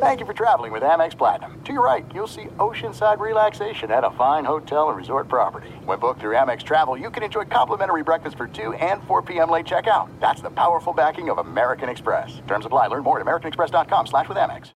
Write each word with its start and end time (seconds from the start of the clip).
Thank 0.00 0.20
you 0.20 0.26
for 0.26 0.32
traveling 0.32 0.70
with 0.70 0.84
Amex 0.84 1.18
Platinum. 1.18 1.60
To 1.64 1.72
your 1.72 1.84
right, 1.84 2.06
you'll 2.14 2.28
see 2.28 2.44
oceanside 2.58 3.18
relaxation 3.18 3.90
at 3.90 4.04
a 4.04 4.12
fine 4.12 4.44
hotel 4.44 4.90
and 4.90 4.96
resort 4.96 5.26
property. 5.26 5.70
When 5.86 5.98
booked 5.98 6.20
through 6.20 6.36
Amex 6.36 6.62
Travel, 6.62 6.96
you 6.96 7.10
can 7.10 7.24
enjoy 7.24 7.46
complimentary 7.46 8.04
breakfast 8.04 8.36
for 8.36 8.46
2 8.46 8.74
and 8.74 9.02
4 9.08 9.22
p.m. 9.22 9.50
late 9.50 9.66
checkout. 9.66 10.08
That's 10.20 10.40
the 10.40 10.50
powerful 10.50 10.92
backing 10.92 11.30
of 11.30 11.38
American 11.38 11.88
Express. 11.88 12.40
Terms 12.46 12.64
apply. 12.64 12.86
Learn 12.86 13.02
more 13.02 13.18
at 13.18 13.26
americanexpress.com 13.26 14.06
slash 14.06 14.28
with 14.28 14.38
Amex. 14.38 14.70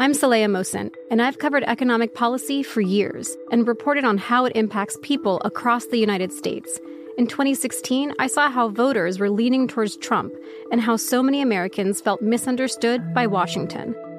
I'm 0.00 0.12
Saleha 0.12 0.46
Mohsin, 0.46 0.90
and 1.10 1.20
I've 1.20 1.38
covered 1.38 1.64
economic 1.64 2.14
policy 2.14 2.62
for 2.62 2.80
years 2.80 3.36
and 3.52 3.68
reported 3.68 4.06
on 4.06 4.16
how 4.16 4.46
it 4.46 4.56
impacts 4.56 4.96
people 5.02 5.38
across 5.44 5.84
the 5.84 5.98
United 5.98 6.32
States. 6.32 6.80
In 7.18 7.26
2016, 7.26 8.14
I 8.18 8.26
saw 8.26 8.50
how 8.50 8.70
voters 8.70 9.18
were 9.18 9.28
leaning 9.28 9.68
towards 9.68 9.98
Trump 9.98 10.32
and 10.72 10.80
how 10.80 10.96
so 10.96 11.22
many 11.22 11.42
Americans 11.42 12.00
felt 12.00 12.22
misunderstood 12.22 13.12
by 13.12 13.26
Washington. 13.26 13.94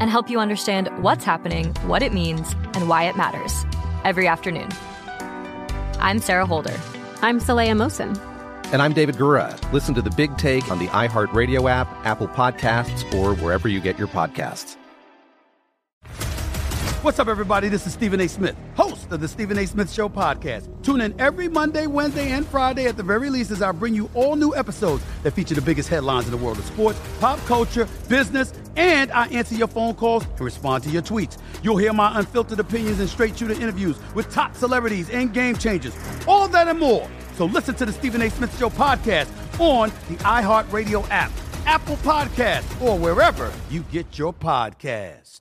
and 0.00 0.10
help 0.10 0.28
you 0.28 0.40
understand 0.40 0.88
what's 1.02 1.24
happening, 1.24 1.72
what 1.86 2.02
it 2.02 2.12
means, 2.12 2.54
and 2.74 2.88
why 2.88 3.04
it 3.04 3.16
matters 3.16 3.64
every 4.04 4.26
afternoon. 4.26 4.68
I'm 6.00 6.20
Sarah 6.20 6.46
Holder. 6.46 6.78
I'm 7.22 7.40
Saleha 7.40 7.72
Mohsin. 7.72 8.18
And 8.72 8.82
I'm 8.82 8.92
David 8.92 9.16
Gura. 9.16 9.56
Listen 9.72 9.94
to 9.94 10.02
the 10.02 10.10
big 10.10 10.36
take 10.36 10.70
on 10.70 10.78
the 10.78 10.88
iHeartRadio 10.88 11.70
app, 11.70 11.88
Apple 12.04 12.28
Podcasts, 12.28 13.12
or 13.14 13.34
wherever 13.36 13.68
you 13.68 13.80
get 13.80 13.98
your 13.98 14.08
podcasts. 14.08 14.76
What's 17.04 17.18
up, 17.18 17.28
everybody? 17.28 17.68
This 17.68 17.86
is 17.86 17.92
Stephen 17.92 18.18
A. 18.20 18.28
Smith, 18.28 18.56
host 18.76 19.12
of 19.12 19.20
the 19.20 19.28
Stephen 19.28 19.58
A. 19.58 19.66
Smith 19.66 19.92
Show 19.92 20.08
podcast. 20.08 20.70
Tune 20.82 21.02
in 21.02 21.14
every 21.20 21.48
Monday, 21.48 21.86
Wednesday, 21.86 22.30
and 22.30 22.46
Friday 22.46 22.86
at 22.86 22.96
the 22.96 23.02
very 23.02 23.28
least 23.28 23.50
as 23.50 23.60
I 23.60 23.72
bring 23.72 23.94
you 23.94 24.08
all 24.14 24.36
new 24.36 24.54
episodes 24.56 25.04
that 25.22 25.32
feature 25.32 25.54
the 25.54 25.60
biggest 25.60 25.90
headlines 25.90 26.24
in 26.24 26.30
the 26.30 26.38
world 26.38 26.58
of 26.58 26.64
sports, 26.64 26.98
pop 27.20 27.38
culture, 27.40 27.86
business, 28.08 28.54
and 28.76 29.12
I 29.12 29.26
answer 29.28 29.54
your 29.54 29.68
phone 29.68 29.94
calls 29.94 30.24
and 30.24 30.40
respond 30.40 30.84
to 30.84 30.90
your 30.90 31.02
tweets. 31.02 31.38
You'll 31.62 31.76
hear 31.76 31.92
my 31.92 32.18
unfiltered 32.18 32.60
opinions 32.60 33.00
and 33.00 33.08
straight 33.08 33.38
shooter 33.38 33.54
interviews 33.54 33.96
with 34.14 34.32
top 34.32 34.54
celebrities 34.54 35.10
and 35.10 35.32
game 35.32 35.56
changers. 35.56 35.96
All 36.26 36.48
that 36.48 36.68
and 36.68 36.78
more. 36.78 37.08
So 37.36 37.46
listen 37.46 37.74
to 37.76 37.86
the 37.86 37.92
Stephen 37.92 38.22
A. 38.22 38.30
Smith 38.30 38.56
Show 38.58 38.70
podcast 38.70 39.28
on 39.60 39.90
the 40.08 40.16
iHeartRadio 40.24 41.06
app, 41.10 41.32
Apple 41.66 41.96
Podcast, 41.96 42.80
or 42.82 42.98
wherever 42.98 43.52
you 43.70 43.82
get 43.90 44.18
your 44.18 44.32
podcast. 44.32 45.40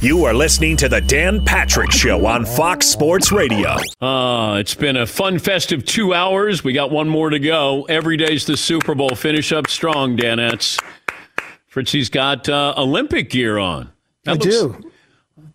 You 0.00 0.24
are 0.24 0.34
listening 0.34 0.76
to 0.78 0.88
the 0.88 1.00
Dan 1.00 1.44
Patrick 1.44 1.92
Show 1.92 2.26
on 2.26 2.44
Fox 2.44 2.86
Sports 2.86 3.30
Radio. 3.30 3.76
Uh, 4.00 4.56
it's 4.58 4.74
been 4.74 4.96
a 4.96 5.06
fun, 5.06 5.38
festive 5.38 5.84
two 5.84 6.12
hours. 6.12 6.64
We 6.64 6.72
got 6.72 6.90
one 6.90 7.08
more 7.08 7.30
to 7.30 7.38
go. 7.38 7.84
Every 7.84 8.16
day's 8.16 8.44
the 8.44 8.56
Super 8.56 8.96
Bowl. 8.96 9.10
Finish 9.14 9.52
up 9.52 9.68
strong, 9.68 10.16
Danettes. 10.16 10.80
Fritzy's 11.72 12.10
got 12.10 12.50
uh, 12.50 12.74
Olympic 12.76 13.30
gear 13.30 13.56
on. 13.56 13.90
That 14.24 14.32
I 14.32 14.34
looks, 14.34 14.44
do. 14.44 14.90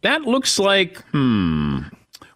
That 0.01 0.21
looks 0.23 0.57
like, 0.57 1.03
hmm. 1.11 1.81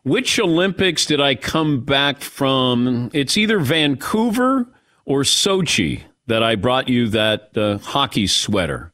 Which 0.03 0.39
Olympics 0.39 1.05
did 1.07 1.19
I 1.19 1.33
come 1.33 1.83
back 1.83 2.21
from? 2.21 3.09
It's 3.11 3.37
either 3.37 3.59
Vancouver 3.59 4.67
or 5.05 5.21
Sochi 5.21 6.03
that 6.27 6.43
I 6.43 6.55
brought 6.55 6.89
you 6.89 7.07
that 7.09 7.57
uh, 7.57 7.79
hockey 7.79 8.27
sweater. 8.27 8.93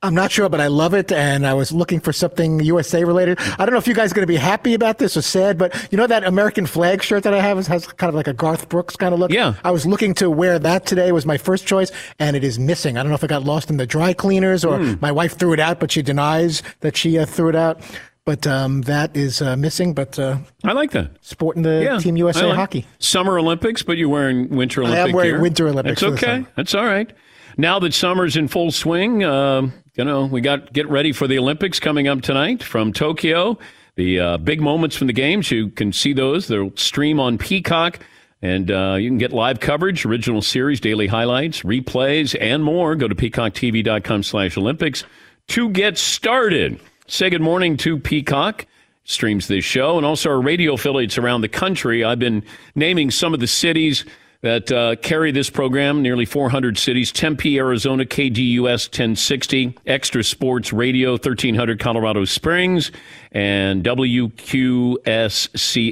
I'm 0.00 0.14
not 0.14 0.30
sure, 0.30 0.48
but 0.48 0.60
I 0.60 0.68
love 0.68 0.94
it. 0.94 1.10
And 1.10 1.44
I 1.44 1.54
was 1.54 1.72
looking 1.72 1.98
for 1.98 2.12
something 2.12 2.60
USA 2.60 3.02
related. 3.02 3.40
I 3.40 3.64
don't 3.64 3.72
know 3.72 3.78
if 3.78 3.88
you 3.88 3.94
guys 3.94 4.12
are 4.12 4.14
going 4.14 4.22
to 4.22 4.32
be 4.32 4.36
happy 4.36 4.74
about 4.74 4.98
this 4.98 5.16
or 5.16 5.22
sad, 5.22 5.58
but 5.58 5.74
you 5.90 5.98
know 5.98 6.06
that 6.06 6.22
American 6.22 6.66
flag 6.66 7.02
shirt 7.02 7.24
that 7.24 7.34
I 7.34 7.40
have 7.40 7.66
has 7.66 7.86
kind 7.86 8.08
of 8.08 8.14
like 8.14 8.28
a 8.28 8.32
Garth 8.32 8.68
Brooks 8.68 8.94
kind 8.94 9.12
of 9.12 9.18
look. 9.18 9.32
Yeah. 9.32 9.54
I 9.64 9.72
was 9.72 9.86
looking 9.86 10.14
to 10.14 10.30
wear 10.30 10.60
that 10.60 10.86
today 10.86 11.10
was 11.10 11.26
my 11.26 11.36
first 11.36 11.66
choice 11.66 11.90
and 12.20 12.36
it 12.36 12.44
is 12.44 12.60
missing. 12.60 12.96
I 12.96 13.02
don't 13.02 13.10
know 13.10 13.16
if 13.16 13.24
it 13.24 13.28
got 13.28 13.42
lost 13.42 13.70
in 13.70 13.76
the 13.76 13.86
dry 13.86 14.12
cleaners 14.12 14.64
or 14.64 14.78
mm. 14.78 15.00
my 15.02 15.10
wife 15.10 15.36
threw 15.36 15.52
it 15.52 15.58
out, 15.58 15.80
but 15.80 15.90
she 15.90 16.00
denies 16.00 16.62
that 16.78 16.96
she 16.96 17.18
uh, 17.18 17.26
threw 17.26 17.48
it 17.48 17.56
out. 17.56 17.80
But 18.24 18.46
um, 18.46 18.82
that 18.82 19.16
is 19.16 19.42
uh, 19.42 19.56
missing. 19.56 19.94
But 19.94 20.16
uh, 20.16 20.38
I 20.62 20.74
like 20.74 20.92
that 20.92 21.10
sporting 21.22 21.62
the 21.62 21.82
yeah, 21.82 21.98
Team 21.98 22.16
USA 22.18 22.44
like 22.44 22.56
hockey 22.56 22.86
Summer 23.00 23.38
Olympics, 23.38 23.82
but 23.82 23.96
you're 23.96 24.10
wearing 24.10 24.48
Winter 24.50 24.82
Olympic 24.82 24.98
I 24.98 25.08
am 25.08 25.12
wearing 25.12 25.30
gear. 25.32 25.40
Winter 25.40 25.68
Olympics. 25.68 26.02
That's 26.02 26.22
okay. 26.22 26.46
That's 26.54 26.74
all 26.74 26.84
right. 26.84 27.10
Now 27.56 27.80
that 27.80 27.92
summer's 27.92 28.36
in 28.36 28.46
full 28.46 28.70
swing, 28.70 29.24
uh, 29.24 29.68
you 29.98 30.04
know, 30.04 30.26
we 30.26 30.40
got 30.40 30.72
get 30.72 30.88
ready 30.88 31.12
for 31.12 31.26
the 31.26 31.38
Olympics 31.38 31.80
coming 31.80 32.06
up 32.06 32.22
tonight 32.22 32.62
from 32.62 32.92
Tokyo. 32.92 33.58
The 33.96 34.20
uh, 34.20 34.38
big 34.38 34.60
moments 34.60 34.94
from 34.94 35.08
the 35.08 35.12
games, 35.12 35.50
you 35.50 35.70
can 35.70 35.92
see 35.92 36.12
those. 36.12 36.46
They'll 36.46 36.70
stream 36.76 37.18
on 37.18 37.36
Peacock, 37.36 37.98
and 38.40 38.70
uh, 38.70 38.94
you 39.00 39.10
can 39.10 39.18
get 39.18 39.32
live 39.32 39.58
coverage, 39.58 40.06
original 40.06 40.40
series, 40.40 40.78
daily 40.78 41.08
highlights, 41.08 41.62
replays, 41.62 42.40
and 42.40 42.62
more. 42.62 42.94
Go 42.94 43.08
to 43.08 43.14
peacocktv.com 43.16 44.22
slash 44.22 44.56
Olympics 44.56 45.02
to 45.48 45.68
get 45.70 45.98
started. 45.98 46.78
Say 47.08 47.28
good 47.28 47.42
morning 47.42 47.76
to 47.78 47.98
Peacock 47.98 48.66
streams 49.02 49.48
this 49.48 49.64
show 49.64 49.96
and 49.96 50.06
also 50.06 50.30
our 50.30 50.40
radio 50.40 50.74
affiliates 50.74 51.18
around 51.18 51.40
the 51.40 51.48
country. 51.48 52.04
I've 52.04 52.20
been 52.20 52.44
naming 52.76 53.10
some 53.10 53.34
of 53.34 53.40
the 53.40 53.46
cities 53.48 54.04
that 54.40 54.70
uh, 54.70 54.94
carry 54.96 55.32
this 55.32 55.50
program, 55.50 56.00
nearly 56.00 56.24
400 56.24 56.78
cities 56.78 57.10
Tempe, 57.10 57.58
Arizona, 57.58 58.04
KDUS 58.04 58.86
1060, 58.86 59.76
Extra 59.86 60.22
Sports 60.22 60.72
Radio 60.72 61.12
1300 61.12 61.80
Colorado 61.80 62.24
Springs, 62.24 62.92
and 63.32 63.82
WQSC 63.82 64.96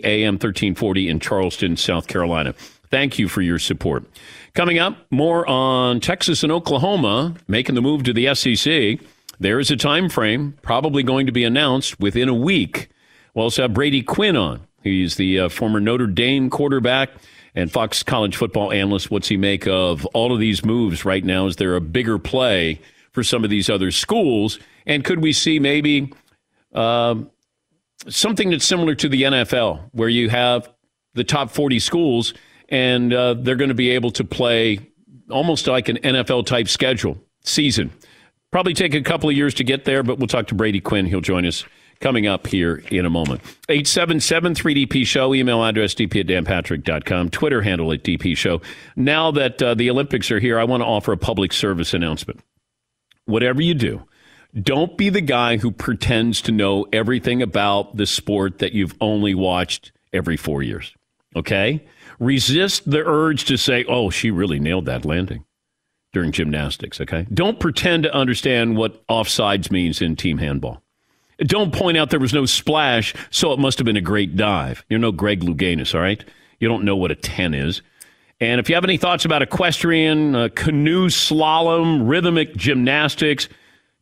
AM 0.05 0.35
1340 0.35 1.09
in 1.09 1.19
Charleston, 1.19 1.77
South 1.77 2.07
Carolina. 2.07 2.55
Thank 2.89 3.19
you 3.19 3.29
for 3.29 3.43
your 3.43 3.59
support. 3.59 4.05
Coming 4.55 4.79
up, 4.79 4.97
more 5.11 5.47
on 5.49 5.99
Texas 6.01 6.45
and 6.45 6.53
Oklahoma 6.53 7.35
making 7.49 7.75
the 7.75 7.83
move 7.83 8.05
to 8.05 8.13
the 8.13 8.33
SEC. 8.35 9.01
There 9.41 9.59
is 9.59 9.71
a 9.73 9.77
time 9.77 10.09
frame, 10.09 10.57
probably 10.63 11.03
going 11.03 11.27
to 11.27 11.33
be 11.33 11.45
announced 11.45 11.99
within 12.01 12.29
a 12.29 12.35
week. 12.35 12.89
We'll 13.35 13.43
also 13.45 13.63
have 13.63 13.75
Brady 13.75 14.03
Quinn 14.03 14.37
on. 14.37 14.61
He's 14.83 15.17
the 15.17 15.41
uh, 15.41 15.49
former 15.49 15.81
Notre 15.81 16.07
Dame 16.07 16.49
quarterback 16.49 17.11
and 17.57 17.73
Fox 17.73 18.03
college 18.03 18.37
football 18.37 18.71
analyst, 18.71 19.11
what's 19.11 19.29
he 19.29 19.39
make 19.39 19.67
of 19.67 20.05
all 20.07 20.33
of 20.33 20.39
these 20.39 20.65
moves 20.65 21.05
right 21.07 21.25
now? 21.25 21.47
Is 21.47 21.57
there 21.57 21.75
a 21.75 21.81
bigger 21.81 22.19
play 22.19 22.81
for 23.13 23.25
some 23.25 23.43
of 23.43 23.51
these 23.51 23.71
other 23.71 23.91
schools? 23.91 24.59
And 24.85 25.03
could 25.03 25.23
we 25.23 25.33
see 25.33 25.59
maybe 25.59 26.13
uh, 26.75 27.17
something 28.09 28.51
that's 28.51 28.67
similar 28.67 28.95
to 28.97 29.09
the 29.09 29.23
NFL, 29.23 29.89
where 29.93 30.11
you 30.11 30.29
have 30.29 30.69
the 31.15 31.25
top 31.25 31.51
40 31.51 31.79
schools 31.79 32.35
and 32.69 33.13
uh, 33.13 33.35
they're 33.35 33.57
going 33.57 33.71
to 33.71 33.75
be 33.75 33.91
able 33.91 34.11
to 34.13 34.25
play 34.25 34.91
almost 35.31 35.67
like 35.67 35.89
an 35.89 35.97
NFL 35.97 36.45
type 36.45 36.69
schedule 36.69 37.19
season? 37.43 37.91
Probably 38.53 38.75
take 38.75 38.95
a 38.95 39.03
couple 39.03 39.31
of 39.31 39.37
years 39.37 39.55
to 39.55 39.65
get 39.65 39.87
there, 39.87 40.03
but 40.03 40.19
we'll 40.19 40.29
talk 40.29 40.47
to 40.49 40.55
Brady 40.55 40.81
Quinn. 40.81 41.07
He'll 41.07 41.21
join 41.23 41.47
us 41.47 41.65
coming 42.01 42.27
up 42.27 42.47
here 42.47 42.83
in 42.91 43.07
a 43.07 43.11
moment. 43.11 43.41
877 43.69 44.55
3DP 44.55 45.07
Show, 45.07 45.35
email 45.35 45.65
address 45.65 45.95
dp 45.95 46.21
at 46.21 46.27
danpatrick.com, 46.27 47.31
Twitter 47.31 47.63
handle 47.63 47.93
at 47.93 48.03
DP 48.03 48.37
Show. 48.37 48.61
Now 48.97 49.31
that 49.33 49.63
uh, 49.63 49.75
the 49.75 49.91
Olympics 49.91 50.31
are 50.31 50.41
here, 50.41 50.59
I 50.59 50.65
want 50.65 50.83
to 50.83 50.87
offer 50.87 51.13
a 51.13 51.17
public 51.17 51.53
service 51.53 51.95
announcement. 51.95 52.41
Whatever 53.25 53.61
you 53.61 53.75
do, 53.75 54.03
don't 54.61 54.97
be 54.97 55.11
the 55.11 55.21
guy 55.21 55.57
who 55.57 55.71
pretends 55.71 56.41
to 56.43 56.53
know 56.53 56.87
everything 56.93 57.43
about 57.43 57.97
the 57.97 58.07
sport 58.07 58.59
that 58.61 58.73
you've 58.73 58.95
only 59.01 59.35
watched 59.35 59.93
every 60.13 60.37
four 60.37 60.63
years. 60.63 60.95
Okay? 61.35 61.85
Resist 62.19 62.91
the 62.91 63.05
urge 63.05 63.45
to 63.47 63.59
say, 63.59 63.85
oh, 63.87 64.09
she 64.09 64.31
really 64.31 64.59
nailed 64.59 64.87
that 64.87 65.05
landing 65.05 65.45
during 66.13 66.33
gymnastics. 66.33 67.01
Okay? 67.01 67.27
Don't 67.33 67.61
pretend 67.61 68.05
to 68.05 68.15
understand 68.15 68.77
what 68.77 69.07
offsides 69.09 69.71
means 69.71 70.01
in 70.01 70.17
team 70.17 70.39
handball. 70.39 70.83
Don't 71.39 71.73
point 71.73 71.99
out 71.99 72.11
there 72.11 72.21
was 72.21 72.33
no 72.33 72.47
splash, 72.47 73.15
so 73.31 73.53
it 73.53 73.59
must 73.59 73.79
have 73.79 73.85
been 73.85 73.97
a 73.97 74.03
great 74.03 74.37
dive. 74.37 74.85
You're 74.89 74.99
no 74.99 75.13
Greg 75.13 75.41
Louganis, 75.41 75.95
all 75.95 76.01
right? 76.01 76.25
You 76.61 76.69
don't 76.69 76.85
know 76.85 76.97
what 76.97 77.11
a 77.11 77.15
10 77.15 77.53
is. 77.53 77.83
And 78.41 78.59
if 78.59 78.69
you 78.69 78.75
have 78.75 78.85
any 78.85 78.97
thoughts 78.97 79.25
about 79.25 79.43
equestrian, 79.43 80.35
uh, 80.35 80.49
canoe 80.55 81.09
slalom, 81.09 82.09
rhythmic 82.09 82.55
gymnastics, 82.57 83.49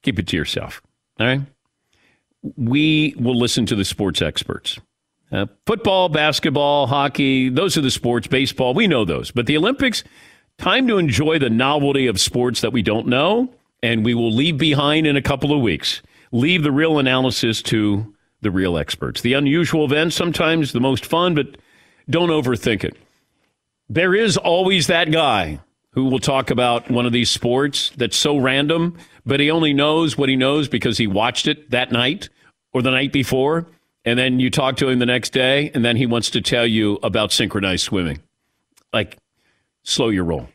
keep 0.02 0.18
it 0.18 0.26
to 0.28 0.36
yourself, 0.36 0.82
all 1.18 1.26
right? 1.26 1.40
We 2.56 3.14
will 3.18 3.38
listen 3.38 3.66
to 3.66 3.76
the 3.76 3.84
sports 3.84 4.22
experts. 4.22 4.78
Uh, 5.32 5.46
football, 5.66 6.08
basketball, 6.08 6.86
hockey, 6.86 7.48
those 7.48 7.76
are 7.76 7.80
the 7.80 7.90
sports, 7.90 8.26
baseball, 8.26 8.74
we 8.74 8.86
know 8.86 9.04
those. 9.04 9.30
But 9.30 9.46
the 9.46 9.56
Olympics, 9.56 10.04
time 10.58 10.86
to 10.88 10.98
enjoy 10.98 11.38
the 11.38 11.50
novelty 11.50 12.06
of 12.06 12.20
sports 12.20 12.60
that 12.60 12.72
we 12.72 12.82
don't 12.82 13.08
know, 13.08 13.52
and 13.82 14.04
we 14.04 14.14
will 14.14 14.32
leave 14.32 14.58
behind 14.58 15.06
in 15.06 15.16
a 15.16 15.22
couple 15.22 15.52
of 15.52 15.60
weeks. 15.60 16.02
Leave 16.34 16.64
the 16.64 16.72
real 16.72 16.98
analysis 16.98 17.62
to 17.62 18.12
the 18.40 18.50
real 18.50 18.76
experts. 18.76 19.20
The 19.20 19.34
unusual 19.34 19.84
events, 19.84 20.16
sometimes 20.16 20.72
the 20.72 20.80
most 20.80 21.06
fun, 21.06 21.36
but 21.36 21.56
don't 22.10 22.30
overthink 22.30 22.82
it. 22.82 22.96
There 23.88 24.16
is 24.16 24.36
always 24.36 24.88
that 24.88 25.12
guy 25.12 25.60
who 25.92 26.06
will 26.06 26.18
talk 26.18 26.50
about 26.50 26.90
one 26.90 27.06
of 27.06 27.12
these 27.12 27.30
sports 27.30 27.92
that's 27.96 28.16
so 28.16 28.36
random, 28.36 28.98
but 29.24 29.38
he 29.38 29.48
only 29.48 29.72
knows 29.72 30.18
what 30.18 30.28
he 30.28 30.34
knows 30.34 30.66
because 30.66 30.98
he 30.98 31.06
watched 31.06 31.46
it 31.46 31.70
that 31.70 31.92
night 31.92 32.28
or 32.72 32.82
the 32.82 32.90
night 32.90 33.12
before. 33.12 33.68
And 34.04 34.18
then 34.18 34.40
you 34.40 34.50
talk 34.50 34.76
to 34.78 34.88
him 34.88 34.98
the 34.98 35.06
next 35.06 35.30
day, 35.30 35.70
and 35.72 35.84
then 35.84 35.96
he 35.96 36.04
wants 36.04 36.30
to 36.30 36.40
tell 36.40 36.66
you 36.66 36.98
about 37.04 37.30
synchronized 37.30 37.84
swimming. 37.84 38.20
Like, 38.92 39.18
slow 39.84 40.08
your 40.08 40.24
roll. 40.24 40.48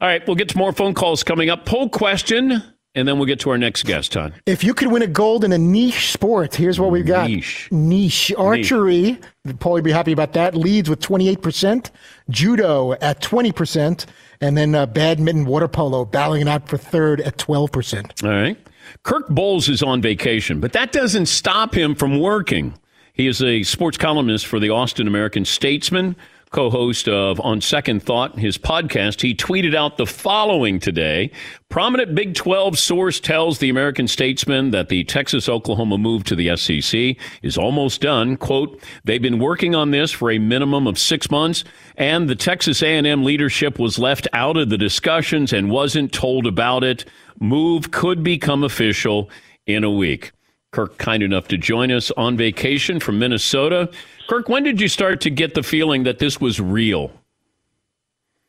All 0.00 0.08
right, 0.08 0.24
we'll 0.24 0.36
get 0.36 0.50
to 0.50 0.56
more 0.56 0.72
phone 0.72 0.94
calls 0.94 1.24
coming 1.24 1.50
up. 1.50 1.66
Poll 1.66 1.88
question 1.88 2.62
and 2.94 3.08
then 3.08 3.18
we'll 3.18 3.26
get 3.26 3.40
to 3.40 3.50
our 3.50 3.58
next 3.58 3.84
guest, 3.84 4.12
Todd. 4.12 4.34
If 4.46 4.62
you 4.62 4.72
could 4.74 4.88
win 4.88 5.02
a 5.02 5.06
gold 5.06 5.44
in 5.44 5.52
a 5.52 5.58
niche 5.58 6.12
sport, 6.12 6.54
here's 6.54 6.78
what 6.78 6.90
we've 6.90 7.06
got. 7.06 7.28
Niche. 7.28 7.68
Niche. 7.72 8.32
Archery, 8.38 9.18
Paul 9.58 9.72
would 9.72 9.84
be 9.84 9.90
happy 9.90 10.12
about 10.12 10.32
that, 10.34 10.54
leads 10.54 10.88
with 10.88 11.00
28%. 11.00 11.90
Judo 12.30 12.92
at 12.92 13.20
20%. 13.20 14.06
And 14.40 14.56
then 14.56 14.74
uh, 14.74 14.86
badminton, 14.86 15.44
water 15.44 15.68
polo, 15.68 16.04
battling 16.04 16.48
out 16.48 16.68
for 16.68 16.76
third 16.76 17.20
at 17.20 17.36
12%. 17.38 18.24
All 18.24 18.30
right. 18.30 18.56
Kirk 19.02 19.28
Bohls 19.28 19.68
is 19.68 19.82
on 19.82 20.00
vacation, 20.02 20.60
but 20.60 20.72
that 20.72 20.92
doesn't 20.92 21.26
stop 21.26 21.74
him 21.74 21.94
from 21.94 22.20
working. 22.20 22.74
He 23.14 23.26
is 23.26 23.42
a 23.42 23.62
sports 23.62 23.96
columnist 23.96 24.46
for 24.46 24.58
the 24.60 24.70
Austin 24.70 25.06
American 25.06 25.44
Statesman 25.44 26.16
co 26.54 26.70
host 26.70 27.08
of 27.08 27.40
On 27.40 27.60
Second 27.60 28.00
Thought, 28.04 28.38
his 28.38 28.56
podcast, 28.56 29.20
he 29.20 29.34
tweeted 29.34 29.74
out 29.74 29.96
the 29.96 30.06
following 30.06 30.78
today. 30.78 31.32
Prominent 31.68 32.14
Big 32.14 32.36
12 32.36 32.78
source 32.78 33.18
tells 33.18 33.58
the 33.58 33.70
American 33.70 34.06
Statesman 34.06 34.70
that 34.70 34.88
the 34.88 35.02
Texas 35.02 35.48
Oklahoma 35.48 35.98
move 35.98 36.22
to 36.22 36.36
the 36.36 36.56
SEC 36.56 37.16
is 37.42 37.58
almost 37.58 38.00
done. 38.00 38.36
Quote, 38.36 38.80
they've 39.02 39.20
been 39.20 39.40
working 39.40 39.74
on 39.74 39.90
this 39.90 40.12
for 40.12 40.30
a 40.30 40.38
minimum 40.38 40.86
of 40.86 40.96
six 40.96 41.28
months, 41.28 41.64
and 41.96 42.30
the 42.30 42.36
Texas 42.36 42.84
A&M 42.84 43.24
leadership 43.24 43.80
was 43.80 43.98
left 43.98 44.28
out 44.32 44.56
of 44.56 44.68
the 44.68 44.78
discussions 44.78 45.52
and 45.52 45.72
wasn't 45.72 46.12
told 46.12 46.46
about 46.46 46.84
it. 46.84 47.04
Move 47.40 47.90
could 47.90 48.22
become 48.22 48.62
official 48.62 49.28
in 49.66 49.82
a 49.82 49.90
week. 49.90 50.30
Kirk, 50.74 50.98
kind 50.98 51.22
enough 51.22 51.46
to 51.48 51.56
join 51.56 51.92
us 51.92 52.10
on 52.16 52.36
vacation 52.36 52.98
from 52.98 53.18
Minnesota. 53.18 53.90
Kirk, 54.28 54.48
when 54.48 54.62
did 54.62 54.80
you 54.80 54.88
start 54.88 55.20
to 55.22 55.30
get 55.30 55.54
the 55.54 55.62
feeling 55.62 56.04
that 56.04 56.18
this 56.18 56.40
was 56.40 56.60
real? 56.60 57.12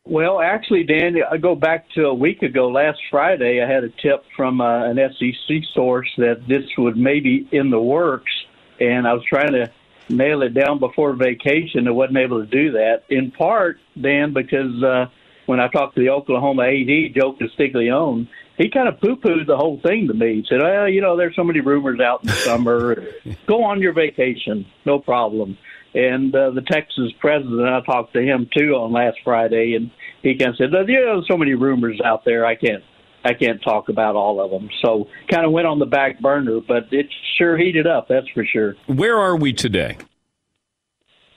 Well, 0.07 0.39
actually, 0.39 0.83
Dan, 0.83 1.15
I 1.29 1.37
go 1.37 1.55
back 1.55 1.89
to 1.95 2.05
a 2.05 2.13
week 2.13 2.43
ago. 2.43 2.69
Last 2.69 2.99
Friday, 3.09 3.61
I 3.61 3.67
had 3.67 3.83
a 3.83 3.89
tip 3.89 4.23
from 4.35 4.61
uh, 4.61 4.85
an 4.85 4.97
SEC 4.97 5.57
source 5.73 6.09
that 6.17 6.47
this 6.47 6.63
would 6.77 6.95
maybe 6.95 7.49
in 7.51 7.71
the 7.71 7.81
works, 7.81 8.31
and 8.79 9.07
I 9.07 9.13
was 9.13 9.23
trying 9.27 9.51
to 9.53 9.71
nail 10.07 10.43
it 10.43 10.53
down 10.53 10.79
before 10.79 11.13
vacation. 11.13 11.87
I 11.87 11.91
wasn't 11.91 12.19
able 12.19 12.39
to 12.39 12.45
do 12.45 12.71
that. 12.73 13.03
In 13.09 13.31
part, 13.31 13.77
Dan, 13.99 14.31
because 14.31 14.83
uh, 14.83 15.07
when 15.47 15.59
I 15.59 15.67
talked 15.69 15.95
to 15.95 16.01
the 16.01 16.09
Oklahoma 16.09 16.63
AD, 16.63 17.15
Joe 17.15 17.33
Castiglione, 17.33 18.29
he 18.57 18.69
kind 18.69 18.87
of 18.87 18.99
poo 18.99 19.15
pooed 19.17 19.47
the 19.47 19.57
whole 19.57 19.79
thing 19.81 20.07
to 20.07 20.13
me. 20.13 20.35
He 20.35 20.45
said, 20.49 20.61
Well, 20.61 20.87
you 20.87 21.01
know, 21.01 21.17
there's 21.17 21.35
so 21.35 21.43
many 21.43 21.59
rumors 21.59 21.99
out 21.99 22.23
in 22.23 22.27
the 22.27 22.33
summer. 22.33 23.03
Go 23.47 23.63
on 23.63 23.81
your 23.81 23.93
vacation, 23.93 24.65
no 24.85 24.99
problem. 24.99 25.57
And 25.93 26.35
uh, 26.35 26.51
the 26.51 26.61
Texas 26.61 27.11
president, 27.19 27.67
I 27.67 27.79
talked 27.81 28.13
to 28.13 28.21
him 28.21 28.49
too 28.55 28.75
on 28.75 28.91
last 28.91 29.17
Friday, 29.23 29.75
and 29.75 29.91
he 30.21 30.37
kind 30.37 30.49
of 30.51 30.57
said, 30.57 30.71
"You 30.89 31.05
know, 31.05 31.23
so 31.29 31.37
many 31.37 31.53
rumors 31.53 32.01
out 32.03 32.25
there. 32.25 32.45
I 32.45 32.55
can't, 32.55 32.83
I 33.23 33.33
can't 33.33 33.63
talk 33.63 33.87
about 33.87 34.15
all 34.15 34.41
of 34.41 34.51
them." 34.51 34.69
So, 34.83 35.07
kind 35.31 35.45
of 35.45 35.53
went 35.53 35.67
on 35.67 35.79
the 35.79 35.85
back 35.85 36.19
burner, 36.19 36.59
but 36.67 36.91
it 36.91 37.07
sure 37.37 37.57
heated 37.57 37.87
up. 37.87 38.09
That's 38.09 38.27
for 38.33 38.43
sure. 38.43 38.75
Where 38.87 39.17
are 39.17 39.37
we 39.37 39.53
today? 39.53 39.97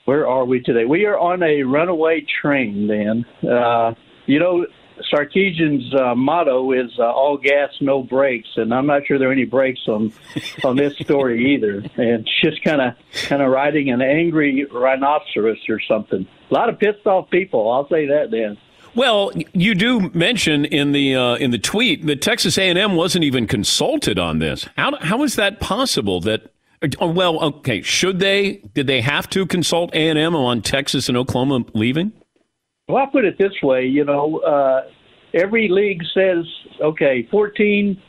Where 0.03 0.27
are 0.27 0.43
we 0.43 0.59
today? 0.59 0.83
We 0.83 1.05
are 1.05 1.17
on 1.17 1.41
a 1.41 1.63
runaway 1.63 2.25
train. 2.41 2.87
Then, 2.87 3.49
uh, 3.49 3.93
you 4.25 4.39
know, 4.39 4.65
Sarkisian's 5.11 5.93
uh, 5.93 6.15
motto 6.15 6.71
is 6.71 6.91
uh, 6.99 7.03
"all 7.03 7.37
gas, 7.37 7.71
no 7.81 8.03
brakes," 8.03 8.49
and 8.55 8.73
I'm 8.73 8.85
not 8.85 9.05
sure 9.05 9.17
there 9.17 9.29
are 9.29 9.33
any 9.33 9.45
brakes 9.45 9.81
on 9.87 10.11
on 10.63 10.75
this 10.75 10.97
story 10.97 11.53
either. 11.53 11.77
And 11.77 12.25
it's 12.25 12.41
just 12.41 12.63
kind 12.63 12.81
of 12.81 12.93
kind 13.13 13.41
of 13.41 13.51
riding 13.51 13.91
an 13.91 14.01
angry 14.01 14.65
rhinoceros 14.65 15.57
or 15.69 15.79
something. 15.81 16.27
A 16.49 16.53
lot 16.53 16.69
of 16.69 16.79
pissed 16.79 17.05
off 17.05 17.29
people. 17.29 17.71
I'll 17.71 17.87
say 17.89 18.07
that, 18.07 18.31
Dan. 18.31 18.57
Well, 18.95 19.31
you 19.53 19.75
do 19.75 20.09
mention 20.13 20.65
in 20.65 20.91
the 20.91 21.15
uh, 21.15 21.35
in 21.35 21.51
the 21.51 21.59
tweet 21.59 22.05
that 22.07 22.21
Texas 22.21 22.57
A&M 22.57 22.95
wasn't 22.95 23.23
even 23.23 23.47
consulted 23.47 24.17
on 24.17 24.39
this. 24.39 24.67
How 24.77 24.97
how 24.99 25.23
is 25.23 25.35
that 25.35 25.59
possible? 25.59 26.19
That 26.21 26.51
uh, 26.81 27.07
well, 27.07 27.39
okay, 27.39 27.81
should 27.81 28.19
they? 28.19 28.61
Did 28.73 28.87
they 28.87 29.01
have 29.01 29.29
to 29.31 29.45
consult 29.45 29.93
A&M 29.93 30.35
on 30.35 30.61
Texas 30.61 31.07
and 31.07 31.17
Oklahoma 31.17 31.65
leaving? 31.73 32.13
Well, 32.89 32.97
I'll 32.97 33.07
put 33.07 33.23
it 33.23 33.37
this 33.37 33.53
way. 33.61 33.85
You 33.85 34.03
know, 34.03 34.39
uh, 34.39 34.89
every 35.31 35.69
league 35.69 36.01
says, 36.11 36.43
okay, 36.81 37.27
14 37.29 38.01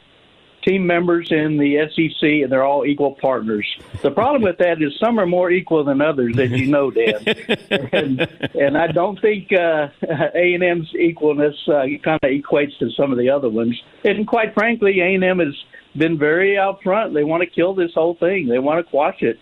team 0.62 0.86
members 0.86 1.30
in 1.30 1.58
the 1.58 1.86
SEC, 1.94 2.22
and 2.22 2.50
they're 2.50 2.64
all 2.64 2.86
equal 2.86 3.14
partners. 3.20 3.66
The 4.00 4.10
problem 4.10 4.42
with 4.42 4.56
that 4.56 4.80
is 4.80 4.98
some 4.98 5.20
are 5.20 5.26
more 5.26 5.50
equal 5.50 5.84
than 5.84 6.00
others, 6.00 6.38
as 6.38 6.50
you 6.50 6.66
know, 6.66 6.90
Dan. 6.90 7.22
and, 7.92 8.20
and 8.54 8.78
I 8.78 8.86
don't 8.86 9.20
think 9.20 9.52
uh, 9.52 9.88
A&M's 10.02 10.92
equalness 10.94 11.56
uh, 11.68 11.84
kind 12.02 12.18
of 12.22 12.30
equates 12.30 12.78
to 12.78 12.90
some 12.96 13.12
of 13.12 13.18
the 13.18 13.28
other 13.28 13.50
ones. 13.50 13.78
And 14.04 14.26
quite 14.26 14.54
frankly, 14.54 15.00
A&M 15.00 15.40
has 15.40 15.54
been 15.94 16.18
very 16.18 16.56
out 16.56 16.82
front. 16.82 17.12
They 17.12 17.24
want 17.24 17.42
to 17.42 17.50
kill 17.50 17.74
this 17.74 17.92
whole 17.94 18.14
thing. 18.14 18.48
They 18.48 18.58
want 18.58 18.84
to 18.84 18.90
quash 18.90 19.20
it. 19.20 19.38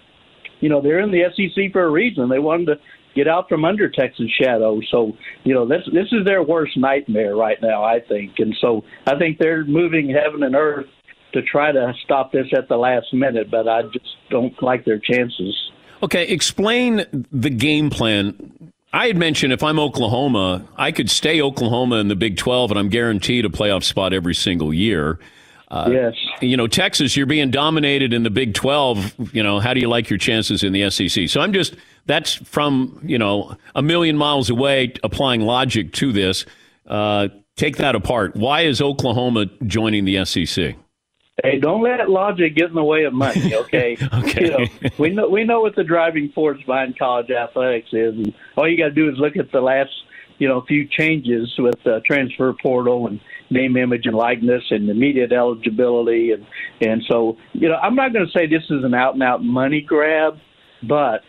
You 0.60 0.68
know, 0.68 0.80
they're 0.80 0.98
in 0.98 1.12
the 1.12 1.22
SEC 1.36 1.72
for 1.72 1.84
a 1.84 1.90
reason. 1.90 2.28
They 2.28 2.40
wanted 2.40 2.66
to 2.66 2.80
get 3.18 3.28
out 3.28 3.48
from 3.48 3.64
under 3.64 3.90
Texas 3.90 4.30
shadow. 4.40 4.80
So, 4.90 5.12
you 5.44 5.54
know, 5.54 5.66
this 5.66 5.82
this 5.92 6.06
is 6.12 6.24
their 6.24 6.42
worst 6.42 6.76
nightmare 6.76 7.34
right 7.34 7.58
now, 7.60 7.82
I 7.82 8.00
think. 8.00 8.34
And 8.38 8.54
so 8.60 8.84
I 9.06 9.18
think 9.18 9.38
they're 9.38 9.64
moving 9.64 10.08
heaven 10.08 10.42
and 10.44 10.54
earth 10.54 10.86
to 11.32 11.42
try 11.42 11.72
to 11.72 11.92
stop 12.04 12.32
this 12.32 12.46
at 12.56 12.68
the 12.68 12.76
last 12.76 13.12
minute, 13.12 13.50
but 13.50 13.68
I 13.68 13.82
just 13.82 14.16
don't 14.30 14.54
like 14.62 14.84
their 14.84 14.98
chances. 14.98 15.54
Okay, 16.02 16.26
explain 16.28 17.26
the 17.32 17.50
game 17.50 17.90
plan. 17.90 18.72
I 18.92 19.08
had 19.08 19.16
mentioned 19.16 19.52
if 19.52 19.62
I'm 19.62 19.78
Oklahoma, 19.78 20.66
I 20.76 20.92
could 20.92 21.10
stay 21.10 21.42
Oklahoma 21.42 21.96
in 21.96 22.08
the 22.08 22.16
Big 22.16 22.36
12 22.36 22.70
and 22.70 22.78
I'm 22.78 22.88
guaranteed 22.88 23.44
a 23.44 23.50
playoff 23.50 23.82
spot 23.82 24.14
every 24.14 24.34
single 24.34 24.72
year. 24.72 25.18
Uh, 25.70 25.90
yes. 25.92 26.14
You 26.40 26.56
know, 26.56 26.66
Texas, 26.66 27.16
you're 27.16 27.26
being 27.26 27.50
dominated 27.50 28.14
in 28.14 28.22
the 28.22 28.30
Big 28.30 28.54
12. 28.54 29.34
You 29.34 29.42
know, 29.42 29.60
how 29.60 29.74
do 29.74 29.80
you 29.80 29.88
like 29.88 30.08
your 30.08 30.18
chances 30.18 30.62
in 30.62 30.72
the 30.72 30.88
SEC? 30.90 31.28
So 31.28 31.40
I'm 31.40 31.52
just, 31.52 31.76
that's 32.06 32.34
from, 32.34 33.00
you 33.04 33.18
know, 33.18 33.56
a 33.74 33.82
million 33.82 34.16
miles 34.16 34.48
away 34.48 34.94
applying 35.04 35.42
logic 35.42 35.92
to 35.94 36.12
this. 36.12 36.46
Uh, 36.86 37.28
take 37.56 37.76
that 37.76 37.94
apart. 37.94 38.34
Why 38.34 38.62
is 38.62 38.80
Oklahoma 38.80 39.46
joining 39.66 40.06
the 40.06 40.24
SEC? 40.24 40.76
Hey, 41.42 41.60
don't 41.60 41.82
let 41.82 42.08
logic 42.10 42.56
get 42.56 42.70
in 42.70 42.74
the 42.74 42.82
way 42.82 43.04
of 43.04 43.12
money, 43.12 43.54
okay? 43.54 43.96
okay. 44.14 44.44
You 44.44 44.50
know, 44.50 44.90
we 44.98 45.10
know 45.10 45.28
we 45.28 45.44
know 45.44 45.60
what 45.60 45.76
the 45.76 45.84
driving 45.84 46.32
force 46.32 46.60
behind 46.66 46.98
college 46.98 47.30
athletics 47.30 47.90
is, 47.92 48.14
and 48.14 48.34
all 48.56 48.68
you 48.68 48.76
got 48.76 48.88
to 48.88 48.94
do 48.94 49.08
is 49.08 49.18
look 49.18 49.36
at 49.36 49.52
the 49.52 49.60
last, 49.60 49.90
you 50.38 50.48
know, 50.48 50.62
few 50.62 50.88
changes 50.88 51.54
with 51.56 51.76
the 51.84 52.00
transfer 52.04 52.52
portal 52.60 53.06
and 53.06 53.20
name, 53.50 53.76
image, 53.76 54.02
and 54.04 54.14
likeness, 54.14 54.62
and 54.70 54.88
immediate 54.88 55.32
eligibility, 55.32 56.32
and 56.32 56.46
and 56.80 57.02
so 57.08 57.36
you 57.52 57.68
know, 57.68 57.76
I'm 57.76 57.94
not 57.94 58.12
going 58.12 58.26
to 58.26 58.38
say 58.38 58.46
this 58.46 58.64
is 58.70 58.84
an 58.84 58.94
out 58.94 59.14
and 59.14 59.22
out 59.22 59.42
money 59.42 59.80
grab, 59.80 60.34
but 60.88 61.22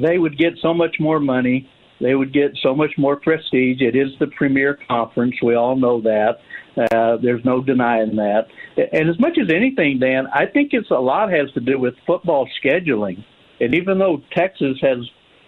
they 0.00 0.18
would 0.18 0.38
get 0.38 0.54
so 0.60 0.72
much 0.72 0.96
more 0.98 1.20
money. 1.20 1.68
They 2.00 2.14
would 2.14 2.32
get 2.32 2.56
so 2.62 2.74
much 2.74 2.92
more 2.98 3.16
prestige. 3.16 3.80
It 3.80 3.94
is 3.94 4.08
the 4.18 4.26
premier 4.36 4.78
conference. 4.88 5.36
We 5.42 5.54
all 5.54 5.76
know 5.76 6.00
that. 6.00 6.38
Uh, 6.76 7.16
there's 7.22 7.44
no 7.44 7.62
denying 7.62 8.16
that. 8.16 8.46
And 8.76 9.08
as 9.08 9.20
much 9.20 9.38
as 9.40 9.52
anything, 9.54 9.98
Dan, 10.00 10.26
I 10.34 10.46
think 10.46 10.70
it's 10.72 10.90
a 10.90 10.94
lot 10.94 11.30
has 11.30 11.52
to 11.52 11.60
do 11.60 11.78
with 11.78 11.94
football 12.06 12.48
scheduling. 12.64 13.22
And 13.60 13.74
even 13.74 13.98
though 13.98 14.22
Texas 14.36 14.78
has, 14.80 14.98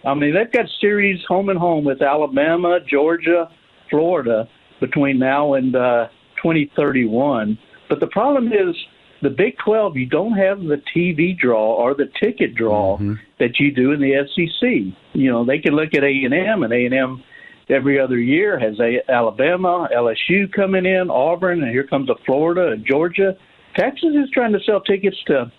I 0.05 0.13
mean, 0.13 0.33
they've 0.33 0.51
got 0.51 0.65
series 0.79 1.19
home 1.27 1.49
and 1.49 1.59
home 1.59 1.83
with 1.83 2.01
Alabama, 2.01 2.79
Georgia, 2.87 3.49
Florida 3.89 4.47
between 4.79 5.19
now 5.19 5.53
and 5.53 5.75
uh, 5.75 6.07
2031. 6.41 7.57
But 7.89 7.99
the 7.99 8.07
problem 8.07 8.47
is 8.47 8.75
the 9.21 9.29
Big 9.29 9.57
12, 9.63 9.97
you 9.97 10.05
don't 10.05 10.33
have 10.33 10.59
the 10.59 10.81
TV 10.95 11.37
draw 11.37 11.75
or 11.75 11.93
the 11.93 12.09
ticket 12.21 12.55
draw 12.55 12.97
mm-hmm. 12.97 13.13
that 13.39 13.59
you 13.59 13.71
do 13.71 13.91
in 13.91 13.99
the 13.99 14.13
SEC. 14.35 14.93
You 15.13 15.31
know, 15.31 15.45
they 15.45 15.59
can 15.59 15.73
look 15.73 15.93
at 15.93 16.03
A&M, 16.03 16.63
and 16.63 16.73
A&M 16.73 17.23
every 17.69 17.99
other 17.99 18.19
year 18.19 18.59
has 18.59 18.79
a, 18.79 18.99
Alabama, 19.09 19.87
LSU 19.95 20.51
coming 20.51 20.85
in, 20.85 21.09
Auburn, 21.09 21.63
and 21.63 21.71
here 21.71 21.87
comes 21.87 22.09
a 22.09 22.15
Florida 22.25 22.71
and 22.71 22.85
Georgia. 22.85 23.35
Texas 23.75 24.11
is 24.13 24.29
trying 24.31 24.53
to 24.53 24.59
sell 24.59 24.81
tickets 24.81 25.17
to, 25.27 25.51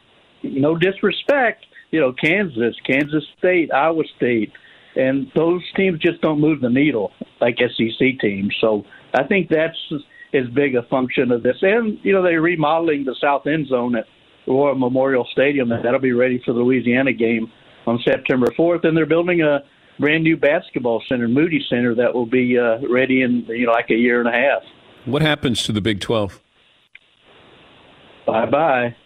no 0.42 0.76
disrespect, 0.76 1.66
you 1.90 2.00
know, 2.00 2.12
Kansas, 2.12 2.76
Kansas 2.86 3.24
State, 3.38 3.72
Iowa 3.72 4.04
State, 4.16 4.52
and 4.94 5.30
those 5.34 5.62
teams 5.74 5.98
just 6.00 6.20
don't 6.20 6.40
move 6.40 6.60
the 6.60 6.70
needle 6.70 7.12
like 7.40 7.56
SEC 7.58 8.18
teams. 8.20 8.56
So 8.60 8.84
I 9.16 9.24
think 9.24 9.48
that's 9.48 9.76
as 10.34 10.48
big 10.54 10.76
a 10.76 10.82
function 10.84 11.32
of 11.32 11.42
this. 11.42 11.56
And, 11.62 11.98
you 12.02 12.12
know, 12.12 12.22
they're 12.22 12.42
remodeling 12.42 13.04
the 13.04 13.16
south 13.20 13.46
end 13.46 13.68
zone 13.68 13.96
at 13.96 14.04
Royal 14.46 14.74
Memorial 14.74 15.26
Stadium, 15.32 15.72
and 15.72 15.84
that'll 15.84 16.00
be 16.00 16.12
ready 16.12 16.40
for 16.44 16.52
the 16.52 16.60
Louisiana 16.60 17.12
game 17.12 17.50
on 17.86 17.98
September 18.04 18.48
4th. 18.58 18.84
And 18.84 18.96
they're 18.96 19.06
building 19.06 19.42
a 19.42 19.60
brand 19.98 20.24
new 20.24 20.36
basketball 20.36 21.02
center, 21.08 21.28
Moody 21.28 21.64
Center, 21.68 21.94
that 21.94 22.14
will 22.14 22.26
be 22.26 22.58
uh, 22.58 22.78
ready 22.88 23.22
in 23.22 23.46
you 23.48 23.66
know 23.66 23.72
like 23.72 23.90
a 23.90 23.94
year 23.94 24.20
and 24.20 24.28
a 24.28 24.32
half. 24.32 24.62
What 25.04 25.22
happens 25.22 25.62
to 25.64 25.72
the 25.72 25.80
Big 25.80 26.00
12? 26.00 26.40
Bye 28.26 28.46
bye. 28.46 28.96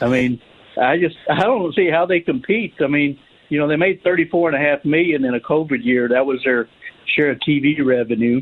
I 0.00 0.08
mean, 0.08 0.40
I 0.80 0.98
just 0.98 1.16
I 1.30 1.42
don't 1.42 1.74
see 1.74 1.88
how 1.90 2.04
they 2.04 2.20
compete. 2.20 2.74
I 2.80 2.88
mean, 2.88 3.18
you 3.48 3.58
know, 3.58 3.68
they 3.68 3.76
made 3.76 4.02
thirty 4.02 4.28
four 4.28 4.48
and 4.50 4.56
a 4.56 4.68
half 4.68 4.84
million 4.84 5.24
in 5.24 5.34
a 5.34 5.40
COVID 5.40 5.84
year. 5.84 6.08
That 6.08 6.26
was 6.26 6.40
their 6.44 6.68
share 7.14 7.30
of 7.30 7.38
TV 7.38 7.84
revenue. 7.84 8.40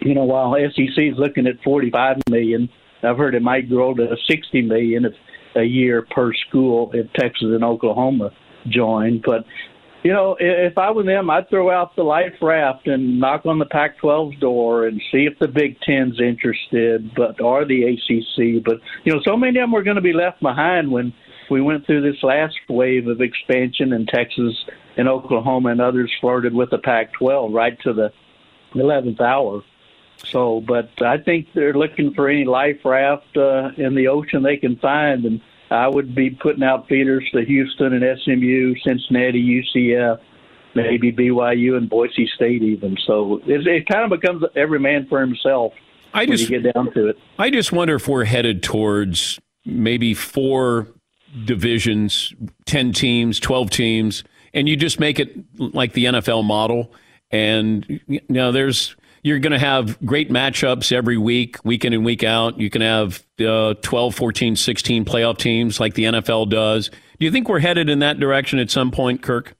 You 0.00 0.14
know, 0.14 0.24
while 0.24 0.54
SEC 0.54 0.96
is 0.96 1.18
looking 1.18 1.46
at 1.46 1.62
forty 1.64 1.90
five 1.90 2.16
million, 2.30 2.68
I've 3.02 3.16
heard 3.16 3.34
it 3.34 3.42
might 3.42 3.68
grow 3.68 3.94
to 3.94 4.16
sixty 4.28 4.62
million 4.62 5.04
if, 5.04 5.12
a 5.56 5.64
year 5.64 6.06
per 6.10 6.32
school 6.48 6.90
if 6.94 7.12
Texas 7.14 7.48
and 7.50 7.64
Oklahoma 7.64 8.30
join. 8.68 9.20
But 9.24 9.44
you 10.04 10.12
know, 10.12 10.36
if 10.38 10.78
I 10.78 10.90
were 10.92 11.02
them, 11.02 11.28
I'd 11.28 11.48
throw 11.48 11.70
out 11.70 11.96
the 11.96 12.04
life 12.04 12.34
raft 12.40 12.86
and 12.86 13.18
knock 13.18 13.44
on 13.46 13.58
the 13.58 13.66
Pac-12's 13.66 14.38
door 14.38 14.86
and 14.86 15.02
see 15.10 15.26
if 15.30 15.38
the 15.40 15.48
Big 15.48 15.80
Ten's 15.80 16.20
interested, 16.20 17.12
but 17.16 17.40
or 17.40 17.64
the 17.64 17.82
ACC. 17.82 18.64
But 18.64 18.76
you 19.04 19.12
know, 19.12 19.20
so 19.24 19.36
many 19.36 19.58
of 19.58 19.64
them 19.64 19.72
were 19.72 19.82
going 19.82 19.96
to 19.96 20.02
be 20.02 20.12
left 20.12 20.40
behind 20.40 20.90
when 20.90 21.12
we 21.50 21.60
went 21.60 21.84
through 21.86 22.02
this 22.02 22.22
last 22.22 22.54
wave 22.68 23.08
of 23.08 23.20
expansion, 23.20 23.92
and 23.92 24.06
Texas 24.08 24.54
and 24.96 25.08
Oklahoma 25.08 25.70
and 25.70 25.80
others 25.80 26.12
flirted 26.20 26.54
with 26.54 26.70
the 26.70 26.78
Pac-12 26.78 27.52
right 27.52 27.78
to 27.80 27.92
the 27.92 28.12
11th 28.74 29.20
hour. 29.20 29.62
So, 30.24 30.60
but 30.60 30.90
I 31.00 31.18
think 31.18 31.48
they're 31.54 31.74
looking 31.74 32.12
for 32.14 32.28
any 32.28 32.44
life 32.44 32.84
raft 32.84 33.36
uh, 33.36 33.70
in 33.76 33.94
the 33.94 34.08
ocean 34.08 34.42
they 34.42 34.56
can 34.56 34.76
find, 34.76 35.24
and 35.24 35.40
I 35.70 35.88
would 35.88 36.14
be 36.14 36.30
putting 36.30 36.62
out 36.62 36.88
feeders 36.88 37.28
to 37.32 37.44
Houston 37.44 37.92
and 37.92 38.20
SMU, 38.20 38.74
Cincinnati, 38.84 39.62
UCF, 39.76 40.18
maybe 40.74 41.12
BYU 41.12 41.76
and 41.76 41.88
Boise 41.88 42.28
State 42.34 42.62
even. 42.62 42.96
So 43.06 43.40
it, 43.46 43.66
it 43.66 43.88
kind 43.88 44.10
of 44.10 44.20
becomes 44.20 44.42
every 44.56 44.80
man 44.80 45.06
for 45.08 45.20
himself. 45.20 45.72
I 46.14 46.26
just 46.26 46.48
get 46.48 46.62
down 46.72 46.92
to 46.94 47.08
it. 47.08 47.18
I 47.38 47.50
just 47.50 47.70
wonder 47.70 47.94
if 47.96 48.08
we're 48.08 48.24
headed 48.24 48.62
towards 48.62 49.38
maybe 49.64 50.14
four 50.14 50.88
divisions, 51.44 52.32
ten 52.64 52.92
teams, 52.92 53.38
twelve 53.38 53.70
teams, 53.70 54.24
and 54.54 54.68
you 54.68 54.76
just 54.76 54.98
make 54.98 55.20
it 55.20 55.36
like 55.58 55.92
the 55.92 56.06
NFL 56.06 56.44
model. 56.44 56.92
And 57.30 58.00
you 58.06 58.20
know, 58.30 58.52
there's 58.52 58.96
you're 59.22 59.38
going 59.38 59.52
to 59.52 59.58
have 59.58 60.00
great 60.04 60.30
matchups 60.30 60.92
every 60.92 61.18
week, 61.18 61.56
week 61.64 61.84
in 61.84 61.92
and 61.92 62.04
week 62.04 62.22
out. 62.22 62.58
You 62.58 62.70
can 62.70 62.82
have 62.82 63.24
uh, 63.40 63.74
12, 63.74 64.14
14, 64.14 64.56
16 64.56 65.04
playoff 65.04 65.38
teams 65.38 65.80
like 65.80 65.94
the 65.94 66.04
NFL 66.04 66.50
does. 66.50 66.90
Do 67.18 67.26
you 67.26 67.30
think 67.30 67.48
we're 67.48 67.58
headed 67.58 67.88
in 67.88 67.98
that 68.00 68.20
direction 68.20 68.58
at 68.58 68.70
some 68.70 68.90
point, 68.90 69.22
Kirk? 69.22 69.56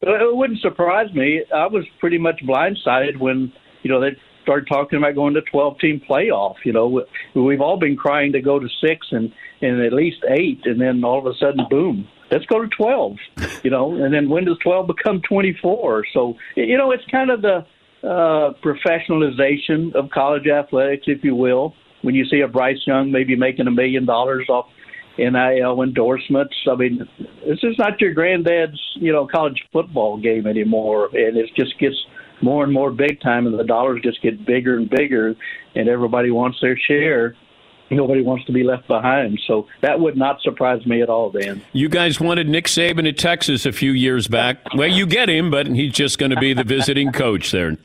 It 0.00 0.36
wouldn't 0.36 0.60
surprise 0.60 1.12
me. 1.14 1.44
I 1.54 1.66
was 1.66 1.84
pretty 2.00 2.18
much 2.18 2.40
blindsided 2.42 3.18
when, 3.18 3.52
you 3.82 3.90
know, 3.90 4.00
they 4.00 4.16
started 4.42 4.66
talking 4.68 4.98
about 4.98 5.14
going 5.14 5.34
to 5.34 5.42
12 5.42 5.78
team 5.78 6.02
playoff. 6.08 6.56
You 6.64 6.72
know, 6.72 7.04
we've 7.34 7.60
all 7.60 7.78
been 7.78 7.96
crying 7.96 8.32
to 8.32 8.40
go 8.40 8.58
to 8.58 8.68
six 8.84 9.06
and, 9.12 9.32
and 9.60 9.80
at 9.80 9.92
least 9.92 10.24
eight, 10.28 10.62
and 10.64 10.80
then 10.80 11.04
all 11.04 11.18
of 11.18 11.26
a 11.26 11.36
sudden, 11.38 11.66
boom, 11.70 12.08
let's 12.32 12.44
go 12.46 12.60
to 12.60 12.68
12, 12.68 13.16
you 13.62 13.70
know, 13.70 13.94
and 13.94 14.12
then 14.12 14.28
when 14.28 14.44
does 14.44 14.58
12 14.64 14.88
become 14.88 15.22
24? 15.28 16.06
So, 16.12 16.34
you 16.56 16.76
know, 16.76 16.90
it's 16.90 17.04
kind 17.10 17.30
of 17.30 17.42
the, 17.42 17.64
uh, 18.02 18.52
professionalization 18.62 19.94
of 19.94 20.10
college 20.10 20.46
athletics, 20.46 21.04
if 21.06 21.22
you 21.22 21.34
will. 21.34 21.74
When 22.02 22.14
you 22.14 22.24
see 22.26 22.40
a 22.40 22.48
Bryce 22.48 22.80
Young 22.86 23.12
maybe 23.12 23.36
making 23.36 23.68
a 23.68 23.70
million 23.70 24.04
dollars 24.04 24.48
off 24.48 24.66
NIL 25.18 25.82
endorsements, 25.82 26.54
I 26.70 26.74
mean, 26.74 27.08
this 27.46 27.60
is 27.62 27.78
not 27.78 28.00
your 28.00 28.12
granddad's, 28.12 28.80
you 28.94 29.12
know, 29.12 29.26
college 29.26 29.62
football 29.72 30.16
game 30.16 30.46
anymore, 30.46 31.10
and 31.12 31.36
it 31.36 31.50
just 31.54 31.78
gets 31.78 31.96
more 32.40 32.64
and 32.64 32.72
more 32.72 32.90
big 32.90 33.20
time, 33.20 33.46
and 33.46 33.56
the 33.56 33.64
dollars 33.64 34.00
just 34.02 34.20
get 34.20 34.44
bigger 34.44 34.76
and 34.76 34.90
bigger, 34.90 35.36
and 35.76 35.88
everybody 35.88 36.32
wants 36.32 36.58
their 36.60 36.76
share 36.76 37.36
nobody 37.96 38.22
wants 38.22 38.44
to 38.46 38.52
be 38.52 38.62
left 38.62 38.86
behind. 38.88 39.40
So 39.46 39.66
that 39.80 40.00
would 40.00 40.16
not 40.16 40.40
surprise 40.42 40.84
me 40.86 41.02
at 41.02 41.08
all, 41.08 41.30
Dan. 41.30 41.62
You 41.72 41.88
guys 41.88 42.20
wanted 42.20 42.48
Nick 42.48 42.66
Saban 42.66 43.08
at 43.08 43.18
Texas 43.18 43.66
a 43.66 43.72
few 43.72 43.92
years 43.92 44.28
back. 44.28 44.58
Well, 44.74 44.88
you 44.88 45.06
get 45.06 45.28
him, 45.28 45.50
but 45.50 45.66
he's 45.66 45.92
just 45.92 46.18
going 46.18 46.30
to 46.30 46.40
be 46.40 46.54
the 46.54 46.64
visiting 46.64 47.12
coach 47.12 47.50
there. 47.50 47.76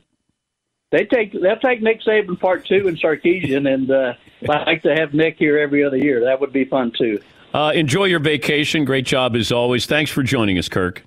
They 0.91 1.05
take 1.05 1.33
they'll 1.33 1.57
take 1.57 1.81
Nick 1.81 2.01
Saban 2.01 2.39
part 2.39 2.65
two 2.65 2.87
in 2.87 2.95
Sarkisian, 2.95 3.71
and 3.71 3.91
uh, 3.91 4.13
I 4.49 4.63
like 4.63 4.83
to 4.83 4.95
have 4.95 5.13
Nick 5.13 5.37
here 5.37 5.57
every 5.57 5.83
other 5.83 5.97
year. 5.97 6.23
That 6.23 6.39
would 6.39 6.53
be 6.53 6.65
fun 6.65 6.93
too. 6.97 7.19
Uh, 7.53 7.71
enjoy 7.73 8.05
your 8.05 8.19
vacation. 8.19 8.85
Great 8.85 9.05
job 9.05 9.35
as 9.35 9.51
always. 9.51 9.85
Thanks 9.85 10.11
for 10.11 10.23
joining 10.23 10.57
us, 10.57 10.69
Kirk. 10.69 11.03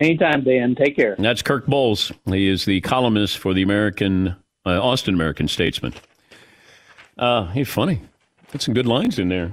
Anytime, 0.00 0.44
Dan. 0.44 0.76
Take 0.76 0.96
care. 0.96 1.14
And 1.14 1.24
that's 1.24 1.42
Kirk 1.42 1.66
Bohls. 1.66 2.12
He 2.26 2.46
is 2.46 2.64
the 2.64 2.80
columnist 2.82 3.38
for 3.38 3.52
the 3.52 3.62
American 3.62 4.36
uh, 4.64 4.80
Austin 4.80 5.14
American 5.14 5.48
Statesman. 5.48 5.94
Uh, 7.16 7.46
he's 7.46 7.68
funny. 7.68 8.02
Got 8.52 8.62
some 8.62 8.74
good 8.74 8.86
lines 8.86 9.18
in 9.18 9.28
there. 9.28 9.52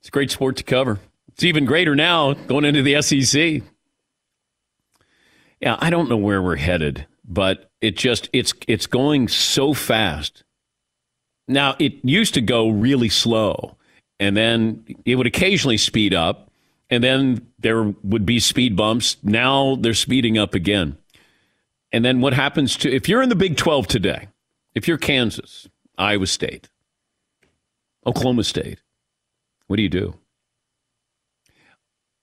It's 0.00 0.08
a 0.08 0.10
great 0.10 0.32
sport 0.32 0.56
to 0.56 0.64
cover. 0.64 0.98
It's 1.28 1.44
even 1.44 1.64
greater 1.64 1.94
now 1.94 2.34
going 2.34 2.64
into 2.64 2.82
the 2.82 3.00
SEC. 3.00 3.62
Yeah, 5.60 5.76
I 5.78 5.90
don't 5.90 6.08
know 6.08 6.16
where 6.16 6.42
we're 6.42 6.56
headed 6.56 7.06
but 7.32 7.70
it 7.80 7.96
just 7.96 8.28
it's 8.32 8.52
it's 8.68 8.86
going 8.86 9.28
so 9.28 9.72
fast. 9.72 10.44
Now 11.48 11.76
it 11.78 11.94
used 12.04 12.34
to 12.34 12.40
go 12.40 12.68
really 12.68 13.08
slow, 13.08 13.76
and 14.20 14.36
then 14.36 14.84
it 15.04 15.16
would 15.16 15.26
occasionally 15.26 15.78
speed 15.78 16.14
up, 16.14 16.50
and 16.90 17.02
then 17.02 17.46
there 17.58 17.82
would 18.02 18.26
be 18.26 18.38
speed 18.38 18.76
bumps. 18.76 19.16
Now 19.22 19.76
they're 19.76 19.94
speeding 19.94 20.36
up 20.36 20.54
again. 20.54 20.98
And 21.90 22.04
then 22.04 22.20
what 22.20 22.34
happens 22.34 22.76
to 22.78 22.92
if 22.92 23.08
you're 23.08 23.22
in 23.22 23.28
the 23.28 23.34
Big 23.34 23.56
12 23.56 23.86
today, 23.86 24.28
if 24.74 24.86
you're 24.86 24.98
Kansas, 24.98 25.68
Iowa 25.96 26.26
State, 26.26 26.68
Oklahoma 28.06 28.44
State, 28.44 28.78
what 29.66 29.76
do 29.76 29.82
you 29.82 29.88
do? 29.88 30.14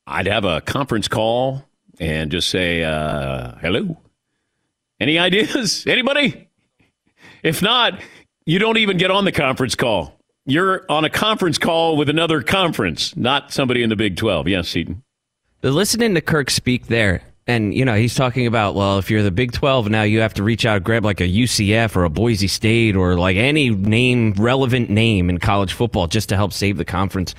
I'd 0.05 0.27
have 0.27 0.45
a 0.45 0.61
conference 0.61 1.07
call 1.07 1.65
and 1.99 2.31
just 2.31 2.49
say, 2.49 2.83
uh, 2.83 3.55
hello. 3.61 3.97
Any 4.99 5.17
ideas? 5.17 5.85
Anybody? 5.87 6.49
If 7.43 7.61
not, 7.61 7.99
you 8.45 8.59
don't 8.59 8.77
even 8.77 8.97
get 8.97 9.11
on 9.11 9.25
the 9.25 9.31
conference 9.31 9.75
call. 9.75 10.19
You're 10.45 10.85
on 10.89 11.05
a 11.05 11.09
conference 11.09 11.57
call 11.57 11.95
with 11.95 12.09
another 12.09 12.41
conference, 12.41 13.15
not 13.15 13.53
somebody 13.53 13.83
in 13.83 13.89
the 13.89 13.95
Big 13.95 14.17
12. 14.17 14.47
Yes, 14.47 14.69
Seton. 14.69 15.03
Listening 15.61 16.15
to 16.15 16.21
Kirk 16.21 16.49
speak 16.49 16.87
there, 16.87 17.21
and 17.45 17.73
you 17.73 17.85
know 17.85 17.93
he's 17.93 18.15
talking 18.15 18.47
about 18.47 18.75
well, 18.75 18.97
if 18.97 19.11
you're 19.11 19.21
the 19.21 19.31
Big 19.31 19.51
12 19.51 19.89
now, 19.89 20.03
you 20.03 20.21
have 20.21 20.33
to 20.35 20.43
reach 20.43 20.65
out 20.65 20.77
and 20.77 20.85
grab 20.85 21.05
like 21.05 21.19
a 21.19 21.27
UCF 21.27 21.95
or 21.95 22.05
a 22.05 22.09
Boise 22.09 22.47
State 22.47 22.95
or 22.95 23.19
like 23.19 23.35
any 23.37 23.69
name 23.69 24.33
relevant 24.33 24.89
name 24.89 25.29
in 25.29 25.37
college 25.37 25.73
football 25.73 26.07
just 26.07 26.29
to 26.29 26.35
help 26.35 26.53
save 26.53 26.77
the 26.77 26.85
conference. 26.85 27.35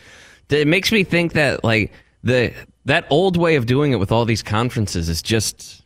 It 0.51 0.69
makes 0.69 0.93
me 0.93 1.03
think 1.03 1.33
that 1.33 1.65
like 1.65 1.93
the 2.23 2.53
that 2.85 3.07
old 3.11 3.37
way 3.37 3.57
of 3.57 3.67
doing 3.67 3.93
it 3.93 3.97
with 3.97 4.13
all 4.13 4.25
these 4.25 4.43
conferences 4.43 5.09
is 5.09 5.23
just 5.23 5.80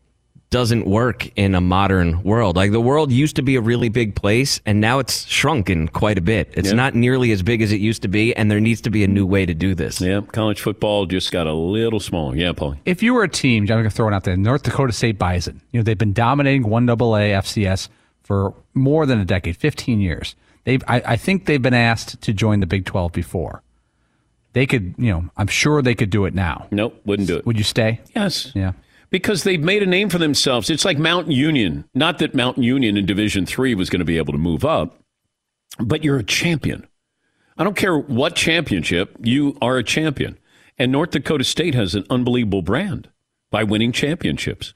doesn't 0.51 0.87
work 0.87 1.29
in 1.37 1.55
a 1.55 1.61
modern 1.61 2.23
world. 2.23 2.55
Like 2.55 2.71
the 2.71 2.81
world 2.81 3.11
used 3.11 3.37
to 3.37 3.43
be 3.43 3.57
a 3.57 3.61
really 3.61 3.89
big 3.89 4.15
place 4.15 4.61
and 4.65 4.81
now 4.81 5.01
it's 5.01 5.27
shrunken 5.27 5.89
quite 5.89 6.17
a 6.17 6.21
bit. 6.21 6.53
It's 6.53 6.69
yeah. 6.69 6.75
not 6.75 6.95
nearly 6.95 7.33
as 7.33 7.43
big 7.43 7.61
as 7.61 7.73
it 7.73 7.81
used 7.81 8.03
to 8.03 8.09
be 8.09 8.35
and 8.37 8.49
there 8.51 8.61
needs 8.61 8.81
to 8.83 8.91
be 8.91 9.03
a 9.03 9.09
new 9.09 9.27
way 9.27 9.47
to 9.47 9.55
do 9.55 9.75
this. 9.75 10.01
Yeah, 10.01 10.21
college 10.21 10.61
football 10.61 11.07
just 11.07 11.33
got 11.33 11.49
a 11.49 11.53
little 11.53 11.99
smaller. 11.99 12.37
Yeah, 12.37 12.53
Paul. 12.53 12.77
If 12.85 13.03
you 13.03 13.15
were 13.15 13.25
a 13.25 13.29
team, 13.29 13.65
I'm 13.65 13.67
going 13.67 13.85
to 13.85 13.91
throw 13.91 14.07
it 14.07 14.15
out 14.15 14.23
there, 14.23 14.37
North 14.37 14.63
Dakota 14.63 14.93
State 14.93 15.19
Bison. 15.19 15.61
You 15.73 15.81
know, 15.81 15.85
they've 15.85 15.99
been 15.99 16.13
dominating 16.13 16.65
1AA 16.65 17.33
FCS 17.33 17.89
for 18.23 18.55
more 18.75 19.07
than 19.07 19.19
a 19.19 19.25
decade, 19.25 19.57
15 19.57 20.01
years. 20.01 20.37
They've 20.63 20.83
I, 20.87 21.03
I 21.05 21.17
think 21.17 21.47
they've 21.47 21.61
been 21.61 21.75
asked 21.75 22.21
to 22.23 22.33
join 22.33 22.61
the 22.61 22.67
Big 22.67 22.85
12 22.87 23.13
before. 23.13 23.63
They 24.53 24.67
could, 24.67 24.95
you 24.99 25.11
know, 25.11 25.31
I'm 25.37 25.49
sure 25.49 25.83
they 25.83 25.97
could 25.97 26.11
do 26.11 26.27
it 26.27 26.35
now. 26.35 26.69
Nope, 26.71 27.01
wouldn't 27.05 27.27
do 27.27 27.37
it. 27.37 27.45
Would 27.45 27.59
you 27.59 27.65
stay? 27.65 28.01
Yes. 28.15 28.53
Yeah 28.55 28.73
because 29.15 29.45
they've 29.45 29.63
made 29.63 29.81
a 29.81 29.87
name 29.87 30.09
for 30.09 30.19
themselves. 30.19 30.69
It's 30.69 30.85
like 30.85 30.99
Mountain 30.99 31.31
Union. 31.31 31.85
Not 31.95 32.19
that 32.19 32.35
Mountain 32.35 32.65
Union 32.65 32.97
in 32.97 33.07
Division 33.07 33.47
Three 33.47 33.73
was 33.73 33.89
going 33.89 34.01
to 34.01 34.05
be 34.05 34.17
able 34.17 34.33
to 34.33 34.41
move 34.41 34.65
up, 34.65 34.99
but 35.79 36.03
you're 36.03 36.19
a 36.19 36.25
champion. 36.25 36.85
I 37.57 37.63
don't 37.63 37.77
care 37.77 37.97
what 37.97 38.35
championship, 38.35 39.17
you 39.23 39.57
are 39.63 39.77
a 39.77 39.85
champion. 39.85 40.37
And 40.79 40.91
North 40.91 41.13
Dakota 41.13 41.45
State 41.45 41.77
has 41.77 41.95
an 41.95 42.05
unbelievable 42.11 42.63
brand 42.63 43.09
by 43.53 43.63
winning 43.63 43.93
championships. 43.93 44.75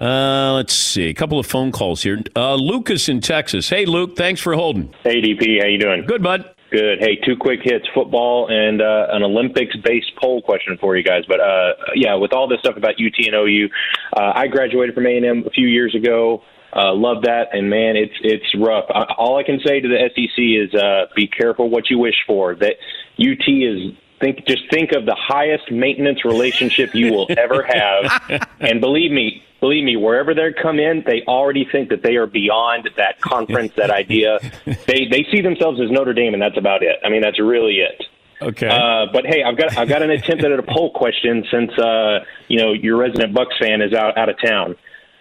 Uh, 0.00 0.52
let's 0.54 0.72
see, 0.72 1.08
a 1.08 1.14
couple 1.14 1.40
of 1.40 1.46
phone 1.46 1.72
calls 1.72 2.04
here. 2.04 2.22
Uh, 2.36 2.54
Lucas 2.54 3.08
in 3.08 3.20
Texas. 3.20 3.68
Hey, 3.68 3.86
Luke, 3.86 4.16
thanks 4.16 4.40
for 4.40 4.54
holding. 4.54 4.94
Hey, 5.02 5.20
DP, 5.20 5.60
how 5.60 5.66
you 5.66 5.78
doing? 5.78 6.04
Good, 6.06 6.22
bud. 6.22 6.48
Good. 6.70 7.00
Hey, 7.00 7.16
two 7.16 7.36
quick 7.36 7.60
hits: 7.64 7.86
football 7.92 8.48
and 8.48 8.80
uh, 8.80 9.08
an 9.10 9.24
Olympics-based 9.24 10.12
poll 10.20 10.40
question 10.40 10.78
for 10.80 10.96
you 10.96 11.02
guys. 11.02 11.24
But 11.26 11.40
uh, 11.40 11.72
yeah, 11.96 12.14
with 12.14 12.32
all 12.32 12.46
this 12.46 12.60
stuff 12.60 12.76
about 12.76 12.94
UT 12.94 13.26
and 13.26 13.34
OU, 13.34 13.68
uh, 14.16 14.32
I 14.36 14.46
graduated 14.46 14.94
from 14.94 15.06
A&M 15.06 15.44
a 15.46 15.50
few 15.50 15.66
years 15.66 15.96
ago. 15.96 16.42
Uh, 16.72 16.94
love 16.94 17.22
that, 17.24 17.48
and 17.52 17.68
man, 17.68 17.96
it's 17.96 18.14
it's 18.22 18.46
rough. 18.56 18.84
all 19.18 19.36
I 19.36 19.42
can 19.42 19.58
say 19.66 19.80
to 19.80 19.88
the 19.88 20.10
SEC 20.14 20.38
is 20.38 20.72
uh, 20.80 21.06
be 21.16 21.26
careful 21.26 21.68
what 21.68 21.90
you 21.90 21.98
wish 21.98 22.14
for. 22.24 22.54
That 22.54 22.76
UT 23.18 23.48
is 23.48 23.92
Think 24.20 24.46
just 24.46 24.68
think 24.70 24.92
of 24.92 25.06
the 25.06 25.16
highest 25.16 25.70
maintenance 25.70 26.24
relationship 26.24 26.94
you 26.94 27.12
will 27.12 27.26
ever 27.30 27.62
have, 27.62 28.48
and 28.60 28.80
believe 28.80 29.10
me, 29.10 29.42
believe 29.60 29.82
me, 29.82 29.96
wherever 29.96 30.34
they 30.34 30.52
come 30.52 30.78
in, 30.78 31.02
they 31.06 31.22
already 31.26 31.66
think 31.70 31.88
that 31.88 32.02
they 32.02 32.16
are 32.16 32.26
beyond 32.26 32.90
that 32.96 33.20
conference, 33.20 33.72
that 33.76 33.90
idea. 33.90 34.38
They 34.86 35.06
they 35.06 35.26
see 35.32 35.40
themselves 35.40 35.80
as 35.80 35.90
Notre 35.90 36.12
Dame, 36.12 36.34
and 36.34 36.42
that's 36.42 36.58
about 36.58 36.82
it. 36.82 36.98
I 37.04 37.08
mean, 37.08 37.22
that's 37.22 37.40
really 37.40 37.76
it. 37.76 38.02
Okay. 38.42 38.68
Uh, 38.68 39.06
but 39.12 39.26
hey, 39.26 39.42
I've 39.42 39.56
got 39.56 39.76
I've 39.76 39.88
got 39.88 40.02
an 40.02 40.10
attempt 40.10 40.44
at 40.44 40.52
a 40.52 40.62
poll 40.62 40.92
question 40.92 41.44
since 41.50 41.70
uh, 41.78 42.20
you 42.48 42.58
know 42.58 42.72
your 42.72 42.96
resident 42.96 43.34
Bucks 43.34 43.54
fan 43.60 43.82
is 43.82 43.92
out 43.92 44.16
out 44.18 44.28
of 44.28 44.36
town. 44.44 44.76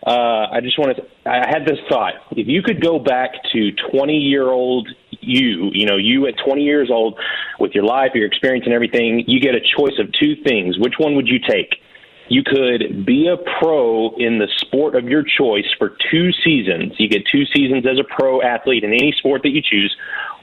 Uh, 0.06 0.48
I 0.52 0.62
just 0.62 0.80
wanted 0.80 0.96
to, 0.96 1.04
I 1.30 1.50
had 1.50 1.66
this 1.66 1.78
thought. 1.90 2.14
If 2.32 2.48
you 2.48 2.62
could 2.62 2.82
go 2.82 3.00
back 3.00 3.32
to 3.52 3.72
20 3.92 4.14
year 4.18 4.48
old 4.48 4.88
you, 5.22 5.72
you 5.74 5.86
know, 5.86 5.98
you 5.98 6.28
at 6.28 6.36
20 6.44 6.64
years 6.64 6.90
old 6.92 7.20
with 7.60 7.74
your 7.74 7.84
life, 7.84 8.12
your 8.14 8.26
experience 8.26 8.66
and 8.66 8.74
everything, 8.74 9.24
you 9.28 9.40
get 9.40 9.56
a 9.56 9.60
choice 9.60 10.00
of 10.00 10.12
two 10.20 10.36
things. 10.44 10.78
Which 10.78 10.96
one 10.98 11.16
would 11.16 11.28
you 11.28 11.40
take? 11.40 11.76
You 12.30 12.44
could 12.44 13.06
be 13.06 13.28
a 13.28 13.38
pro 13.60 14.16
in 14.18 14.38
the 14.38 14.48
sport 14.58 14.96
of 14.96 15.06
your 15.06 15.24
choice 15.24 15.66
for 15.78 15.98
two 16.12 16.32
seasons. 16.44 16.94
You 16.98 17.10
get 17.10 17.24
two 17.32 17.46
seasons 17.54 17.86
as 17.88 17.98
a 18.00 18.04
pro 18.04 18.42
athlete 18.42 18.84
in 18.84 18.92
any 18.92 19.14
sport 19.18 19.42
that 19.44 19.50
you 19.50 19.62
choose, 19.64 19.96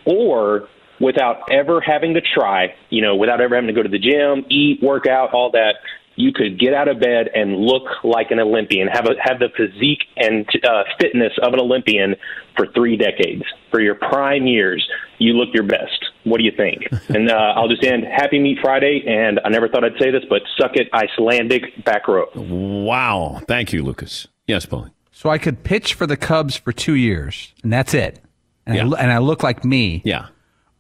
or 0.05 0.69
without 1.01 1.51
ever 1.51 1.81
having 1.81 2.15
to 2.15 2.21
try, 2.21 2.75
you 2.91 3.03
know, 3.03 3.15
without 3.15 3.41
ever 3.41 3.55
having 3.55 3.69
to 3.69 3.75
go 3.75 3.83
to 3.83 3.89
the 3.89 3.99
gym, 3.99 4.45
eat, 4.51 4.83
work 4.83 5.07
out, 5.07 5.33
all 5.33 5.51
that, 5.53 5.77
you 6.17 6.33
could 6.33 6.59
get 6.59 6.75
out 6.75 6.89
of 6.89 6.99
bed 6.99 7.29
and 7.35 7.57
look 7.57 7.85
like 8.03 8.31
an 8.31 8.41
Olympian, 8.41 8.89
have 8.89 9.07
a, 9.07 9.15
have 9.23 9.39
the 9.39 9.49
physique 9.57 10.05
and 10.17 10.47
uh, 10.65 10.83
fitness 11.01 11.33
of 11.43 11.53
an 11.53 11.61
Olympian 11.61 12.17
for 12.57 12.67
three 12.75 12.97
decades. 12.97 13.43
For 13.71 13.81
your 13.81 13.95
prime 13.95 14.47
years, 14.47 14.87
you 15.19 15.35
look 15.35 15.51
your 15.53 15.65
best. 15.65 16.05
What 16.25 16.39
do 16.39 16.45
you 16.45 16.53
think? 16.57 16.89
and 17.09 17.31
uh, 17.31 17.35
I'll 17.35 17.69
just 17.69 17.85
end. 17.85 18.05
Happy 18.05 18.39
Meat 18.39 18.59
Friday, 18.63 19.05
and 19.07 19.41
I 19.45 19.51
never 19.51 19.69
thought 19.69 19.85
I'd 19.85 19.99
say 19.99 20.11
this, 20.11 20.25
but 20.29 20.43
suck 20.59 20.73
it, 20.75 20.89
Icelandic 20.93 21.85
back 21.85 22.09
row. 22.09 22.27
Wow. 22.35 23.43
Thank 23.47 23.73
you, 23.73 23.83
Lucas. 23.83 24.27
Yes, 24.47 24.65
Paulie. 24.67 24.91
So 25.13 25.31
I 25.31 25.39
could 25.39 25.65
pitch 25.65 25.95
for 25.95 26.07
the 26.07 26.17
Cubs 26.17 26.57
for 26.57 26.73
two 26.73 26.95
years, 26.95 27.55
and 27.63 27.73
that's 27.73 27.95
it. 27.95 28.21
And, 28.67 28.95
I, 28.95 29.01
and 29.01 29.13
I 29.13 29.19
look 29.19 29.43
like 29.43 29.65
me. 29.65 30.03
Yeah. 30.05 30.27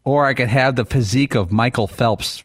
Or 0.05 0.26
I 0.26 0.35
could 0.35 0.49
have 0.49 0.76
the 0.76 0.85
physique 0.85 1.35
of 1.35 1.50
Michael 1.50 1.87
Phelps 1.87 2.45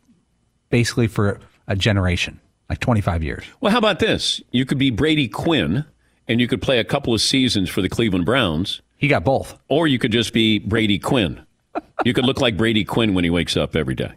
basically 0.69 1.07
for 1.07 1.39
a 1.67 1.75
generation, 1.75 2.39
like 2.71 2.79
25 2.79 3.21
years. 3.21 3.43
Well, 3.59 3.71
how 3.71 3.77
about 3.77 3.99
this? 3.99 4.41
You 4.51 4.65
could 4.65 4.77
be 4.77 4.91
Brady 4.91 5.27
Quinn, 5.27 5.83
and 6.29 6.39
you 6.39 6.47
could 6.47 6.61
play 6.61 6.79
a 6.79 6.85
couple 6.85 7.13
of 7.13 7.19
seasons 7.19 7.69
for 7.69 7.81
the 7.81 7.89
Cleveland 7.89 8.25
Browns. 8.25 8.81
He 8.97 9.09
got 9.09 9.25
both. 9.25 9.59
Or 9.67 9.87
you 9.87 9.99
could 9.99 10.13
just 10.13 10.31
be 10.31 10.59
Brady 10.59 10.97
Quinn. 10.97 11.45
You 12.05 12.13
could 12.13 12.23
look 12.25 12.39
like 12.39 12.55
Brady 12.55 12.85
Quinn 12.85 13.13
when 13.13 13.25
he 13.25 13.29
wakes 13.29 13.57
up 13.57 13.75
every 13.75 13.95
day. 13.95 14.13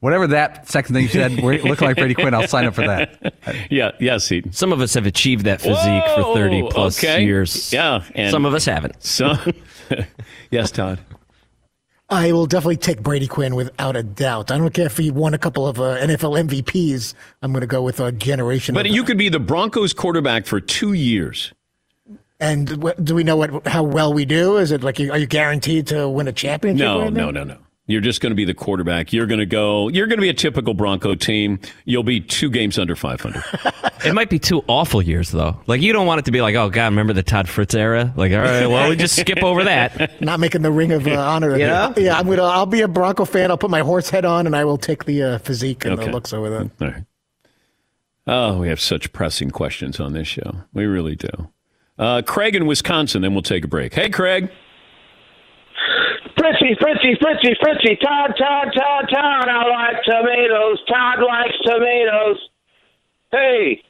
Whatever 0.00 0.26
that 0.28 0.68
second 0.68 0.94
thing 0.94 1.04
you 1.04 1.08
said, 1.08 1.40
we 1.40 1.62
look 1.62 1.80
like 1.80 1.96
Brady 1.96 2.14
Quinn, 2.14 2.34
I'll 2.34 2.48
sign 2.48 2.66
up 2.66 2.74
for 2.74 2.86
that. 2.86 3.34
Yeah, 3.70 3.90
yes, 3.98 4.28
Heaton. 4.28 4.52
Some 4.52 4.72
of 4.72 4.80
us 4.80 4.94
have 4.94 5.06
achieved 5.06 5.44
that 5.46 5.60
physique 5.60 5.76
Whoa, 5.76 6.32
for 6.32 6.34
30 6.34 6.68
plus 6.70 6.98
okay. 6.98 7.24
years. 7.24 7.72
Yeah. 7.72 8.04
and 8.14 8.30
Some 8.30 8.44
of 8.44 8.54
us 8.54 8.64
haven't. 8.64 9.02
Some, 9.02 9.38
yes, 10.50 10.70
Todd. 10.70 11.00
I 12.12 12.30
will 12.32 12.44
definitely 12.44 12.76
take 12.76 13.02
Brady 13.02 13.26
Quinn 13.26 13.54
without 13.54 13.96
a 13.96 14.02
doubt. 14.02 14.50
I 14.50 14.58
don't 14.58 14.72
care 14.74 14.84
if 14.84 14.98
he 14.98 15.10
won 15.10 15.32
a 15.32 15.38
couple 15.38 15.66
of 15.66 15.80
uh, 15.80 15.96
NFL 15.96 16.46
MVPs. 16.46 17.14
I'm 17.40 17.52
going 17.52 17.62
to 17.62 17.66
go 17.66 17.80
with 17.80 18.00
a 18.00 18.12
generation. 18.12 18.74
But 18.74 18.90
you 18.90 19.02
could 19.02 19.16
be 19.16 19.30
the 19.30 19.40
Broncos 19.40 19.94
quarterback 19.94 20.44
for 20.44 20.60
two 20.60 20.92
years. 20.92 21.54
and 22.38 22.84
do 23.02 23.14
we 23.14 23.24
know 23.24 23.36
what 23.36 23.66
how 23.66 23.82
well 23.82 24.12
we 24.12 24.26
do? 24.26 24.58
Is 24.58 24.72
it 24.72 24.82
like 24.82 25.00
are 25.00 25.16
you 25.16 25.26
guaranteed 25.26 25.86
to 25.86 26.06
win 26.08 26.28
a 26.28 26.32
championship? 26.32 26.84
No, 26.84 27.00
right 27.02 27.12
no, 27.12 27.30
no, 27.30 27.44
no. 27.44 27.56
You're 27.92 28.00
just 28.00 28.20
going 28.20 28.30
to 28.30 28.34
be 28.34 28.44
the 28.44 28.54
quarterback. 28.54 29.12
You're 29.12 29.26
going 29.26 29.40
to 29.40 29.46
go. 29.46 29.88
You're 29.88 30.06
going 30.06 30.16
to 30.18 30.22
be 30.22 30.28
a 30.30 30.34
typical 30.34 30.74
Bronco 30.74 31.14
team. 31.14 31.60
You'll 31.84 32.02
be 32.02 32.20
two 32.20 32.50
games 32.50 32.78
under 32.78 32.96
500. 32.96 33.44
It 34.04 34.14
might 34.14 34.30
be 34.30 34.40
two 34.40 34.64
awful 34.66 35.00
years 35.00 35.30
though. 35.30 35.60
Like 35.68 35.80
you 35.80 35.92
don't 35.92 36.08
want 36.08 36.18
it 36.18 36.24
to 36.24 36.32
be 36.32 36.40
like, 36.40 36.56
oh 36.56 36.68
God, 36.70 36.86
remember 36.86 37.12
the 37.12 37.22
Todd 37.22 37.48
Fritz 37.48 37.72
era? 37.72 38.12
Like, 38.16 38.32
all 38.32 38.38
right, 38.38 38.66
well, 38.66 38.88
we 38.88 38.96
just 38.96 39.14
skip 39.14 39.42
over 39.44 39.62
that. 39.62 40.20
Not 40.20 40.40
making 40.40 40.62
the 40.62 40.72
ring 40.72 40.90
of 40.90 41.06
uh, 41.06 41.12
honor. 41.16 41.52
You 41.52 41.68
know? 41.68 41.94
Yeah, 41.96 42.18
I'm 42.18 42.26
gonna. 42.28 42.42
I'll 42.42 42.66
be 42.66 42.80
a 42.80 42.88
Bronco 42.88 43.24
fan. 43.24 43.52
I'll 43.52 43.58
put 43.58 43.70
my 43.70 43.78
horse 43.82 44.10
head 44.10 44.24
on, 44.24 44.46
and 44.46 44.56
I 44.56 44.64
will 44.64 44.76
take 44.76 45.04
the 45.04 45.22
uh, 45.22 45.38
physique 45.38 45.84
and 45.84 45.94
Okay. 45.94 46.06
the 46.06 46.10
looks 46.10 46.32
over 46.32 46.50
that. 46.50 46.70
All 46.80 46.88
right. 46.88 47.04
Oh, 48.26 48.58
we 48.58 48.66
have 48.70 48.80
such 48.80 49.12
pressing 49.12 49.52
questions 49.52 50.00
on 50.00 50.14
this 50.14 50.26
show. 50.26 50.64
We 50.72 50.84
really 50.84 51.14
do. 51.14 51.50
Uh, 51.96 52.22
Craig 52.22 52.56
in 52.56 52.66
Wisconsin. 52.66 53.22
Then 53.22 53.34
we'll 53.34 53.42
take 53.42 53.64
a 53.64 53.68
break. 53.68 53.94
Hey, 53.94 54.10
Craig. 54.10 54.50
Fritzy, 56.42 56.74
Fritzy, 56.80 57.14
Fritzy, 57.22 57.54
Fritzy, 57.62 57.96
Todd, 58.02 58.34
Todd, 58.36 58.72
Todd, 58.74 59.04
Todd. 59.12 59.48
I 59.48 59.62
like 59.70 60.02
tomatoes. 60.04 60.82
Todd 60.88 61.18
likes 61.22 61.54
tomatoes. 61.64 62.38
Hey, 63.30 63.80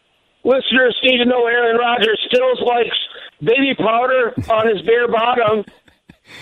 listeners 0.45 0.95
need 1.03 1.19
to 1.19 1.25
know 1.25 1.47
Aaron 1.47 1.77
Rodgers 1.79 2.21
still 2.31 2.53
likes 2.67 2.97
baby 3.41 3.75
powder 3.79 4.35
on 4.53 4.69
his 4.69 4.83
bare 4.83 5.09
bottom. 5.09 5.65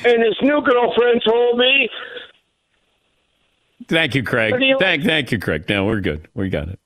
And 0.05 0.23
his 0.25 0.37
new 0.43 0.61
girlfriend 0.63 1.23
told 1.25 1.59
me 1.59 1.89
Thank 3.89 4.15
you, 4.15 4.23
Craig. 4.23 4.53
What 4.53 4.61
do 4.61 4.67
you- 4.67 4.79
Thank, 4.79 5.05
thank 5.05 5.33
you, 5.33 5.39
Craig. 5.39 5.65
No, 5.69 5.87
we're 5.87 6.01
good. 6.01 6.29
We 6.35 6.49
got 6.49 6.69
it. 6.69 6.79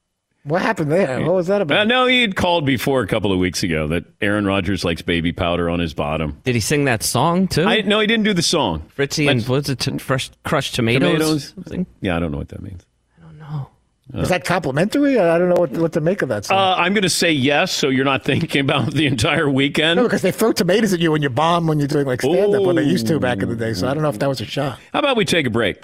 What 0.44 0.60
happened 0.60 0.92
there? 0.92 1.22
What 1.22 1.34
was 1.34 1.46
that 1.46 1.62
about? 1.62 1.78
Uh, 1.78 1.84
no, 1.84 2.06
he 2.06 2.20
had 2.20 2.36
called 2.36 2.66
before 2.66 3.00
a 3.00 3.06
couple 3.06 3.32
of 3.32 3.38
weeks 3.38 3.62
ago 3.62 3.88
that 3.88 4.04
Aaron 4.20 4.44
Rodgers 4.44 4.84
likes 4.84 5.00
baby 5.00 5.32
powder 5.32 5.70
on 5.70 5.80
his 5.80 5.94
bottom. 5.94 6.38
Did 6.44 6.54
he 6.54 6.60
sing 6.60 6.84
that 6.84 7.02
song 7.02 7.48
too? 7.48 7.64
I 7.64 7.80
no, 7.80 7.98
he 8.00 8.06
didn't 8.06 8.24
do 8.24 8.34
the 8.34 8.42
song. 8.42 8.82
Fritzy 8.94 9.26
and 9.26 9.42
what's 9.48 9.70
it? 9.70 9.78
T- 9.78 9.96
fresh 9.98 10.30
crushed 10.44 10.74
tomatoes. 10.74 11.52
Tomatoes. 11.52 11.86
Yeah, 12.02 12.16
I 12.16 12.18
don't 12.20 12.30
know 12.30 12.36
what 12.38 12.50
that 12.50 12.62
means. 12.62 12.84
I 13.18 13.22
don't 13.22 13.38
know. 13.38 13.70
Uh, 14.14 14.18
Is 14.20 14.28
that 14.28 14.44
complimentary? 14.44 15.18
I 15.18 15.38
don't 15.38 15.48
know 15.48 15.54
what, 15.54 15.70
what 15.72 15.92
to 15.94 16.02
make 16.02 16.20
of 16.20 16.28
that. 16.28 16.44
Song. 16.44 16.58
Uh, 16.58 16.74
I'm 16.76 16.92
going 16.92 17.04
to 17.04 17.08
say 17.08 17.32
yes, 17.32 17.72
so 17.72 17.88
you're 17.88 18.04
not 18.04 18.22
thinking 18.24 18.60
about 18.60 18.92
the 18.92 19.06
entire 19.06 19.48
weekend. 19.48 19.96
no, 19.96 20.02
because 20.02 20.20
they 20.20 20.30
throw 20.30 20.52
tomatoes 20.52 20.92
at 20.92 21.00
you 21.00 21.10
when 21.10 21.22
you 21.22 21.30
bomb 21.30 21.66
when 21.66 21.78
you're 21.78 21.88
doing 21.88 22.06
like 22.06 22.20
stand 22.20 22.54
up 22.54 22.62
when 22.64 22.76
they 22.76 22.82
used 22.82 23.06
to 23.06 23.18
back 23.18 23.42
in 23.42 23.48
the 23.48 23.56
day. 23.56 23.72
So 23.72 23.88
I 23.88 23.94
don't 23.94 24.02
know 24.02 24.10
if 24.10 24.18
that 24.18 24.28
was 24.28 24.42
a 24.42 24.44
shot. 24.44 24.78
How 24.92 24.98
about 24.98 25.16
we 25.16 25.24
take 25.24 25.46
a 25.46 25.50
break? 25.50 25.78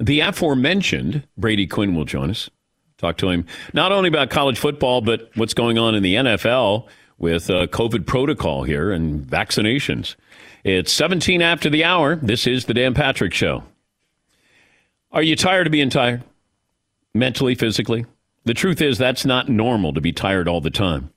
The 0.00 0.20
aforementioned 0.20 1.24
Brady 1.36 1.66
Quinn 1.66 1.94
will 1.94 2.06
join 2.06 2.30
us. 2.30 2.48
Talk 2.98 3.16
to 3.18 3.30
him 3.30 3.46
not 3.72 3.92
only 3.92 4.08
about 4.08 4.28
college 4.28 4.58
football, 4.58 5.00
but 5.00 5.30
what's 5.36 5.54
going 5.54 5.78
on 5.78 5.94
in 5.94 6.02
the 6.02 6.16
NFL 6.16 6.88
with 7.16 7.48
uh, 7.48 7.68
COVID 7.68 8.06
protocol 8.06 8.64
here 8.64 8.90
and 8.90 9.24
vaccinations. 9.24 10.16
It's 10.64 10.92
17 10.92 11.40
after 11.40 11.70
the 11.70 11.84
hour. 11.84 12.16
This 12.16 12.46
is 12.46 12.64
the 12.64 12.74
Dan 12.74 12.94
Patrick 12.94 13.32
Show. 13.32 13.62
Are 15.12 15.22
you 15.22 15.36
tired 15.36 15.66
of 15.68 15.70
being 15.70 15.90
tired? 15.90 16.24
Mentally, 17.14 17.54
physically? 17.54 18.04
The 18.44 18.54
truth 18.54 18.82
is, 18.82 18.98
that's 18.98 19.24
not 19.24 19.48
normal 19.48 19.92
to 19.94 20.00
be 20.00 20.12
tired 20.12 20.48
all 20.48 20.60
the 20.60 20.70
time. 20.70 21.10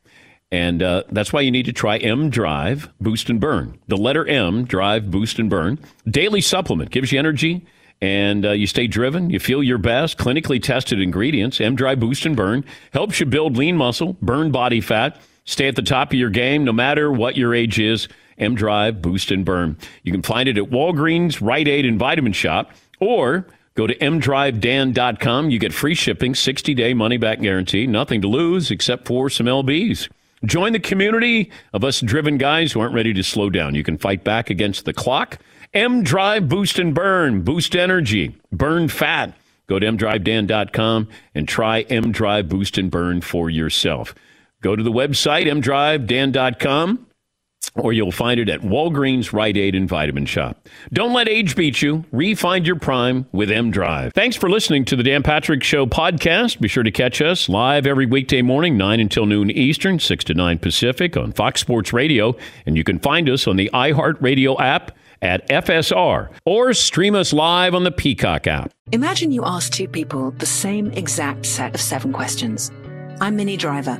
And 0.52 0.84
uh, 0.84 1.04
that's 1.10 1.34
why 1.34 1.42
you 1.42 1.52
need 1.52 1.66
to 1.66 1.74
try 1.74 1.98
M 1.98 2.30
Drive 2.30 2.90
Boost 3.00 3.30
and 3.30 3.40
Burn. 3.40 3.80
The 3.88 3.98
letter 3.98 4.26
M, 4.28 4.66
Drive 4.66 5.10
Boost 5.10 5.40
and 5.40 5.50
Burn. 5.50 5.80
Daily 6.06 6.42
supplement 6.42 6.92
gives 6.92 7.12
you 7.12 7.20
energy 7.20 7.66
and 8.02 8.46
uh, 8.46 8.52
you 8.52 8.66
stay 8.66 8.88
driven. 8.88 9.30
You 9.30 9.40
feel 9.40 9.62
your 9.62 9.78
best. 9.78 10.18
Clinically 10.18 10.62
tested 10.62 11.00
ingredients. 11.00 11.62
M 11.62 11.76
Drive 11.76 12.00
Boost 12.00 12.26
and 12.26 12.36
Burn 12.36 12.66
helps 12.94 13.20
you 13.20 13.26
build 13.26 13.58
lean 13.58 13.78
muscle, 13.78 14.18
burn 14.22 14.52
body 14.52 14.82
fat, 14.82 15.22
stay 15.46 15.68
at 15.68 15.76
the 15.76 15.82
top 15.82 16.10
of 16.10 16.16
your 16.16 16.30
game 16.30 16.64
no 16.64 16.74
matter 16.74 17.12
what 17.12 17.38
your 17.38 17.54
age 17.54 17.80
is. 17.80 18.08
M 18.38 18.56
Drive 18.56 19.02
Boost 19.02 19.30
and 19.32 19.46
Burn. 19.46 19.78
You 20.04 20.12
can 20.12 20.24
find 20.24 20.50
it 20.50 20.58
at 20.58 20.66
Walgreens, 20.66 21.40
Rite 21.42 21.68
Aid, 21.68 21.86
and 21.86 22.00
Vitamin 22.00 22.34
Shoppe, 22.34 22.72
or 23.00 23.46
go 23.76 23.86
to 23.86 23.96
mdrivedan.com. 23.96 25.50
You 25.52 25.60
get 25.60 25.74
free 25.74 25.96
shipping, 25.96 26.34
60 26.34 26.74
day 26.74 26.94
money 26.96 27.18
back 27.18 27.40
guarantee. 27.40 27.86
Nothing 27.86 28.22
to 28.22 28.28
lose 28.28 28.72
except 28.72 29.08
for 29.08 29.30
some 29.30 29.46
LBs. 29.46 30.10
Join 30.44 30.74
the 30.74 30.80
community 30.80 31.52
of 31.72 31.84
us 31.84 32.02
driven 32.02 32.40
guys 32.40 32.72
who 32.72 32.80
aren't 32.80 32.96
ready 32.96 33.14
to 33.14 33.22
slow 33.22 33.52
down. 33.52 33.76
You 33.76 33.84
can 33.84 34.00
fight 34.00 34.24
back 34.24 34.50
against 34.50 34.86
the 34.86 34.94
clock. 34.94 35.38
M 35.74 36.04
Drive 36.04 36.50
Boost 36.50 36.80
and 36.80 36.94
Burn. 36.94 37.44
Boost 37.44 37.76
energy. 37.76 38.36
Burn 38.52 38.90
fat. 38.90 39.34
Go 39.68 39.80
to 39.80 39.88
mdrivedan.com 39.88 41.08
and 41.34 41.48
try 41.48 41.82
M 41.82 42.12
Drive 42.12 42.50
Boost 42.50 42.78
and 42.78 42.92
Burn 42.92 43.22
for 43.22 43.50
yourself. 43.50 44.14
Go 44.62 44.76
to 44.76 44.84
the 44.84 44.92
website, 44.92 45.46
mdrivedan.com, 45.48 47.08
or 47.76 47.94
you'll 47.94 48.12
find 48.12 48.40
it 48.40 48.50
at 48.50 48.60
Walgreens, 48.60 49.32
Rite 49.32 49.56
Aid, 49.56 49.74
and 49.74 49.88
Vitamin 49.88 50.26
Shoppe. 50.26 50.58
Don't 50.92 51.14
let 51.14 51.30
age 51.30 51.56
beat 51.56 51.82
you. 51.82 52.04
Refind 52.12 52.66
your 52.66 52.76
prime 52.76 53.26
with 53.32 53.50
M 53.50 53.72
Drive. 53.72 54.12
Thanks 54.12 54.36
for 54.36 54.50
listening 54.50 54.84
to 54.86 54.98
the 54.98 55.04
Dan 55.04 55.24
Patrick 55.24 55.64
Show 55.64 55.86
podcast. 55.86 56.60
Be 56.60 56.68
sure 56.68 56.84
to 56.84 56.92
catch 56.92 57.22
us 57.22 57.48
live 57.48 57.88
every 57.88 58.06
weekday 58.06 58.42
morning, 58.42 58.76
9 58.78 59.00
until 59.00 59.26
noon 59.26 59.50
Eastern, 59.50 60.00
6 60.00 60.26
to 60.26 60.34
9 60.34 60.60
Pacific 60.60 61.16
on 61.16 61.32
Fox 61.32 61.62
Sports 61.62 61.94
Radio. 61.94 62.36
And 62.66 62.76
you 62.76 62.84
can 62.84 63.00
find 63.00 63.30
us 63.30 63.48
on 63.48 63.56
the 63.56 63.70
iHeartRadio 63.74 64.60
app 64.60 64.98
at 65.22 65.48
FSR 65.50 66.30
or 66.46 66.74
stream 66.74 67.16
us 67.16 67.34
live 67.34 67.74
on 67.76 67.84
the 67.84 67.92
Peacock 67.92 68.48
app. 68.48 68.72
Imagine 68.92 69.32
you 69.32 69.44
ask 69.46 69.72
two 69.72 69.88
people 69.88 70.32
the 70.32 70.46
same 70.46 70.92
exact 70.92 71.46
set 71.46 71.74
of 71.76 71.82
seven 71.82 72.12
questions. 72.12 72.72
I'm 73.22 73.36
Minnie 73.36 73.58
Driver, 73.58 74.00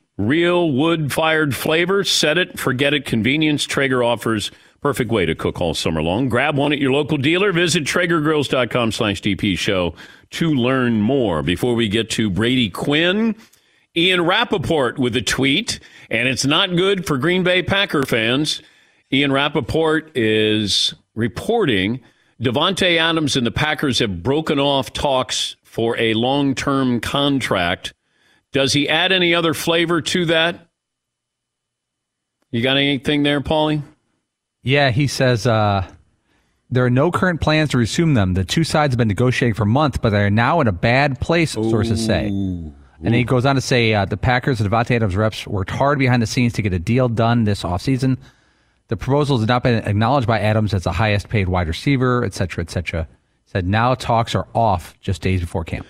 Real 0.27 0.71
wood 0.71 1.11
fired 1.11 1.55
flavor. 1.55 2.03
Set 2.03 2.37
it, 2.37 2.59
forget 2.59 2.93
it. 2.93 3.05
Convenience. 3.05 3.63
Traeger 3.63 4.03
offers 4.03 4.51
perfect 4.79 5.11
way 5.11 5.25
to 5.25 5.33
cook 5.33 5.59
all 5.59 5.73
summer 5.73 6.01
long. 6.01 6.29
Grab 6.29 6.55
one 6.55 6.71
at 6.71 6.79
your 6.79 6.91
local 6.91 7.17
dealer. 7.17 7.51
Visit 7.51 7.85
TraegerGrills.com 7.85 8.91
slash 8.91 9.21
DP 9.21 9.57
show 9.57 9.95
to 10.31 10.53
learn 10.53 11.01
more. 11.01 11.41
Before 11.41 11.73
we 11.73 11.87
get 11.87 12.09
to 12.11 12.29
Brady 12.29 12.69
Quinn, 12.69 13.35
Ian 13.97 14.21
Rapoport 14.21 14.99
with 14.99 15.15
a 15.15 15.21
tweet, 15.21 15.79
and 16.09 16.27
it's 16.27 16.45
not 16.45 16.75
good 16.75 17.07
for 17.07 17.17
Green 17.17 17.43
Bay 17.43 17.63
Packer 17.63 18.03
fans. 18.03 18.61
Ian 19.11 19.31
Rapoport 19.31 20.15
is 20.15 20.93
reporting 21.15 21.99
Davante 22.41 22.97
Adams 22.97 23.35
and 23.35 23.45
the 23.45 23.51
Packers 23.51 23.99
have 23.99 24.23
broken 24.23 24.59
off 24.59 24.93
talks 24.93 25.55
for 25.63 25.97
a 25.99 26.13
long 26.13 26.55
term 26.55 26.99
contract. 26.99 27.93
Does 28.51 28.73
he 28.73 28.89
add 28.89 29.11
any 29.11 29.33
other 29.33 29.53
flavor 29.53 30.01
to 30.01 30.25
that? 30.25 30.67
You 32.51 32.61
got 32.61 32.77
anything 32.77 33.23
there, 33.23 33.39
Paulie? 33.39 33.81
Yeah, 34.61 34.91
he 34.91 35.07
says 35.07 35.47
uh, 35.47 35.87
there 36.69 36.85
are 36.85 36.89
no 36.89 37.11
current 37.11 37.39
plans 37.39 37.69
to 37.69 37.77
resume 37.77 38.13
them. 38.13 38.33
The 38.33 38.43
two 38.43 38.63
sides 38.63 38.93
have 38.93 38.97
been 38.97 39.07
negotiating 39.07 39.53
for 39.55 39.65
months, 39.65 39.97
but 39.97 40.09
they 40.09 40.21
are 40.21 40.29
now 40.29 40.59
in 40.59 40.67
a 40.67 40.73
bad 40.73 41.19
place, 41.19 41.51
sources 41.51 42.05
say. 42.05 42.27
And 42.27 43.15
he 43.15 43.23
goes 43.23 43.45
on 43.45 43.55
to 43.55 43.61
say 43.61 43.93
uh, 43.93 44.05
the 44.05 44.17
Packers 44.17 44.61
and 44.61 44.69
Davante 44.69 44.95
Adams 44.95 45.15
reps 45.15 45.47
worked 45.47 45.71
hard 45.71 45.97
behind 45.97 46.21
the 46.21 46.27
scenes 46.27 46.53
to 46.53 46.61
get 46.61 46.73
a 46.73 46.79
deal 46.79 47.09
done 47.09 47.45
this 47.45 47.63
offseason. 47.63 48.17
The 48.89 48.97
proposal 48.97 49.37
has 49.39 49.47
not 49.47 49.63
been 49.63 49.83
acknowledged 49.85 50.27
by 50.27 50.39
Adams 50.39 50.73
as 50.73 50.83
the 50.83 50.91
highest 50.91 51.29
paid 51.29 51.47
wide 51.47 51.67
receiver, 51.67 52.23
et 52.25 52.33
cetera, 52.33 52.63
et 52.63 52.69
cetera. 52.69 53.07
said 53.45 53.65
now 53.65 53.95
talks 53.95 54.35
are 54.35 54.47
off 54.53 54.99
just 54.99 55.21
days 55.21 55.39
before 55.39 55.63
camp. 55.63 55.87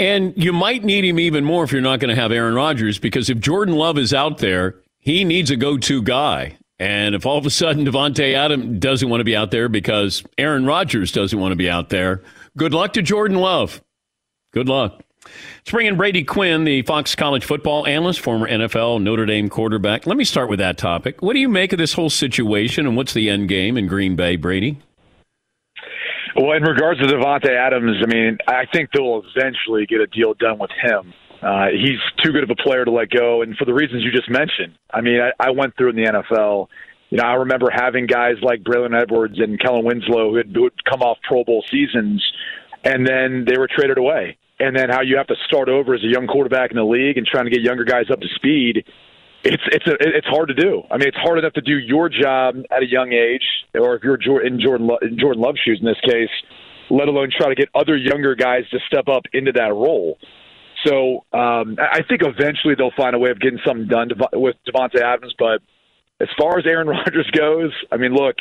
And 0.00 0.32
you 0.34 0.54
might 0.54 0.82
need 0.82 1.04
him 1.04 1.20
even 1.20 1.44
more 1.44 1.62
if 1.62 1.72
you're 1.72 1.82
not 1.82 2.00
going 2.00 2.08
to 2.08 2.18
have 2.18 2.32
Aaron 2.32 2.54
Rodgers, 2.54 2.98
because 2.98 3.28
if 3.28 3.38
Jordan 3.38 3.74
Love 3.74 3.98
is 3.98 4.14
out 4.14 4.38
there, 4.38 4.76
he 4.98 5.24
needs 5.24 5.50
a 5.50 5.56
go 5.56 5.76
to 5.76 6.02
guy. 6.02 6.56
And 6.78 7.14
if 7.14 7.26
all 7.26 7.36
of 7.36 7.44
a 7.44 7.50
sudden 7.50 7.84
Davante 7.84 8.32
Adams 8.32 8.80
doesn't 8.80 9.10
want 9.10 9.20
to 9.20 9.24
be 9.24 9.36
out 9.36 9.50
there 9.50 9.68
because 9.68 10.24
Aaron 10.38 10.64
Rodgers 10.64 11.12
doesn't 11.12 11.38
want 11.38 11.52
to 11.52 11.56
be 11.56 11.68
out 11.68 11.90
there, 11.90 12.22
good 12.56 12.72
luck 12.72 12.94
to 12.94 13.02
Jordan 13.02 13.36
Love. 13.36 13.82
Good 14.54 14.70
luck. 14.70 15.02
Let's 15.22 15.70
bring 15.70 15.86
in 15.86 15.98
Brady 15.98 16.24
Quinn, 16.24 16.64
the 16.64 16.80
Fox 16.80 17.14
College 17.14 17.44
football 17.44 17.86
analyst, 17.86 18.20
former 18.20 18.48
NFL 18.48 19.02
Notre 19.02 19.26
Dame 19.26 19.50
quarterback. 19.50 20.06
Let 20.06 20.16
me 20.16 20.24
start 20.24 20.48
with 20.48 20.60
that 20.60 20.78
topic. 20.78 21.20
What 21.20 21.34
do 21.34 21.40
you 21.40 21.48
make 21.50 21.74
of 21.74 21.78
this 21.78 21.92
whole 21.92 22.08
situation, 22.08 22.86
and 22.86 22.96
what's 22.96 23.12
the 23.12 23.28
end 23.28 23.50
game 23.50 23.76
in 23.76 23.86
Green 23.86 24.16
Bay, 24.16 24.36
Brady? 24.36 24.78
Well, 26.36 26.52
in 26.52 26.62
regards 26.62 27.00
to 27.00 27.06
Davante 27.06 27.50
Adams, 27.50 27.98
I 28.02 28.06
mean, 28.06 28.38
I 28.46 28.64
think 28.72 28.90
they'll 28.92 29.22
eventually 29.36 29.86
get 29.86 30.00
a 30.00 30.06
deal 30.06 30.34
done 30.34 30.58
with 30.58 30.70
him. 30.70 31.12
Uh, 31.42 31.68
he's 31.72 31.98
too 32.22 32.32
good 32.32 32.44
of 32.44 32.50
a 32.50 32.62
player 32.62 32.84
to 32.84 32.90
let 32.90 33.10
go, 33.10 33.42
and 33.42 33.56
for 33.56 33.64
the 33.64 33.72
reasons 33.72 34.04
you 34.04 34.12
just 34.12 34.30
mentioned. 34.30 34.74
I 34.92 35.00
mean, 35.00 35.20
I, 35.20 35.48
I 35.48 35.50
went 35.50 35.76
through 35.76 35.90
in 35.90 35.96
the 35.96 36.04
NFL. 36.04 36.68
You 37.08 37.18
know, 37.18 37.24
I 37.24 37.34
remember 37.34 37.70
having 37.72 38.06
guys 38.06 38.36
like 38.42 38.62
Braylon 38.62 39.00
Edwards 39.00 39.38
and 39.38 39.58
Kellen 39.58 39.84
Winslow 39.84 40.30
who 40.30 40.36
had, 40.36 40.52
who 40.54 40.64
had 40.64 40.84
come 40.84 41.00
off 41.00 41.18
Pro 41.26 41.44
Bowl 41.44 41.64
seasons, 41.70 42.22
and 42.84 43.06
then 43.06 43.46
they 43.48 43.58
were 43.58 43.68
traded 43.68 43.98
away 43.98 44.36
and 44.60 44.76
then 44.76 44.90
how 44.90 45.00
you 45.00 45.16
have 45.16 45.26
to 45.26 45.34
start 45.46 45.68
over 45.68 45.94
as 45.94 46.04
a 46.04 46.06
young 46.06 46.26
quarterback 46.26 46.70
in 46.70 46.76
the 46.76 46.84
league 46.84 47.16
and 47.16 47.26
trying 47.26 47.46
to 47.46 47.50
get 47.50 47.62
younger 47.62 47.84
guys 47.84 48.10
up 48.12 48.20
to 48.20 48.28
speed. 48.36 48.84
It's 49.42 49.62
it's 49.72 49.86
a, 49.86 49.94
it's 50.00 50.26
hard 50.26 50.48
to 50.48 50.54
do. 50.54 50.82
I 50.90 50.98
mean, 50.98 51.08
it's 51.08 51.16
hard 51.16 51.38
enough 51.38 51.54
to 51.54 51.62
do 51.62 51.78
your 51.78 52.08
job 52.10 52.56
at 52.70 52.82
a 52.82 52.86
young 52.86 53.12
age, 53.12 53.44
or 53.74 53.96
if 53.96 54.02
you're 54.02 54.44
in 54.44 54.60
Jordan 54.60 54.90
in 55.02 55.18
Jordan 55.18 55.42
Love 55.42 55.54
shoes 55.64 55.78
in 55.80 55.86
this 55.86 56.00
case, 56.04 56.28
let 56.90 57.08
alone 57.08 57.30
try 57.34 57.48
to 57.48 57.54
get 57.54 57.68
other 57.74 57.96
younger 57.96 58.34
guys 58.34 58.68
to 58.70 58.78
step 58.86 59.08
up 59.08 59.22
into 59.32 59.52
that 59.52 59.72
role. 59.72 60.18
So 60.86 61.24
um, 61.32 61.76
I 61.78 62.00
think 62.08 62.22
eventually 62.22 62.74
they'll 62.76 62.92
find 62.96 63.14
a 63.14 63.18
way 63.18 63.30
of 63.30 63.40
getting 63.40 63.60
something 63.66 63.86
done 63.86 64.10
with 64.32 64.56
Davante 64.66 65.00
Adams. 65.00 65.34
But 65.38 65.60
as 66.20 66.28
far 66.38 66.58
as 66.58 66.66
Aaron 66.66 66.88
Rodgers 66.88 67.30
goes, 67.30 67.72
I 67.90 67.96
mean, 67.96 68.14
look, 68.14 68.36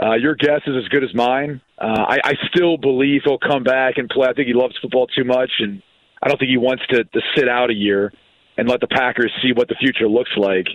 uh, 0.00 0.14
your 0.14 0.34
guess 0.34 0.60
is 0.66 0.76
as 0.76 0.88
good 0.88 1.02
as 1.02 1.14
mine. 1.14 1.60
Uh, 1.78 2.04
I, 2.08 2.18
I 2.24 2.32
still 2.54 2.76
believe 2.76 3.22
he'll 3.24 3.38
come 3.38 3.64
back 3.64 3.94
and 3.96 4.08
play. 4.08 4.28
I 4.28 4.32
think 4.32 4.46
he 4.46 4.54
loves 4.54 4.76
football 4.80 5.06
too 5.08 5.24
much, 5.24 5.50
and 5.58 5.82
I 6.22 6.28
don't 6.28 6.38
think 6.38 6.50
he 6.50 6.56
wants 6.56 6.84
to, 6.90 7.04
to 7.04 7.20
sit 7.36 7.48
out 7.48 7.70
a 7.70 7.74
year 7.74 8.12
and 8.58 8.68
let 8.68 8.80
the 8.80 8.88
Packers 8.88 9.32
see 9.42 9.52
what 9.52 9.68
the 9.68 9.76
future 9.76 10.08
looks 10.08 10.32
like. 10.36 10.66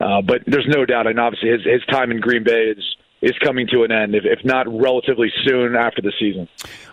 Uh, 0.00 0.20
but 0.20 0.42
there's 0.46 0.68
no 0.68 0.84
doubt, 0.84 1.06
and 1.06 1.18
obviously 1.18 1.48
his 1.50 1.62
his 1.64 1.84
time 1.86 2.10
in 2.10 2.20
Green 2.20 2.44
Bay 2.44 2.74
is 2.76 2.96
is 3.20 3.36
coming 3.42 3.66
to 3.66 3.82
an 3.82 3.90
end, 3.90 4.14
if, 4.14 4.24
if 4.24 4.44
not 4.44 4.66
relatively 4.68 5.32
soon 5.44 5.74
after 5.74 6.00
the 6.00 6.12
season. 6.20 6.48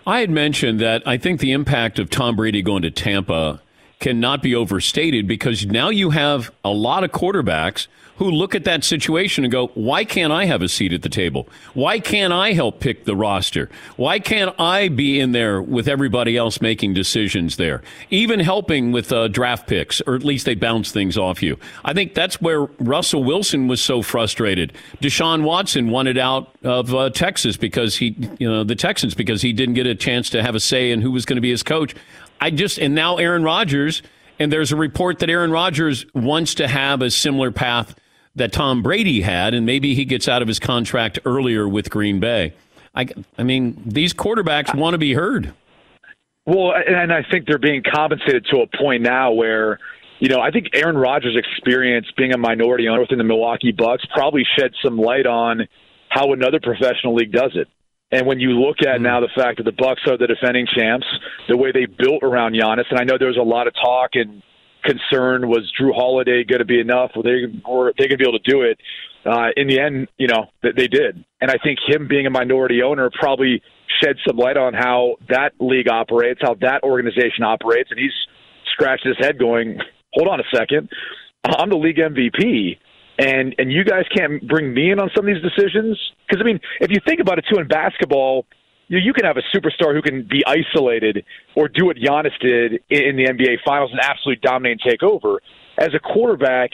I 0.06 0.20
had 0.20 0.30
mentioned 0.30 0.80
that 0.80 1.06
I 1.06 1.18
think 1.18 1.38
the 1.40 1.52
impact 1.52 1.98
of 1.98 2.10
Tom 2.10 2.34
Brady 2.34 2.62
going 2.62 2.82
to 2.82 2.90
Tampa 2.90 3.60
cannot 4.00 4.42
be 4.42 4.54
overstated 4.54 5.28
because 5.28 5.66
now 5.66 5.88
you 5.88 6.10
have 6.10 6.52
a 6.64 6.70
lot 6.70 7.04
of 7.04 7.12
quarterbacks 7.12 7.86
who 8.16 8.30
look 8.30 8.54
at 8.54 8.64
that 8.64 8.82
situation 8.82 9.44
and 9.44 9.52
go, 9.52 9.68
why 9.68 10.04
can't 10.04 10.32
I 10.32 10.46
have 10.46 10.62
a 10.62 10.68
seat 10.68 10.92
at 10.92 11.02
the 11.02 11.08
table? 11.08 11.48
Why 11.74 12.00
can't 12.00 12.32
I 12.32 12.52
help 12.52 12.80
pick 12.80 13.04
the 13.04 13.14
roster? 13.14 13.70
Why 13.96 14.18
can't 14.18 14.58
I 14.58 14.88
be 14.88 15.20
in 15.20 15.32
there 15.32 15.60
with 15.60 15.86
everybody 15.86 16.36
else 16.36 16.60
making 16.60 16.94
decisions 16.94 17.56
there? 17.56 17.82
Even 18.10 18.40
helping 18.40 18.90
with 18.92 19.12
uh, 19.12 19.28
draft 19.28 19.66
picks, 19.66 20.00
or 20.02 20.14
at 20.14 20.24
least 20.24 20.46
they 20.46 20.54
bounce 20.54 20.92
things 20.92 21.18
off 21.18 21.42
you. 21.42 21.58
I 21.84 21.92
think 21.92 22.14
that's 22.14 22.40
where 22.40 22.62
Russell 22.78 23.22
Wilson 23.22 23.68
was 23.68 23.80
so 23.80 24.00
frustrated. 24.00 24.72
Deshaun 25.00 25.42
Watson 25.42 25.90
wanted 25.90 26.16
out 26.16 26.56
of 26.64 26.94
uh, 26.94 27.10
Texas 27.10 27.56
because 27.56 27.96
he, 27.96 28.16
you 28.38 28.50
know, 28.50 28.64
the 28.64 28.74
Texans 28.74 29.14
because 29.14 29.42
he 29.42 29.52
didn't 29.52 29.74
get 29.74 29.86
a 29.86 29.94
chance 29.94 30.30
to 30.30 30.42
have 30.42 30.54
a 30.54 30.60
say 30.60 30.90
in 30.90 31.02
who 31.02 31.10
was 31.10 31.26
going 31.26 31.36
to 31.36 31.42
be 31.42 31.50
his 31.50 31.62
coach. 31.62 31.94
I 32.40 32.50
just, 32.50 32.78
and 32.78 32.94
now 32.94 33.16
Aaron 33.16 33.42
Rodgers, 33.42 34.02
and 34.38 34.50
there's 34.52 34.72
a 34.72 34.76
report 34.76 35.18
that 35.18 35.28
Aaron 35.30 35.50
Rodgers 35.50 36.06
wants 36.14 36.54
to 36.56 36.68
have 36.68 37.02
a 37.02 37.10
similar 37.10 37.50
path 37.50 37.94
that 38.36 38.52
Tom 38.52 38.82
Brady 38.82 39.22
had, 39.22 39.54
and 39.54 39.66
maybe 39.66 39.94
he 39.94 40.04
gets 40.04 40.28
out 40.28 40.42
of 40.42 40.48
his 40.48 40.58
contract 40.58 41.18
earlier 41.24 41.66
with 41.68 41.90
Green 41.90 42.20
Bay. 42.20 42.52
I, 42.94 43.08
I 43.36 43.42
mean, 43.42 43.82
these 43.84 44.14
quarterbacks 44.14 44.74
want 44.74 44.94
to 44.94 44.98
be 44.98 45.14
heard. 45.14 45.52
Well, 46.46 46.72
and 46.74 47.12
I 47.12 47.24
think 47.28 47.46
they're 47.46 47.58
being 47.58 47.82
compensated 47.82 48.46
to 48.52 48.60
a 48.60 48.66
point 48.78 49.02
now 49.02 49.32
where, 49.32 49.80
you 50.20 50.28
know, 50.28 50.40
I 50.40 50.50
think 50.50 50.68
Aaron 50.74 50.96
Rodgers' 50.96 51.36
experience 51.36 52.06
being 52.16 52.32
a 52.32 52.38
minority 52.38 52.88
owner 52.88 53.00
within 53.00 53.18
the 53.18 53.24
Milwaukee 53.24 53.72
Bucks 53.72 54.06
probably 54.14 54.44
shed 54.56 54.70
some 54.82 54.96
light 54.96 55.26
on 55.26 55.66
how 56.08 56.32
another 56.32 56.60
professional 56.60 57.14
league 57.14 57.32
does 57.32 57.52
it. 57.54 57.68
And 58.12 58.26
when 58.26 58.38
you 58.38 58.50
look 58.50 58.76
at 58.86 58.98
hmm. 58.98 59.02
now 59.02 59.20
the 59.20 59.28
fact 59.34 59.58
that 59.58 59.64
the 59.64 59.72
Bucks 59.72 60.02
are 60.06 60.16
the 60.16 60.28
defending 60.28 60.66
champs, 60.66 61.06
the 61.48 61.56
way 61.56 61.72
they 61.72 61.86
built 61.86 62.22
around 62.22 62.54
Giannis, 62.54 62.84
and 62.90 63.00
I 63.00 63.04
know 63.04 63.18
there 63.18 63.28
was 63.28 63.36
a 63.36 63.42
lot 63.42 63.66
of 63.66 63.74
talk 63.74 64.10
and 64.14 64.42
concern 64.86 65.48
was 65.48 65.70
Jrue 65.78 65.94
Holiday 65.94 66.44
going 66.44 66.60
to 66.60 66.64
be 66.64 66.80
enough? 66.80 67.10
Were 67.16 67.22
they 67.22 67.46
were 67.68 67.92
they 67.98 68.08
going 68.08 68.18
to 68.18 68.24
be 68.24 68.28
able 68.28 68.38
to 68.38 68.50
do 68.50 68.62
it? 68.62 68.78
Uh, 69.24 69.48
in 69.56 69.66
the 69.66 69.80
end, 69.80 70.08
you 70.18 70.28
know, 70.28 70.46
they 70.62 70.86
did, 70.86 71.24
and 71.40 71.50
I 71.50 71.56
think 71.62 71.80
him 71.86 72.06
being 72.06 72.26
a 72.26 72.30
minority 72.30 72.80
owner 72.82 73.10
probably 73.18 73.60
shed 74.00 74.16
some 74.26 74.36
light 74.36 74.56
on 74.56 74.72
how 74.72 75.16
that 75.28 75.52
league 75.58 75.88
operates, 75.88 76.40
how 76.42 76.54
that 76.60 76.84
organization 76.84 77.42
operates, 77.42 77.90
and 77.90 77.98
he's 77.98 78.14
scratched 78.72 79.04
his 79.04 79.16
head, 79.18 79.38
going, 79.38 79.80
"Hold 80.14 80.28
on 80.28 80.38
a 80.38 80.44
second, 80.54 80.88
I'm 81.44 81.70
the 81.70 81.76
league 81.76 81.98
MVP." 81.98 82.78
And 83.18 83.54
and 83.58 83.72
you 83.72 83.84
guys 83.84 84.04
can't 84.14 84.46
bring 84.46 84.72
me 84.72 84.92
in 84.92 85.00
on 85.00 85.10
some 85.16 85.26
of 85.26 85.34
these 85.34 85.42
decisions 85.42 85.98
because 86.28 86.40
I 86.40 86.44
mean, 86.44 86.60
if 86.80 86.90
you 86.90 87.00
think 87.04 87.20
about 87.20 87.38
it 87.38 87.46
too, 87.50 87.58
in 87.58 87.66
basketball, 87.66 88.46
you, 88.88 88.98
you 88.98 89.12
can 89.12 89.24
have 89.24 89.36
a 89.36 89.56
superstar 89.56 89.94
who 89.94 90.02
can 90.02 90.26
be 90.28 90.44
isolated 90.46 91.24
or 91.54 91.68
do 91.68 91.86
what 91.86 91.96
Giannis 91.96 92.38
did 92.40 92.82
in 92.90 93.16
the 93.16 93.24
NBA 93.24 93.58
Finals 93.64 93.90
and 93.92 94.00
absolutely 94.00 94.40
dominate 94.42 94.80
and 94.82 94.90
take 94.90 95.02
over. 95.02 95.40
As 95.78 95.90
a 95.94 95.98
quarterback, 95.98 96.70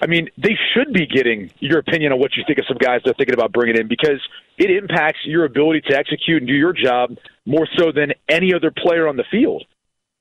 I 0.00 0.06
mean, 0.06 0.28
they 0.38 0.56
should 0.74 0.92
be 0.92 1.06
getting 1.06 1.50
your 1.58 1.78
opinion 1.78 2.12
on 2.12 2.20
what 2.20 2.36
you 2.36 2.44
think 2.46 2.58
of 2.58 2.66
some 2.68 2.78
guys 2.78 3.00
they're 3.04 3.14
thinking 3.14 3.34
about 3.34 3.52
bringing 3.52 3.76
in 3.76 3.88
because 3.88 4.20
it 4.56 4.70
impacts 4.70 5.18
your 5.24 5.44
ability 5.44 5.82
to 5.88 5.96
execute 5.96 6.42
and 6.42 6.46
do 6.46 6.54
your 6.54 6.72
job 6.72 7.16
more 7.46 7.66
so 7.76 7.90
than 7.92 8.12
any 8.28 8.54
other 8.54 8.70
player 8.70 9.08
on 9.08 9.16
the 9.16 9.24
field 9.30 9.64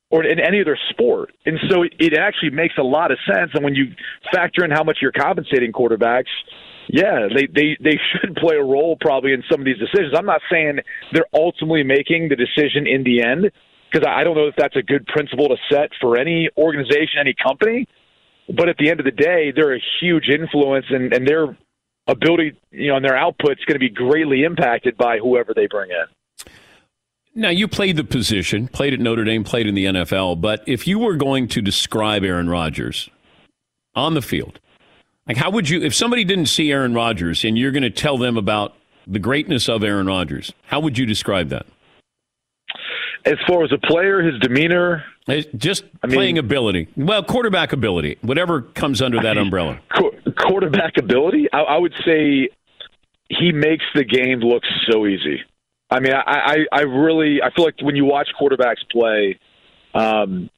or 0.10 0.24
in 0.24 0.40
any 0.40 0.62
other 0.62 0.78
sport. 0.90 1.32
And 1.46 1.60
so 1.70 1.84
it 1.84 2.18
actually 2.18 2.52
makes 2.52 2.76
a 2.78 2.84
lot 2.84 3.12
of 3.12 3.20
sense. 3.28 3.52
And 3.54 3.64
when 3.64 3.76
you 3.76 3.94
factor 4.34 4.64
in 4.64 4.72
how 4.72 4.84
much 4.84 4.98
you're 5.02 5.12
compensating 5.12 5.72
quarterbacks, 5.72 6.32
yeah, 6.88 7.28
they, 7.34 7.48
they, 7.48 7.78
they 7.82 8.00
should 8.12 8.36
play 8.36 8.56
a 8.56 8.64
role 8.64 8.98
probably 9.00 9.34
in 9.34 9.44
some 9.50 9.60
of 9.60 9.66
these 9.66 9.78
decisions. 9.78 10.14
I'm 10.18 10.26
not 10.26 10.42
saying 10.52 10.80
they're 11.14 11.26
ultimately 11.34 11.84
making 11.84 12.30
the 12.30 12.36
decision 12.36 12.88
in 12.88 13.04
the 13.04 13.24
end 13.24 13.52
because 13.92 14.08
I 14.08 14.24
don't 14.24 14.36
know 14.36 14.48
if 14.48 14.56
that's 14.58 14.76
a 14.76 14.82
good 14.82 15.06
principle 15.08 15.48
to 15.50 15.56
set 15.72 15.92
for 16.02 16.18
any 16.18 16.50
organization, 16.58 17.20
any 17.20 17.34
company. 17.34 17.88
But 18.56 18.70
at 18.70 18.78
the 18.78 18.90
end 18.90 19.00
of 19.00 19.06
the 19.06 19.12
day, 19.12 19.52
they're 19.54 19.76
a 19.76 19.82
huge 20.00 20.30
influence, 20.30 20.86
and, 20.90 21.14
and 21.14 21.28
their 21.28 21.58
ability, 22.08 22.58
you 22.72 22.88
know, 22.88 22.96
and 22.96 23.04
their 23.04 23.18
output 23.18 23.52
is 23.60 23.66
going 23.66 23.76
to 23.76 23.80
be 23.80 23.90
greatly 23.90 24.44
impacted 24.44 24.98
by 24.98 25.18
whoever 25.18 25.54
they 25.54 25.68
bring 25.68 25.92
in. 25.92 26.06
Now, 27.36 27.50
you 27.50 27.68
played 27.68 27.98
the 27.98 28.04
position, 28.04 28.68
played 28.68 28.94
at 28.94 29.00
Notre 29.00 29.24
Dame, 29.24 29.44
played 29.44 29.68
in 29.68 29.76
the 29.76 29.86
NFL, 29.86 30.42
but 30.42 30.64
if 30.66 30.88
you 30.88 30.98
were 30.98 31.16
going 31.16 31.48
to 31.50 31.62
describe 31.62 32.24
Aaron 32.24 32.50
Rodgers 32.50 33.10
on 33.96 34.14
the 34.14 34.22
field, 34.22 34.60
like, 35.28 35.38
how 35.38 35.50
would 35.52 35.70
you, 35.70 35.82
if 35.82 35.94
somebody 35.94 36.24
didn't 36.24 36.48
see 36.48 36.72
Aaron 36.72 36.94
Rodgers 36.94 37.44
and 37.44 37.58
you're 37.58 37.72
going 37.72 37.84
to 37.84 37.90
tell 37.90 38.18
them 38.18 38.38
about 38.38 38.76
the 39.06 39.20
greatness 39.20 39.68
of 39.68 39.84
Aaron 39.84 40.08
Rodgers, 40.08 40.54
how 40.68 40.80
would 40.80 40.98
you 40.98 41.06
describe 41.06 41.50
that? 41.50 41.66
As 43.26 43.36
far 43.46 43.64
as 43.64 43.72
a 43.74 43.78
player, 43.78 44.22
his 44.22 44.40
demeanor, 44.40 45.04
just 45.58 45.84
I 46.02 46.08
playing 46.08 46.36
mean, 46.36 46.46
ability. 46.46 46.88
Well, 46.96 47.24
quarterback 47.24 47.74
ability, 47.74 48.18
whatever 48.22 48.62
comes 48.62 49.02
under 49.02 49.22
that 49.22 49.38
umbrella. 49.38 49.80
Qu- 49.98 50.32
quarterback 50.38 50.98
ability, 50.98 51.48
I, 51.52 51.60
I 51.60 51.78
would 51.78 51.94
say 52.06 52.50
he 53.30 53.52
makes 53.52 53.84
the 53.94 54.06
game 54.06 54.40
look 54.40 54.64
so 54.90 55.06
easy. 55.06 55.42
I 55.90 56.00
mean, 56.00 56.14
I, 56.14 56.22
I, 56.26 56.58
I 56.72 56.82
really, 56.82 57.42
I 57.42 57.52
feel 57.52 57.66
like 57.66 57.76
when 57.82 57.96
you 57.96 58.06
watch 58.06 58.30
quarterbacks 58.40 58.88
play, 58.90 59.40
um, 59.94 60.50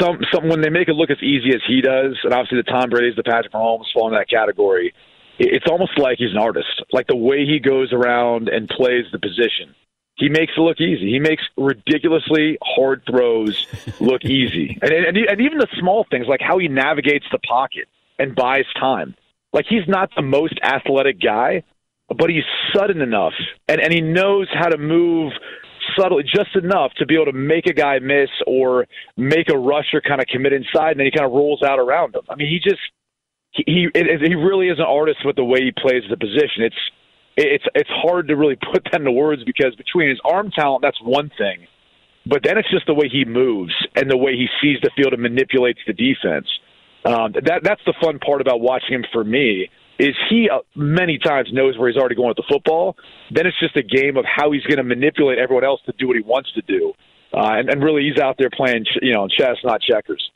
some 0.00 0.18
some 0.32 0.48
when 0.48 0.60
they 0.60 0.70
make 0.70 0.88
it 0.88 0.94
look 0.94 1.10
as 1.10 1.22
easy 1.22 1.50
as 1.54 1.62
he 1.66 1.80
does, 1.80 2.18
and 2.24 2.32
obviously 2.32 2.58
the 2.58 2.70
Tom 2.70 2.90
Brady's, 2.90 3.16
the 3.16 3.22
Patrick 3.22 3.52
Mahomes 3.52 3.92
fall 3.92 4.08
in 4.08 4.14
that 4.14 4.28
category. 4.28 4.94
It's 5.38 5.66
almost 5.68 5.98
like 5.98 6.18
he's 6.18 6.32
an 6.32 6.38
artist. 6.38 6.82
Like 6.92 7.06
the 7.06 7.16
way 7.16 7.46
he 7.46 7.58
goes 7.58 7.92
around 7.92 8.48
and 8.48 8.68
plays 8.68 9.06
the 9.10 9.18
position, 9.18 9.74
he 10.16 10.28
makes 10.28 10.52
it 10.56 10.60
look 10.60 10.80
easy. 10.80 11.10
He 11.10 11.18
makes 11.18 11.42
ridiculously 11.56 12.58
hard 12.62 13.02
throws 13.10 13.66
look 14.00 14.24
easy, 14.26 14.78
and, 14.82 14.92
and 14.92 15.16
and 15.16 15.40
even 15.40 15.58
the 15.58 15.68
small 15.78 16.06
things 16.10 16.26
like 16.28 16.40
how 16.40 16.58
he 16.58 16.68
navigates 16.68 17.26
the 17.32 17.38
pocket 17.38 17.88
and 18.18 18.34
buys 18.34 18.66
time. 18.78 19.14
Like 19.52 19.66
he's 19.68 19.86
not 19.88 20.10
the 20.14 20.22
most 20.22 20.58
athletic 20.62 21.20
guy, 21.20 21.62
but 22.08 22.30
he's 22.30 22.44
sudden 22.74 23.00
enough, 23.00 23.34
and 23.68 23.80
and 23.80 23.92
he 23.92 24.00
knows 24.00 24.48
how 24.52 24.68
to 24.68 24.78
move 24.78 25.32
subtly, 25.98 26.22
just 26.22 26.54
enough 26.56 26.92
to 26.98 27.06
be 27.06 27.14
able 27.14 27.26
to 27.26 27.32
make 27.32 27.66
a 27.66 27.72
guy 27.72 27.98
miss 27.98 28.30
or 28.46 28.86
make 29.16 29.48
a 29.52 29.56
rusher 29.56 30.00
kind 30.00 30.20
of 30.20 30.26
commit 30.26 30.52
inside, 30.52 30.92
and 30.92 31.00
then 31.00 31.06
he 31.06 31.10
kind 31.10 31.26
of 31.26 31.32
rolls 31.32 31.62
out 31.62 31.78
around 31.78 32.14
him. 32.14 32.22
I 32.28 32.36
mean, 32.36 32.48
he 32.48 32.58
just 32.58 32.80
he 33.50 33.64
he, 33.66 33.88
he 33.94 34.34
really 34.34 34.68
is 34.68 34.78
an 34.78 34.86
artist 34.88 35.18
with 35.24 35.36
the 35.36 35.44
way 35.44 35.60
he 35.60 35.72
plays 35.72 36.02
the 36.08 36.16
position. 36.16 36.64
It's 36.64 36.82
it's 37.36 37.64
it's 37.74 37.90
hard 37.90 38.28
to 38.28 38.36
really 38.36 38.56
put 38.72 38.84
that 38.84 39.00
into 39.00 39.12
words 39.12 39.42
because 39.44 39.74
between 39.76 40.08
his 40.08 40.20
arm 40.24 40.50
talent, 40.50 40.82
that's 40.82 41.00
one 41.02 41.30
thing, 41.38 41.66
but 42.26 42.42
then 42.44 42.58
it's 42.58 42.70
just 42.70 42.86
the 42.86 42.94
way 42.94 43.08
he 43.08 43.24
moves 43.24 43.74
and 43.96 44.10
the 44.10 44.16
way 44.16 44.32
he 44.32 44.48
sees 44.60 44.78
the 44.82 44.90
field 44.96 45.12
and 45.12 45.22
manipulates 45.22 45.80
the 45.86 45.92
defense. 45.92 46.46
Um, 47.04 47.32
that 47.32 47.60
that's 47.64 47.82
the 47.84 47.94
fun 48.02 48.18
part 48.18 48.40
about 48.40 48.60
watching 48.60 48.94
him 48.94 49.04
for 49.12 49.24
me 49.24 49.68
is 49.98 50.14
he 50.28 50.48
uh, 50.50 50.58
many 50.74 51.18
times 51.18 51.50
knows 51.52 51.78
where 51.78 51.88
he's 51.88 51.98
already 51.98 52.14
going 52.14 52.28
with 52.28 52.36
the 52.36 52.44
football. 52.48 52.96
Then 53.30 53.46
it's 53.46 53.58
just 53.60 53.76
a 53.76 53.82
game 53.82 54.16
of 54.16 54.24
how 54.24 54.52
he's 54.52 54.62
going 54.64 54.78
to 54.78 54.84
manipulate 54.84 55.38
everyone 55.38 55.64
else 55.64 55.80
to 55.86 55.92
do 55.98 56.06
what 56.08 56.16
he 56.16 56.22
wants 56.22 56.52
to 56.52 56.62
do, 56.62 56.92
uh, 57.34 57.54
and, 57.54 57.68
and 57.68 57.82
really 57.82 58.02
he's 58.02 58.20
out 58.20 58.36
there 58.38 58.50
playing 58.50 58.86
you 59.00 59.12
know 59.12 59.28
chess, 59.28 59.56
not 59.64 59.80
checkers. 59.80 60.30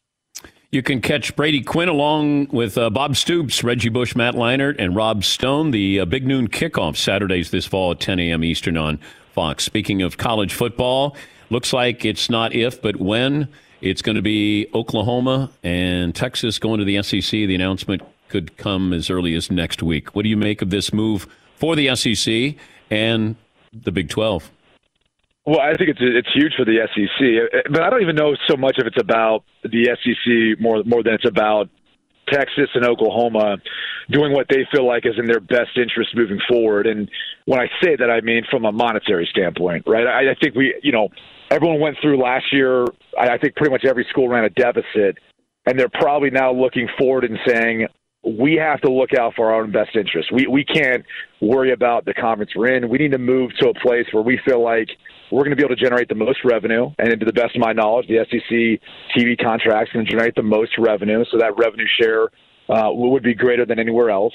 You 0.73 0.83
can 0.83 1.01
catch 1.01 1.35
Brady 1.37 1.63
Quinn 1.63 1.89
along 1.89 2.49
with 2.49 2.77
uh, 2.77 2.91
Bob 2.91 3.17
Stoops, 3.17 3.63
Reggie 3.63 3.89
Bush, 3.89 4.17
Matt 4.17 4.35
Leinart, 4.35 4.77
and 4.79 4.97
Rob 4.97 5.25
Stone. 5.25 5.71
The 5.71 6.01
uh, 6.01 6.05
Big 6.05 6.27
Noon 6.27 6.49
kickoff 6.49 6.97
Saturdays 6.97 7.51
this 7.51 7.65
fall 7.65 7.93
at 7.93 8.01
10 8.01 8.19
a.m. 8.19 8.45
Eastern 8.45 8.77
on 8.77 8.99
Fox. 9.33 9.65
Speaking 9.65 10.03
of 10.03 10.19
college 10.19 10.53
football, 10.53 11.17
looks 11.51 11.73
like 11.73 12.05
it's 12.05 12.29
not 12.29 12.55
if, 12.55 12.83
but 12.83 12.97
when. 12.97 13.49
It's 13.81 14.03
going 14.03 14.17
to 14.17 14.23
be 14.23 14.69
Oklahoma 14.75 15.51
and 15.63 16.15
Texas 16.15 16.59
going 16.59 16.81
to 16.81 16.85
the 16.85 17.03
SEC. 17.03 17.31
The 17.31 17.55
announcement 17.55 18.03
could 18.29 18.57
come 18.57 18.93
as 18.93 19.11
early 19.11 19.35
as 19.35 19.51
next 19.51 19.83
week. 19.83 20.15
What 20.15 20.23
do 20.23 20.29
you 20.29 20.37
make 20.37 20.63
of 20.63 20.71
this 20.71 20.93
move 20.93 21.27
for 21.57 21.77
the 21.77 21.95
SEC 21.95 22.57
and 22.91 23.37
the 23.73 23.93
Big 23.93 24.09
12? 24.09 24.51
Well, 25.45 25.61
I 25.61 25.75
think 25.75 25.91
it's 25.91 26.01
it's 26.03 26.33
huge 26.35 26.55
for 26.57 26.65
the 26.65 26.89
SEC, 26.93 27.63
but 27.71 27.83
I 27.83 27.89
don't 27.89 28.03
even 28.03 28.17
know 28.17 28.37
so 28.49 28.57
much 28.57 28.77
if 28.79 28.87
it's 28.87 29.01
about 29.01 29.45
the 29.63 29.97
SEC 30.03 30.61
more 30.61 30.83
more 30.85 31.05
than 31.05 31.15
it's 31.15 31.27
about 31.27 31.69
Texas 32.29 32.69
and 32.75 32.85
Oklahoma 32.85 33.59
doing 34.11 34.33
what 34.33 34.47
they 34.49 34.67
feel 34.73 34.87
like 34.87 35.07
is 35.07 35.15
in 35.19 35.27
their 35.27 35.41
best 35.41 35.77
interest 35.77 36.17
moving 36.17 36.41
forward. 36.49 36.87
And 36.87 37.09
when 37.45 37.61
I 37.61 37.67
say 37.83 37.97
that, 37.97 38.11
I 38.11 38.21
mean 38.21 38.45
from 38.51 38.65
a 38.65 38.73
monetary 38.73 39.29
standpoint, 39.31 39.85
right? 39.87 40.07
I, 40.07 40.31
I 40.33 40.35
think 40.41 40.55
we, 40.55 40.75
you 40.83 40.93
know, 40.93 41.09
everyone 41.51 41.81
went 41.81 41.97
through 42.03 42.21
last 42.21 42.47
year. 42.53 42.85
I, 43.19 43.31
I 43.31 43.39
think 43.39 43.57
pretty 43.57 43.71
much 43.71 43.85
every 43.85 44.07
school 44.11 44.29
ran 44.29 44.45
a 44.45 44.51
deficit, 44.51 45.19
and 45.67 45.79
they're 45.79 45.89
probably 45.89 46.31
now 46.31 46.53
looking 46.53 46.89
forward 46.99 47.25
and 47.25 47.39
saying, 47.47 47.87
we 48.27 48.55
have 48.55 48.81
to 48.81 48.91
look 48.91 49.15
out 49.15 49.35
for 49.35 49.53
our 49.53 49.63
own 49.63 49.71
best 49.71 49.95
interest. 49.95 50.33
We 50.33 50.47
we 50.47 50.65
can't 50.65 51.05
worry 51.41 51.73
about 51.73 52.05
the 52.05 52.15
conference 52.15 52.51
we're 52.57 52.75
in. 52.75 52.89
We 52.89 52.99
need 52.99 53.13
to 53.13 53.19
move 53.19 53.53
to 53.61 53.69
a 53.69 53.75
place 53.75 54.07
where 54.13 54.23
we 54.23 54.41
feel 54.45 54.63
like 54.63 54.89
we're 55.31 55.43
going 55.43 55.51
to 55.51 55.57
be 55.57 55.63
able 55.63 55.77
to 55.77 55.83
generate 55.83 56.09
the 56.09 56.17
most 56.17 56.39
revenue. 56.45 56.91
And 56.99 57.19
to 57.21 57.27
the 57.27 57.33
best 57.33 57.55
of 57.55 57.61
my 57.61 57.73
knowledge, 57.73 58.07
the 58.09 58.25
SEC 58.31 58.81
TV 59.17 59.41
contracts 59.41 59.93
can 59.93 60.05
generate 60.07 60.35
the 60.35 60.43
most 60.43 60.73
revenue, 60.79 61.25
so 61.31 61.39
that 61.39 61.57
revenue 61.57 61.87
share 62.01 62.25
uh, 62.69 62.91
would 62.93 63.23
be 63.23 63.35
greater 63.35 63.65
than 63.65 63.79
anywhere 63.79 64.11
else. 64.11 64.35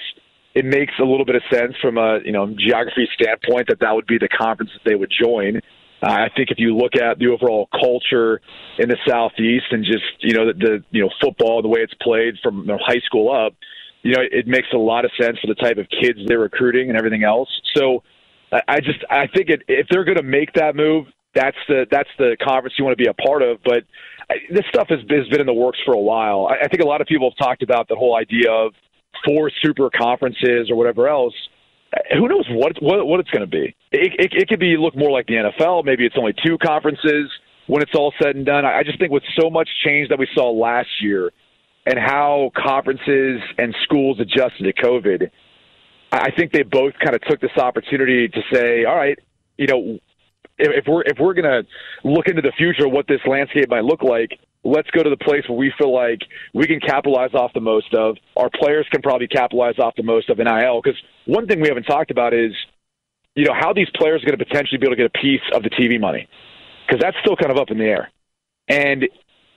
It 0.54 0.66
makes 0.66 0.94
a 1.00 1.04
little 1.04 1.26
bit 1.26 1.36
of 1.36 1.44
sense 1.52 1.74
from 1.82 1.98
a 1.98 2.20
you 2.24 2.32
know 2.32 2.54
geography 2.58 3.08
standpoint 3.14 3.68
that 3.68 3.80
that 3.82 3.94
would 3.94 4.08
be 4.08 4.18
the 4.18 4.30
conference 4.30 4.72
that 4.74 4.90
they 4.90 4.96
would 4.96 5.12
join. 5.12 5.62
I 6.02 6.30
think 6.36 6.50
if 6.50 6.58
you 6.58 6.76
look 6.76 6.96
at 6.96 7.20
the 7.20 7.28
overall 7.28 7.70
culture 7.72 8.42
in 8.80 8.90
the 8.90 8.98
southeast 9.08 9.66
and 9.72 9.86
just 9.86 10.04
you 10.20 10.34
know 10.34 10.48
the, 10.48 10.54
the 10.54 10.84
you 10.92 11.04
know 11.04 11.10
football, 11.22 11.62
the 11.62 11.68
way 11.68 11.82
it's 11.82 11.94
played 12.02 12.36
from 12.42 12.68
high 12.86 13.02
school 13.06 13.34
up, 13.34 13.54
you 14.02 14.14
know 14.14 14.22
it 14.22 14.48
makes 14.48 14.68
a 14.74 14.78
lot 14.78 15.06
of 15.06 15.12
sense 15.20 15.38
for 15.40 15.48
the 15.48 15.56
type 15.56 15.78
of 15.78 15.88
kids 15.90 16.20
they're 16.28 16.40
recruiting 16.40 16.90
and 16.90 16.98
everything 16.98 17.24
else. 17.24 17.50
So 17.76 18.04
I 18.68 18.80
just 18.80 19.04
I 19.10 19.28
think 19.28 19.50
it, 19.50 19.64
if 19.68 19.88
they're 19.90 20.04
going 20.04 20.18
to 20.18 20.24
make 20.24 20.54
that 20.54 20.76
move, 20.76 21.06
that's 21.34 21.58
the 21.68 21.86
that's 21.90 22.10
the 22.18 22.36
conference 22.42 22.76
you 22.78 22.86
want 22.86 22.98
to 22.98 23.04
be 23.04 23.10
a 23.10 23.14
part 23.14 23.42
of. 23.42 23.60
But 23.64 23.84
this 24.50 24.66
stuff 24.70 24.88
has, 24.90 25.00
has 25.10 25.28
been 25.28 25.40
in 25.40 25.46
the 25.46 25.54
works 25.54 25.80
for 25.86 25.94
a 25.94 26.00
while. 26.00 26.48
I, 26.50 26.66
I 26.66 26.68
think 26.68 26.82
a 26.82 26.88
lot 26.88 27.02
of 27.02 27.08
people 27.08 27.30
have 27.30 27.38
talked 27.38 27.64
about 27.64 27.88
the 27.88 27.96
whole 27.96 28.18
idea 28.18 28.52
of 28.52 28.74
four 29.26 29.52
super 29.62 29.90
conferences 29.90 30.70
or 30.70 30.76
whatever 30.76 31.08
else. 31.08 31.34
Who 32.14 32.28
knows 32.28 32.48
what 32.50 32.82
what, 32.82 33.06
what 33.06 33.20
it's 33.20 33.30
going 33.30 33.42
to 33.42 33.48
be? 33.48 33.76
It, 33.92 34.14
it, 34.18 34.34
it 34.34 34.48
could 34.48 34.60
be 34.60 34.78
look 34.78 34.96
more 34.96 35.12
like 35.12 35.28
the 35.28 35.36
NFL. 35.36 35.84
Maybe 35.84 36.06
it's 36.06 36.16
only 36.18 36.34
two 36.46 36.58
conferences 36.58 37.30
when 37.68 37.82
it's 37.82 37.92
all 37.94 38.14
said 38.22 38.36
and 38.36 38.46
done. 38.46 38.66
I 38.66 38.84
just 38.84 39.00
think 39.00 39.12
with 39.12 39.24
so 39.40 39.50
much 39.50 39.70
change 39.86 40.10
that 40.10 40.20
we 40.20 40.28
saw 40.34 40.52
last 40.52 40.90
year 41.02 41.32
and 41.86 41.98
how 42.00 42.52
conferences 42.56 43.42
and 43.58 43.76
schools 43.84 44.20
adjusted 44.20 44.64
to 44.64 44.74
COVID, 44.74 45.30
I 46.12 46.32
think 46.32 46.52
they 46.52 46.64
both 46.64 46.94
kind 47.04 47.16
of 47.16 47.22
took 47.22 47.40
this 47.40 47.58
opportunity 47.58 48.28
to 48.28 48.42
say, 48.54 48.86
all 48.86 48.96
right, 48.96 49.18
you 49.58 49.68
know, 49.68 50.00
if, 50.58 50.86
we're 50.88 51.04
if 51.04 51.18
we're 51.20 51.34
going 51.34 51.46
to 51.46 51.64
look 52.08 52.28
into 52.28 52.42
the 52.42 52.52
future, 52.58 52.88
what 52.88 53.08
this 53.08 53.22
landscape 53.26 53.70
might 53.70 53.84
look 53.84 54.04
like, 54.04 54.40
let's 54.64 54.90
go 54.92 55.04
to 55.04 55.10
the 55.10 55.18
place 55.18 55.44
where 55.48 55.58
we 55.58 55.74
feel 55.78 55.94
like 55.94 56.20
we 56.54 56.68
can 56.68 56.80
capitalize 56.80 57.34
off 57.34 57.52
the 57.54 57.62
most 57.62 57.94
of. 57.94 58.18
Our 58.38 58.50
players 58.50 58.88
can 58.92 59.02
probably 59.02 59.28
capitalize 59.28 59.80
off 59.80 59.96
the 59.96 60.04
most 60.04 60.30
of 60.30 60.38
NIL. 60.38 60.82
Because 60.82 61.00
one 61.26 61.48
thing 61.48 61.62
we 61.62 61.68
haven't 61.68 61.84
talked 61.84 62.12
about 62.12 62.34
is, 62.34 62.52
you 63.36 63.46
know, 63.46 63.54
how 63.54 63.74
these 63.74 63.90
players 63.96 64.22
are 64.24 64.26
going 64.26 64.38
to 64.38 64.46
potentially 64.46 64.78
be 64.78 64.86
able 64.86 64.96
to 64.96 65.02
get 65.02 65.12
a 65.16 65.20
piece 65.20 65.42
of 65.54 65.64
the 65.64 65.70
TV 65.70 66.00
money, 66.00 66.28
because 66.86 67.02
that's 67.02 67.18
still 67.22 67.36
kind 67.36 67.52
of 67.52 67.58
up 67.58 67.72
in 67.72 67.78
the 67.78 67.86
air. 67.86 68.12
And 68.68 69.04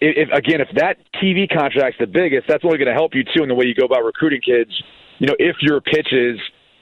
if, 0.01 0.29
again, 0.33 0.61
if 0.61 0.69
that 0.77 0.99
TV 1.23 1.49
contract's 1.53 1.99
the 1.99 2.07
biggest, 2.07 2.47
that's 2.49 2.65
only 2.65 2.79
going 2.79 2.89
to 2.89 2.95
help 2.95 3.15
you 3.15 3.25
too 3.25 3.43
in 3.43 3.49
the 3.49 3.55
way 3.55 3.67
you 3.67 3.75
go 3.75 3.85
about 3.85 4.05
recruiting 4.05 4.41
kids 4.41 4.71
you 5.19 5.27
know, 5.27 5.37
if 5.39 5.57
your 5.61 5.81
pitches 5.81 6.39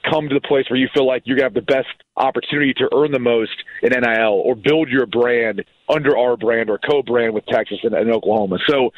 come 0.09 0.29
to 0.29 0.35
the 0.35 0.41
place 0.41 0.69
where 0.69 0.79
you 0.79 0.87
feel 0.93 1.07
like 1.07 1.23
you're 1.25 1.37
going 1.37 1.51
to 1.51 1.55
have 1.59 1.65
the 1.65 1.73
best 1.73 1.89
opportunity 2.17 2.73
to 2.73 2.89
earn 2.93 3.11
the 3.11 3.19
most 3.19 3.51
in 3.81 3.89
NIL 3.89 4.41
or 4.45 4.55
build 4.55 4.89
your 4.89 5.05
brand 5.05 5.63
under 5.89 6.17
our 6.17 6.37
brand 6.37 6.69
or 6.69 6.77
co-brand 6.77 7.33
with 7.33 7.45
Texas 7.47 7.79
and, 7.83 7.93
and 7.93 8.11
Oklahoma. 8.11 8.57
So, 8.67 8.91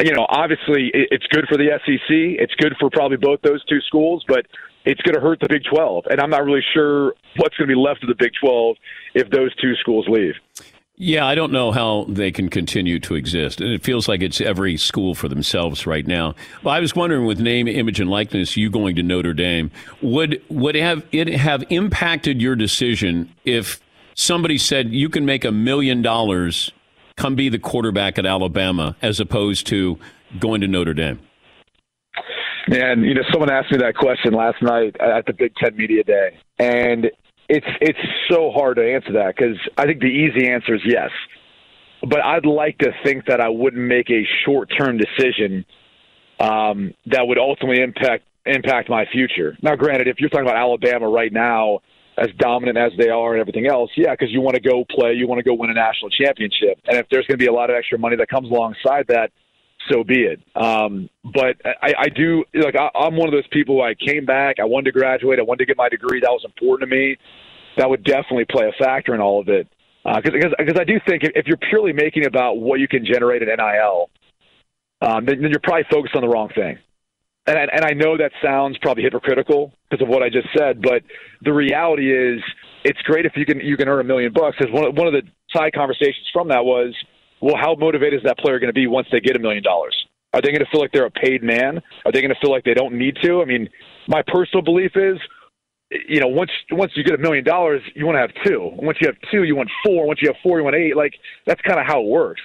you 0.00 0.12
know, 0.12 0.26
obviously 0.28 0.90
it's 0.94 1.26
good 1.28 1.46
for 1.48 1.56
the 1.56 1.68
SEC. 1.84 2.08
It's 2.08 2.54
good 2.56 2.74
for 2.80 2.90
probably 2.90 3.18
both 3.18 3.40
those 3.42 3.64
two 3.66 3.80
schools, 3.86 4.24
but 4.26 4.46
it's 4.84 5.00
going 5.02 5.14
to 5.14 5.20
hurt 5.20 5.40
the 5.40 5.48
Big 5.48 5.62
12. 5.70 6.04
And 6.10 6.20
I'm 6.20 6.30
not 6.30 6.44
really 6.44 6.64
sure 6.74 7.14
what's 7.36 7.56
going 7.56 7.68
to 7.68 7.74
be 7.74 7.80
left 7.80 8.02
of 8.02 8.08
the 8.08 8.16
Big 8.18 8.32
12 8.40 8.76
if 9.14 9.30
those 9.30 9.54
two 9.56 9.74
schools 9.76 10.06
leave. 10.08 10.34
Yeah, 11.04 11.26
I 11.26 11.34
don't 11.34 11.50
know 11.50 11.72
how 11.72 12.06
they 12.08 12.30
can 12.30 12.48
continue 12.48 13.00
to 13.00 13.16
exist. 13.16 13.60
And 13.60 13.72
it 13.72 13.82
feels 13.82 14.06
like 14.06 14.22
it's 14.22 14.40
every 14.40 14.76
school 14.76 15.16
for 15.16 15.26
themselves 15.26 15.84
right 15.84 16.06
now. 16.06 16.36
Well, 16.62 16.72
I 16.72 16.78
was 16.78 16.94
wondering 16.94 17.26
with 17.26 17.40
name, 17.40 17.66
image, 17.66 17.98
and 17.98 18.08
likeness, 18.08 18.56
you 18.56 18.70
going 18.70 18.94
to 18.94 19.02
Notre 19.02 19.34
Dame, 19.34 19.72
would 20.00 20.40
would 20.48 20.76
have 20.76 21.04
it 21.10 21.26
have 21.26 21.64
impacted 21.70 22.40
your 22.40 22.54
decision 22.54 23.28
if 23.44 23.80
somebody 24.14 24.56
said 24.56 24.92
you 24.92 25.08
can 25.08 25.26
make 25.26 25.44
a 25.44 25.50
million 25.50 26.02
dollars, 26.02 26.70
come 27.16 27.34
be 27.34 27.48
the 27.48 27.58
quarterback 27.58 28.16
at 28.16 28.24
Alabama, 28.24 28.94
as 29.02 29.18
opposed 29.18 29.66
to 29.66 29.98
going 30.38 30.60
to 30.60 30.68
Notre 30.68 30.94
Dame? 30.94 31.18
Man, 32.68 33.02
you 33.02 33.14
know, 33.14 33.22
someone 33.32 33.50
asked 33.50 33.72
me 33.72 33.78
that 33.78 33.96
question 33.96 34.34
last 34.34 34.62
night 34.62 34.94
at 35.00 35.26
the 35.26 35.32
Big 35.32 35.52
Ten 35.56 35.76
Media 35.76 36.04
Day, 36.04 36.38
and 36.60 37.10
it's 37.52 37.66
it's 37.82 37.98
so 38.30 38.50
hard 38.50 38.76
to 38.76 38.94
answer 38.94 39.12
that 39.12 39.34
because 39.36 39.58
I 39.76 39.84
think 39.84 40.00
the 40.00 40.06
easy 40.06 40.48
answer 40.48 40.74
is 40.74 40.80
yes. 40.86 41.10
But 42.00 42.24
I'd 42.24 42.46
like 42.46 42.78
to 42.78 42.92
think 43.04 43.26
that 43.26 43.40
I 43.40 43.50
wouldn't 43.50 43.82
make 43.82 44.10
a 44.10 44.22
short 44.44 44.72
term 44.76 44.96
decision 44.96 45.66
um, 46.40 46.94
that 47.06 47.26
would 47.26 47.38
ultimately 47.38 47.82
impact 47.82 48.24
impact 48.46 48.88
my 48.88 49.04
future. 49.12 49.56
Now, 49.62 49.76
granted, 49.76 50.08
if 50.08 50.16
you're 50.18 50.30
talking 50.30 50.46
about 50.46 50.56
Alabama 50.56 51.08
right 51.08 51.32
now, 51.32 51.80
as 52.16 52.28
dominant 52.38 52.78
as 52.78 52.92
they 52.98 53.10
are 53.10 53.32
and 53.32 53.40
everything 53.40 53.66
else, 53.66 53.90
yeah, 53.96 54.12
because 54.12 54.32
you 54.32 54.40
want 54.40 54.56
to 54.56 54.62
go 54.62 54.84
play, 54.90 55.12
you 55.12 55.28
want 55.28 55.38
to 55.38 55.44
go 55.44 55.54
win 55.54 55.70
a 55.70 55.74
national 55.74 56.10
championship, 56.10 56.80
and 56.86 56.96
if 56.96 57.06
there's 57.10 57.26
going 57.26 57.38
to 57.38 57.44
be 57.44 57.48
a 57.48 57.52
lot 57.52 57.68
of 57.68 57.76
extra 57.76 57.98
money 57.98 58.16
that 58.16 58.28
comes 58.28 58.50
alongside 58.50 59.06
that, 59.08 59.30
so 59.90 60.04
be 60.04 60.24
it. 60.24 60.40
Um, 60.54 61.08
but 61.24 61.56
I, 61.64 61.94
I 61.98 62.08
do 62.08 62.44
like 62.54 62.74
I, 62.76 62.90
I'm 62.96 63.16
one 63.16 63.28
of 63.28 63.32
those 63.32 63.46
people. 63.50 63.82
I 63.82 63.94
came 63.94 64.24
back. 64.24 64.56
I 64.60 64.64
wanted 64.64 64.86
to 64.86 64.92
graduate. 64.92 65.38
I 65.38 65.42
wanted 65.42 65.60
to 65.60 65.66
get 65.66 65.76
my 65.76 65.88
degree. 65.88 66.20
That 66.20 66.30
was 66.30 66.44
important 66.44 66.88
to 66.88 66.94
me. 66.94 67.16
That 67.76 67.88
would 67.88 68.04
definitely 68.04 68.44
play 68.50 68.68
a 68.68 68.84
factor 68.84 69.14
in 69.14 69.20
all 69.20 69.40
of 69.40 69.48
it. 69.48 69.68
Because 70.04 70.52
uh, 70.58 70.64
because 70.64 70.80
I 70.80 70.84
do 70.84 70.98
think 71.06 71.22
if, 71.24 71.30
if 71.34 71.46
you're 71.46 71.58
purely 71.70 71.92
making 71.92 72.26
about 72.26 72.58
what 72.58 72.80
you 72.80 72.88
can 72.88 73.04
generate 73.04 73.42
in 73.42 73.48
NIL, 73.48 74.10
um, 75.00 75.26
then, 75.26 75.42
then 75.42 75.50
you're 75.50 75.60
probably 75.62 75.86
focused 75.90 76.14
on 76.14 76.22
the 76.22 76.28
wrong 76.28 76.48
thing. 76.54 76.78
And 77.46 77.58
and 77.58 77.84
I 77.84 77.90
know 77.92 78.16
that 78.16 78.32
sounds 78.42 78.78
probably 78.78 79.02
hypocritical 79.02 79.72
because 79.90 80.02
of 80.02 80.08
what 80.08 80.22
I 80.22 80.28
just 80.28 80.48
said, 80.56 80.80
but 80.80 81.02
the 81.42 81.52
reality 81.52 82.12
is 82.12 82.40
it's 82.84 83.00
great 83.02 83.26
if 83.26 83.32
you 83.36 83.44
can 83.44 83.60
you 83.60 83.76
can 83.76 83.88
earn 83.88 84.00
a 84.00 84.04
million 84.04 84.32
bucks. 84.32 84.56
Because 84.58 84.72
one 84.72 84.94
one 84.94 85.06
of 85.06 85.12
the 85.12 85.22
side 85.54 85.72
conversations 85.72 86.28
from 86.32 86.48
that 86.48 86.64
was 86.64 86.94
well, 87.42 87.56
how 87.56 87.74
motivated 87.74 88.20
is 88.20 88.24
that 88.24 88.38
player 88.38 88.60
going 88.60 88.68
to 88.68 88.72
be 88.72 88.86
once 88.86 89.08
they 89.10 89.20
get 89.20 89.34
a 89.34 89.38
million 89.40 89.62
dollars? 89.62 89.94
Are 90.32 90.40
they 90.40 90.48
going 90.48 90.64
to 90.64 90.70
feel 90.70 90.80
like 90.80 90.92
they're 90.92 91.06
a 91.06 91.10
paid 91.10 91.42
man? 91.42 91.82
Are 92.06 92.12
they 92.12 92.22
going 92.22 92.32
to 92.32 92.40
feel 92.40 92.52
like 92.52 92.64
they 92.64 92.72
don't 92.72 92.94
need 92.94 93.18
to? 93.22 93.42
I 93.42 93.44
mean, 93.44 93.68
my 94.06 94.22
personal 94.26 94.62
belief 94.62 94.92
is, 94.94 95.18
you 96.08 96.20
know, 96.20 96.28
once 96.28 96.50
once 96.70 96.92
you 96.94 97.04
get 97.04 97.14
a 97.14 97.18
million 97.18 97.44
dollars, 97.44 97.82
you 97.94 98.06
want 98.06 98.16
to 98.16 98.20
have 98.20 98.30
two. 98.46 98.70
Once 98.76 98.96
you 99.00 99.08
have 99.08 99.16
two, 99.30 99.42
you 99.42 99.56
want 99.56 99.68
four. 99.84 100.06
Once 100.06 100.20
you 100.22 100.28
have 100.28 100.36
four, 100.42 100.58
you 100.58 100.64
want 100.64 100.76
eight. 100.76 100.96
Like 100.96 101.14
that's 101.44 101.60
kind 101.62 101.78
of 101.78 101.84
how 101.86 102.00
it 102.00 102.06
works. 102.06 102.40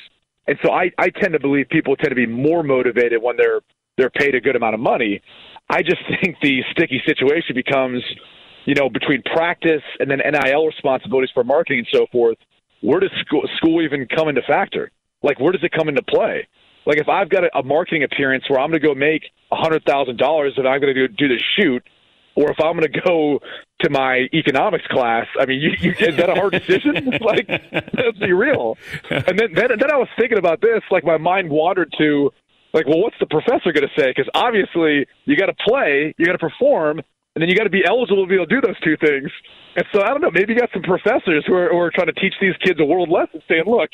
And 0.48 0.58
so 0.66 0.72
I, 0.72 0.92
I 0.98 1.10
tend 1.10 1.34
to 1.34 1.40
believe 1.40 1.70
people 1.70 1.96
tend 1.96 2.10
to 2.10 2.16
be 2.16 2.26
more 2.26 2.64
motivated 2.64 3.22
when 3.22 3.38
they're 3.38 3.62
they're 3.98 4.10
paid 4.10 4.36
a 4.36 4.42
good 4.42 4.56
amount 4.56 4.74
of 4.74 4.82
money. 4.82 5.22
I 5.70 5.82
just 5.82 6.02
think 6.22 6.38
the 6.42 6.62
sticky 6.72 7.02
situation 7.06 7.56
becomes, 7.56 8.04
you 8.66 8.74
know, 8.74 8.90
between 8.90 9.22
practice 9.22 9.84
and 10.00 10.12
then 10.12 10.20
NIL 10.20 10.66
responsibilities 10.66 11.30
for 11.34 11.46
marketing 11.46 11.80
and 11.80 11.88
so 11.94 12.08
forth 12.12 12.38
where 12.82 13.00
does 13.00 13.12
school, 13.26 13.44
school 13.58 13.82
even 13.82 14.08
come 14.08 14.30
into 14.30 14.42
factor? 14.44 14.92
Like, 15.24 15.40
where 15.40 15.52
does 15.52 15.64
it 15.64 15.72
come 15.72 15.90
into 15.90 16.04
play? 16.04 16.48
Like, 16.86 16.98
if 16.98 17.10
I've 17.10 17.30
got 17.30 17.44
a, 17.44 17.58
a 17.60 17.64
marketing 17.64 18.04
appearance 18.04 18.50
where 18.50 18.60
I'm 18.60 18.70
going 18.70 18.82
to 18.82 18.88
go 18.88 18.96
make 18.96 19.24
a 19.52 19.56
hundred 19.56 19.84
thousand 19.86 20.18
dollars 20.18 20.54
and 20.58 20.68
I'm 20.68 20.80
going 20.80 20.94
to 20.94 21.08
do 21.08 21.28
the 21.28 21.40
shoot, 21.58 21.84
or 22.36 22.52
if 22.52 22.58
I'm 22.60 22.78
going 22.78 22.92
to 22.92 23.02
go, 23.02 23.40
to 23.82 23.90
my 23.90 24.28
economics 24.34 24.86
class. 24.88 25.28
I 25.40 25.46
mean, 25.46 25.62
you, 25.62 25.72
you, 25.80 25.92
is 25.92 26.18
that 26.18 26.30
a 26.30 26.36
hard 26.36 26.54
decision? 26.54 26.96
like, 27.22 27.48
let's 27.48 28.18
be 28.20 28.34
real. 28.34 28.78
And 29.10 29.38
then, 29.38 29.54
then, 29.54 29.70
then 29.80 29.92
I 29.92 29.98
was 29.98 30.08
thinking 30.18 30.38
about 30.38 30.62
this. 30.62 30.82
Like, 30.90 31.04
my 31.04 31.18
mind 31.18 31.50
wandered 31.50 31.94
to, 32.00 32.32
like, 32.74 32.88
well, 32.88 33.00
what's 33.00 33.18
the 33.20 33.28
professor 33.28 33.72
going 33.72 33.88
to 33.88 34.02
say? 34.02 34.10
Because 34.10 34.30
obviously, 34.34 35.06
you 35.26 35.38
got 35.38 35.48
to 35.48 35.56
play, 35.68 36.14
you 36.18 36.26
got 36.26 36.34
to 36.34 36.40
perform, 36.40 37.00
and 37.36 37.42
then 37.42 37.50
you 37.50 37.56
got 37.56 37.66
to 37.66 37.70
be 37.70 37.86
eligible 37.86 38.26
to 38.26 38.30
be 38.30 38.36
able 38.36 38.48
to 38.48 38.56
do 38.56 38.62
those 38.62 38.80
two 38.82 38.98
things. 38.98 39.30
And 39.76 39.86
so 39.94 40.02
I 40.02 40.10
don't 40.10 40.22
know. 40.22 40.32
Maybe 40.32 40.54
you 40.54 40.60
got 40.60 40.70
some 40.74 40.82
professors 40.82 41.44
who 41.46 41.54
are, 41.54 41.70
who 41.70 41.78
are 41.78 41.92
trying 41.92 42.08
to 42.08 42.14
teach 42.20 42.34
these 42.42 42.58
kids 42.64 42.80
a 42.80 42.86
world 42.86 43.10
lesson, 43.10 43.42
saying, 43.48 43.66
"Look, 43.68 43.92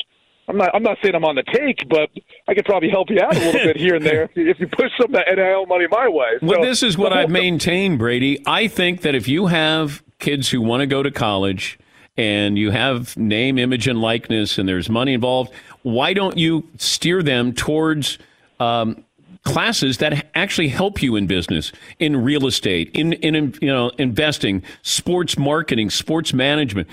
I'm 0.47 0.57
not. 0.57 0.71
I'm 0.73 0.83
not 0.83 0.97
saying 1.01 1.15
I'm 1.15 1.23
on 1.23 1.35
the 1.35 1.43
take, 1.43 1.87
but 1.89 2.09
I 2.47 2.53
could 2.53 2.65
probably 2.65 2.89
help 2.89 3.09
you 3.09 3.19
out 3.21 3.35
a 3.35 3.39
little 3.39 3.61
bit 3.61 3.77
here 3.77 3.95
and 3.95 4.05
there 4.05 4.29
if 4.35 4.59
you 4.59 4.67
push 4.67 4.91
some 4.99 5.05
of 5.05 5.11
that 5.13 5.27
NIL 5.33 5.65
money 5.65 5.85
my 5.89 6.07
way." 6.07 6.37
So, 6.39 6.47
well, 6.47 6.61
this 6.61 6.83
is 6.83 6.97
what 6.97 7.13
I've 7.13 7.29
maintained, 7.29 7.99
Brady. 7.99 8.41
I 8.45 8.67
think 8.67 9.01
that 9.01 9.15
if 9.15 9.27
you 9.27 9.47
have 9.47 10.03
kids 10.19 10.49
who 10.49 10.61
want 10.61 10.81
to 10.81 10.87
go 10.87 11.01
to 11.03 11.11
college 11.11 11.79
and 12.17 12.57
you 12.57 12.71
have 12.71 13.15
name, 13.17 13.57
image, 13.57 13.87
and 13.87 14.01
likeness, 14.01 14.57
and 14.57 14.67
there's 14.67 14.89
money 14.89 15.13
involved, 15.13 15.51
why 15.81 16.13
don't 16.13 16.37
you 16.37 16.67
steer 16.77 17.23
them 17.23 17.53
towards 17.53 18.19
um, 18.59 19.03
classes 19.43 19.97
that 19.97 20.25
actually 20.35 20.69
help 20.69 21.01
you 21.01 21.15
in 21.15 21.27
business, 21.27 21.71
in 21.99 22.23
real 22.23 22.47
estate, 22.47 22.89
in, 22.93 23.13
in 23.13 23.53
you 23.61 23.67
know 23.67 23.89
investing, 23.97 24.63
sports 24.81 25.37
marketing, 25.37 25.89
sports 25.89 26.33
management. 26.33 26.87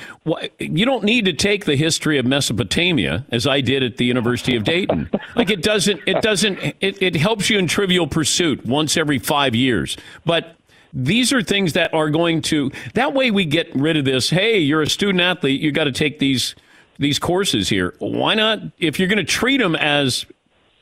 You 0.58 0.84
don't 0.84 1.04
need 1.04 1.24
to 1.26 1.32
take 1.32 1.64
the 1.64 1.76
history 1.76 2.18
of 2.18 2.26
Mesopotamia 2.26 3.24
as 3.30 3.46
I 3.46 3.60
did 3.60 3.82
at 3.82 3.96
the 3.96 4.04
University 4.04 4.56
of 4.56 4.64
Dayton. 4.64 5.10
Like 5.36 5.50
it 5.50 5.62
doesn't 5.62 6.00
it 6.06 6.22
doesn't 6.22 6.58
it, 6.80 7.00
it 7.00 7.16
helps 7.16 7.48
you 7.48 7.58
in 7.58 7.66
Trivial 7.66 8.06
Pursuit 8.06 8.66
once 8.66 8.96
every 8.96 9.18
five 9.18 9.54
years, 9.54 9.96
but. 10.24 10.56
These 10.92 11.32
are 11.32 11.40
things 11.40 11.74
that 11.74 11.94
are 11.94 12.10
going 12.10 12.42
to 12.42 12.72
that 12.94 13.14
way 13.14 13.30
we 13.30 13.44
get 13.44 13.72
rid 13.76 13.96
of 13.96 14.04
this. 14.04 14.28
Hey, 14.28 14.58
you're 14.58 14.82
a 14.82 14.90
student 14.90 15.20
athlete, 15.20 15.60
you 15.60 15.70
got 15.70 15.84
to 15.84 15.92
take 15.92 16.18
these 16.18 16.56
these 16.98 17.20
courses 17.20 17.68
here. 17.68 17.94
Why 18.00 18.34
not 18.34 18.58
if 18.80 18.98
you're 18.98 19.06
going 19.06 19.18
to 19.18 19.22
treat 19.24 19.58
them 19.58 19.76
as 19.76 20.26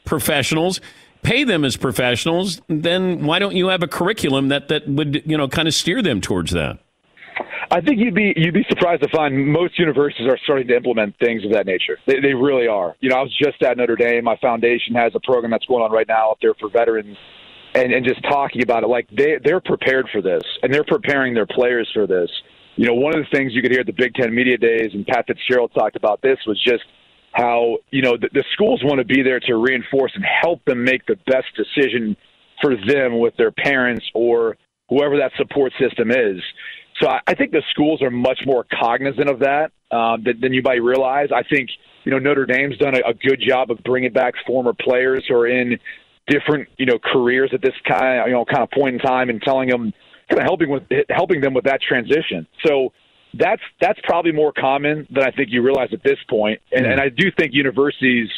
professionals, 0.07 0.81
pay 1.23 1.45
them 1.45 1.65
as 1.65 1.77
professionals, 1.77 2.61
then 2.69 3.25
why 3.25 3.39
don't 3.39 3.55
you 3.55 3.69
have 3.69 3.83
a 3.83 3.89
curriculum 3.89 4.49
that, 4.49 4.69
that 4.69 4.89
would, 4.89 5.23
you 5.27 5.37
know, 5.37 5.49
kind 5.49 5.69
of 5.69 5.75
steer 5.75 6.03
them 6.03 6.21
towards 6.21 6.53
that? 6.53 6.79
I 7.71 7.81
think 7.81 7.99
you'd 7.99 8.15
be 8.15 8.33
you'd 8.35 8.55
be 8.55 8.65
surprised 8.69 9.03
to 9.03 9.09
find 9.11 9.47
most 9.47 9.79
universities 9.79 10.27
are 10.27 10.39
starting 10.45 10.67
to 10.69 10.77
implement 10.77 11.15
things 11.19 11.45
of 11.45 11.53
that 11.53 11.67
nature. 11.67 11.99
They, 12.07 12.21
they 12.21 12.33
really 12.33 12.67
are. 12.67 12.97
You 13.01 13.11
know, 13.11 13.17
I 13.17 13.23
was 13.23 13.37
just 13.37 13.63
at 13.63 13.77
Notre 13.77 13.95
Dame. 13.95 14.25
My 14.25 14.37
foundation 14.39 14.95
has 14.95 15.13
a 15.15 15.21
program 15.21 15.51
that's 15.51 15.67
going 15.67 15.83
on 15.83 15.93
right 15.93 16.09
now 16.09 16.31
up 16.31 16.39
there 16.41 16.55
for 16.55 16.71
veterans, 16.71 17.17
and 17.75 17.93
and 17.93 18.07
just 18.07 18.23
talking 18.23 18.63
about 18.63 18.85
it, 18.85 18.87
like 18.87 19.07
they 19.11 19.37
they're 19.45 19.61
prepared 19.61 20.09
for 20.11 20.23
this, 20.23 20.43
and 20.63 20.73
they're 20.73 20.85
preparing 20.85 21.35
their 21.35 21.47
players 21.47 21.89
for 21.93 22.07
this. 22.07 22.31
You 22.77 22.87
know, 22.87 22.95
one 22.95 23.15
of 23.15 23.23
the 23.23 23.37
things 23.37 23.53
you 23.55 23.61
could 23.61 23.73
hear 23.73 23.81
at 23.81 23.87
the 23.87 23.93
Big 23.93 24.15
Ten 24.15 24.35
media 24.35 24.57
days, 24.57 24.91
and 24.95 25.07
Pat 25.07 25.27
Fitzgerald 25.27 25.73
talked 25.75 25.97
about 25.97 26.23
this, 26.23 26.39
was 26.47 26.63
just 26.65 26.85
how 27.39 27.79
you 27.91 28.03
know 28.03 28.17
the, 28.17 28.29
the 28.33 28.45
schools 28.53 28.81
want 28.83 28.99
to 28.99 29.05
be 29.05 29.23
there 29.23 29.39
to 29.39 29.55
reinforce 29.55 30.13
and 30.15 30.25
help 30.43 30.65
them 30.65 30.83
make 30.83 31.07
the 31.07 31.17
best 31.27 31.47
decision 31.57 32.17
for 32.61 32.75
them 32.75 33.21
with 33.21 33.37
their 33.37 33.53
parents 33.53 34.05
or 34.13 34.57
whoever 34.89 35.19
that 35.19 35.31
support 35.37 35.73
system 35.79 36.11
is. 36.11 36.43
So 37.01 37.09
I, 37.09 37.21
I 37.29 37.35
think 37.35 37.53
the 37.53 37.63
schools 37.71 38.03
are 38.03 38.11
much 38.11 38.41
more 38.45 38.67
cognizant 38.81 39.31
of 39.31 39.39
that 39.41 39.71
um, 39.93 40.25
than, 40.25 40.41
than 40.41 40.53
you 40.53 40.63
might 40.63 40.83
realize. 40.83 41.29
I 41.35 41.45
think 41.45 41.71
you 42.05 42.11
know 42.11 42.19
Notre 42.19 42.45
Dame's 42.45 42.77
done 42.79 42.97
a, 42.97 43.11
a 43.11 43.15
good 43.15 43.41
job 43.47 43.71
of 43.71 43.79
bringing 43.85 44.13
back 44.13 44.35
former 44.45 44.73
players 44.73 45.25
who 45.29 45.37
are 45.37 45.47
in 45.47 45.79
different 46.27 46.69
you 46.77 46.87
know 46.87 46.99
careers 46.99 47.51
at 47.55 47.63
this 47.63 47.75
kind 47.87 48.21
you 48.27 48.33
know 48.33 48.45
kind 48.45 48.65
of 48.65 48.71
point 48.73 48.95
in 48.95 49.01
time 49.01 49.31
and 49.31 49.41
telling 49.43 49.69
them 49.69 49.93
kind 50.29 50.41
of 50.41 50.45
helping 50.45 50.71
with 50.71 50.83
helping 51.09 51.41
them 51.41 51.55
with 51.55 51.65
that 51.65 51.81
transition. 51.81 52.49
So 52.67 52.93
that's 53.35 53.63
that's 53.81 53.99
probably 54.05 54.33
more 54.33 54.53
common 54.53 55.07
than 55.11 55.25
I 55.25 55.31
think 55.31 55.49
you 55.51 55.63
realize 55.63 55.91
at 55.93 56.03
this 56.03 56.19
point. 56.29 56.61
And, 56.73 56.87
mm. 56.87 56.93
and 56.93 57.01
I 57.01 57.09
do 57.09 57.31
think 57.37 57.53
universities 57.53 58.29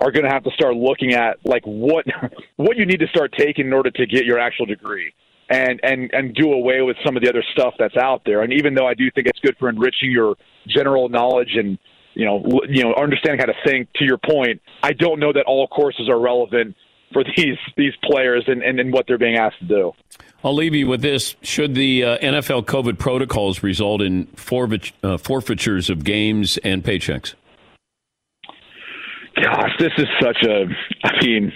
are 0.00 0.10
going 0.10 0.24
to 0.24 0.30
have 0.30 0.44
to 0.44 0.50
start 0.52 0.76
looking 0.76 1.12
at 1.12 1.38
like 1.44 1.62
what 1.64 2.06
what 2.56 2.76
you 2.76 2.86
need 2.86 3.00
to 3.00 3.08
start 3.08 3.34
taking 3.36 3.66
in 3.66 3.72
order 3.72 3.90
to 3.90 4.06
get 4.06 4.24
your 4.24 4.38
actual 4.38 4.66
degree. 4.66 5.12
And, 5.52 5.80
and 5.82 6.10
and 6.12 6.32
do 6.32 6.52
away 6.52 6.80
with 6.82 6.96
some 7.04 7.16
of 7.16 7.24
the 7.24 7.28
other 7.28 7.42
stuff 7.50 7.74
that's 7.76 7.96
out 7.96 8.22
there. 8.24 8.42
And 8.42 8.52
even 8.52 8.74
though 8.74 8.86
I 8.86 8.94
do 8.94 9.10
think 9.10 9.26
it's 9.26 9.40
good 9.40 9.56
for 9.58 9.68
enriching 9.68 10.12
your 10.12 10.36
general 10.68 11.08
knowledge 11.08 11.56
and 11.56 11.76
you 12.14 12.24
know 12.24 12.60
you 12.68 12.84
know 12.84 12.94
understanding 12.94 13.40
how 13.40 13.46
to 13.46 13.58
think, 13.66 13.92
to 13.94 14.04
your 14.04 14.18
point, 14.18 14.62
I 14.80 14.92
don't 14.92 15.18
know 15.18 15.32
that 15.32 15.46
all 15.46 15.66
courses 15.66 16.08
are 16.08 16.20
relevant 16.20 16.76
for 17.12 17.24
these 17.36 17.58
these 17.76 17.94
players 18.04 18.44
and, 18.46 18.62
and, 18.62 18.78
and 18.78 18.92
what 18.92 19.06
they're 19.08 19.18
being 19.18 19.36
asked 19.36 19.58
to 19.58 19.66
do. 19.66 19.92
I'll 20.42 20.54
leave 20.54 20.74
you 20.74 20.86
with 20.86 21.02
this. 21.02 21.36
Should 21.42 21.74
the 21.74 22.04
uh, 22.04 22.18
NFL 22.18 22.64
COVID 22.64 22.98
protocols 22.98 23.62
result 23.62 24.00
in 24.00 24.26
forfeit, 24.28 24.92
uh, 25.02 25.18
forfeitures 25.18 25.90
of 25.90 26.02
games 26.02 26.58
and 26.58 26.82
paychecks? 26.82 27.34
Gosh, 29.36 29.70
this 29.78 29.92
is 29.98 30.06
such 30.20 30.42
a. 30.42 30.64
I 31.04 31.24
mean, 31.24 31.52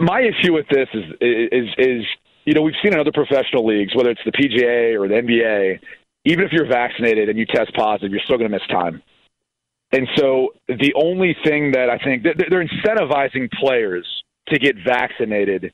my 0.00 0.20
issue 0.20 0.52
with 0.52 0.66
this 0.68 0.88
is 0.92 1.04
is 1.20 1.68
is 1.78 2.04
you 2.44 2.54
know 2.54 2.62
we've 2.62 2.74
seen 2.82 2.92
in 2.92 2.98
other 2.98 3.12
professional 3.12 3.66
leagues, 3.66 3.94
whether 3.94 4.10
it's 4.10 4.20
the 4.24 4.32
PGA 4.32 5.00
or 5.00 5.08
the 5.08 5.14
NBA, 5.14 5.78
even 6.24 6.44
if 6.44 6.52
you're 6.52 6.66
vaccinated 6.66 7.28
and 7.28 7.38
you 7.38 7.46
test 7.46 7.72
positive, 7.74 8.10
you're 8.10 8.20
still 8.24 8.36
going 8.36 8.50
to 8.50 8.56
miss 8.56 8.66
time. 8.68 9.02
And 9.92 10.08
so 10.16 10.48
the 10.66 10.92
only 10.96 11.36
thing 11.44 11.72
that 11.72 11.88
I 11.88 11.98
think 11.98 12.24
they're 12.24 12.66
incentivizing 12.66 13.50
players 13.52 14.06
to 14.48 14.58
get 14.58 14.74
vaccinated 14.84 15.72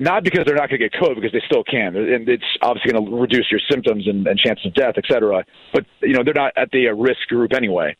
not 0.00 0.24
because 0.24 0.44
they're 0.46 0.54
not 0.54 0.68
going 0.68 0.80
to 0.80 0.88
get 0.88 1.00
COVID, 1.00 1.16
because 1.16 1.32
they 1.32 1.42
still 1.46 1.64
can, 1.64 1.96
and 1.96 2.28
it's 2.28 2.44
obviously 2.62 2.92
going 2.92 3.04
to 3.04 3.16
reduce 3.16 3.46
your 3.50 3.60
symptoms 3.70 4.06
and, 4.06 4.26
and 4.26 4.38
chances 4.38 4.66
of 4.66 4.74
death, 4.74 4.94
et 4.96 5.04
cetera. 5.10 5.44
But 5.72 5.86
you 6.00 6.14
know 6.14 6.22
they're 6.24 6.34
not 6.34 6.52
at 6.56 6.70
the 6.70 6.88
uh, 6.88 6.94
risk 6.94 7.26
group 7.28 7.52
anyway. 7.52 7.96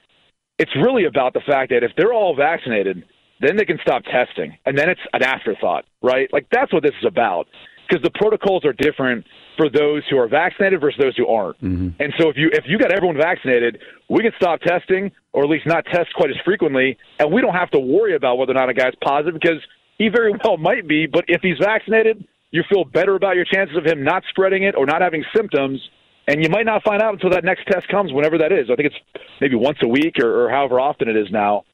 It's 0.58 0.74
really 0.76 1.04
about 1.04 1.34
the 1.34 1.40
fact 1.46 1.70
that 1.70 1.82
if 1.84 1.92
they're 1.96 2.12
all 2.12 2.34
vaccinated, 2.34 3.04
then 3.40 3.56
they 3.56 3.64
can 3.64 3.78
stop 3.82 4.02
testing, 4.04 4.56
and 4.66 4.76
then 4.76 4.88
it's 4.88 5.00
an 5.12 5.22
afterthought, 5.22 5.84
right? 6.02 6.28
Like 6.32 6.46
that's 6.50 6.72
what 6.72 6.82
this 6.82 6.94
is 7.00 7.06
about, 7.06 7.46
because 7.88 8.02
the 8.02 8.10
protocols 8.10 8.64
are 8.64 8.72
different 8.72 9.24
for 9.56 9.68
those 9.68 10.02
who 10.08 10.18
are 10.18 10.28
vaccinated 10.28 10.80
versus 10.80 10.98
those 11.00 11.16
who 11.16 11.26
aren't. 11.26 11.56
Mm-hmm. 11.62 12.00
And 12.00 12.12
so 12.18 12.28
if 12.28 12.36
you 12.36 12.50
if 12.52 12.64
you 12.66 12.78
got 12.78 12.92
everyone 12.92 13.16
vaccinated, 13.16 13.80
we 14.08 14.22
can 14.22 14.32
stop 14.36 14.60
testing, 14.60 15.10
or 15.32 15.44
at 15.44 15.50
least 15.50 15.66
not 15.66 15.84
test 15.86 16.12
quite 16.14 16.30
as 16.30 16.36
frequently, 16.44 16.96
and 17.18 17.32
we 17.32 17.40
don't 17.40 17.54
have 17.54 17.70
to 17.70 17.78
worry 17.78 18.14
about 18.14 18.38
whether 18.38 18.52
or 18.52 18.54
not 18.54 18.68
a 18.68 18.74
guy's 18.74 18.94
positive 19.02 19.34
because 19.40 19.60
he 19.98 20.08
very 20.08 20.32
well 20.44 20.56
might 20.56 20.88
be, 20.88 21.06
but 21.06 21.24
if 21.28 21.42
he's 21.42 21.58
vaccinated, 21.58 22.24
you 22.50 22.62
feel 22.72 22.84
better 22.84 23.14
about 23.14 23.36
your 23.36 23.44
chances 23.44 23.76
of 23.76 23.84
him 23.84 24.02
not 24.02 24.22
spreading 24.30 24.62
it 24.62 24.74
or 24.76 24.86
not 24.86 25.02
having 25.02 25.24
symptoms. 25.36 25.80
And 26.26 26.42
you 26.42 26.50
might 26.50 26.66
not 26.66 26.82
find 26.82 27.02
out 27.02 27.14
until 27.14 27.30
that 27.30 27.44
next 27.44 27.66
test 27.66 27.88
comes, 27.88 28.12
whenever 28.12 28.38
that 28.38 28.52
is. 28.52 28.70
I 28.70 28.76
think 28.76 28.92
it's 28.92 29.22
maybe 29.40 29.56
once 29.56 29.78
a 29.82 29.88
week 29.88 30.16
or, 30.22 30.44
or 30.44 30.50
however 30.50 30.78
often 30.78 31.08
it 31.08 31.16
is 31.16 31.28
now. 31.30 31.64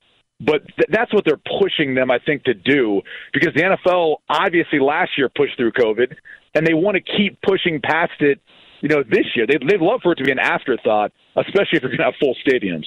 But 0.41 0.67
th- 0.67 0.89
that's 0.91 1.13
what 1.13 1.25
they're 1.25 1.41
pushing 1.61 1.95
them, 1.95 2.11
I 2.11 2.19
think, 2.19 2.45
to 2.45 2.55
do 2.55 3.03
because 3.33 3.53
the 3.55 3.63
NFL 3.63 4.17
obviously 4.29 4.81
last 4.81 5.13
year 5.17 5.29
pushed 5.29 5.57
through 5.57 5.73
COVID, 5.73 6.15
and 6.55 6.67
they 6.67 6.75
want 6.75 6.97
to 6.97 7.17
keep 7.17 7.41
pushing 7.43 7.81
past 7.81 8.21
it. 8.21 8.41
You 8.81 8.89
know, 8.89 9.03
this 9.03 9.27
year 9.35 9.47
they'd, 9.47 9.63
they'd 9.69 9.81
love 9.81 10.01
for 10.03 10.13
it 10.13 10.17
to 10.17 10.25
be 10.25 10.31
an 10.31 10.39
afterthought, 10.39 11.13
especially 11.37 11.79
if 11.79 11.83
you're 11.83 11.97
going 11.97 11.99
to 11.99 12.05
have 12.05 12.15
full 12.21 12.37
stadiums. 12.47 12.85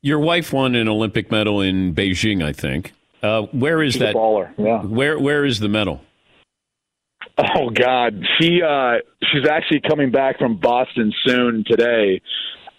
Your 0.00 0.18
wife 0.18 0.52
won 0.52 0.74
an 0.74 0.88
Olympic 0.88 1.30
medal 1.30 1.60
in 1.60 1.94
Beijing, 1.94 2.42
I 2.42 2.52
think. 2.52 2.92
Uh, 3.22 3.42
where 3.52 3.82
is 3.82 3.94
She's 3.94 4.00
that? 4.00 4.14
baller. 4.14 4.52
Yeah. 4.58 4.82
Where 4.82 5.18
Where 5.18 5.44
is 5.44 5.60
the 5.60 5.68
medal? 5.68 6.00
Oh 7.38 7.70
God, 7.70 8.22
she 8.38 8.60
uh, 8.62 8.96
she's 9.32 9.48
actually 9.48 9.80
coming 9.88 10.10
back 10.10 10.38
from 10.38 10.58
Boston 10.58 11.12
soon 11.26 11.64
today. 11.66 12.20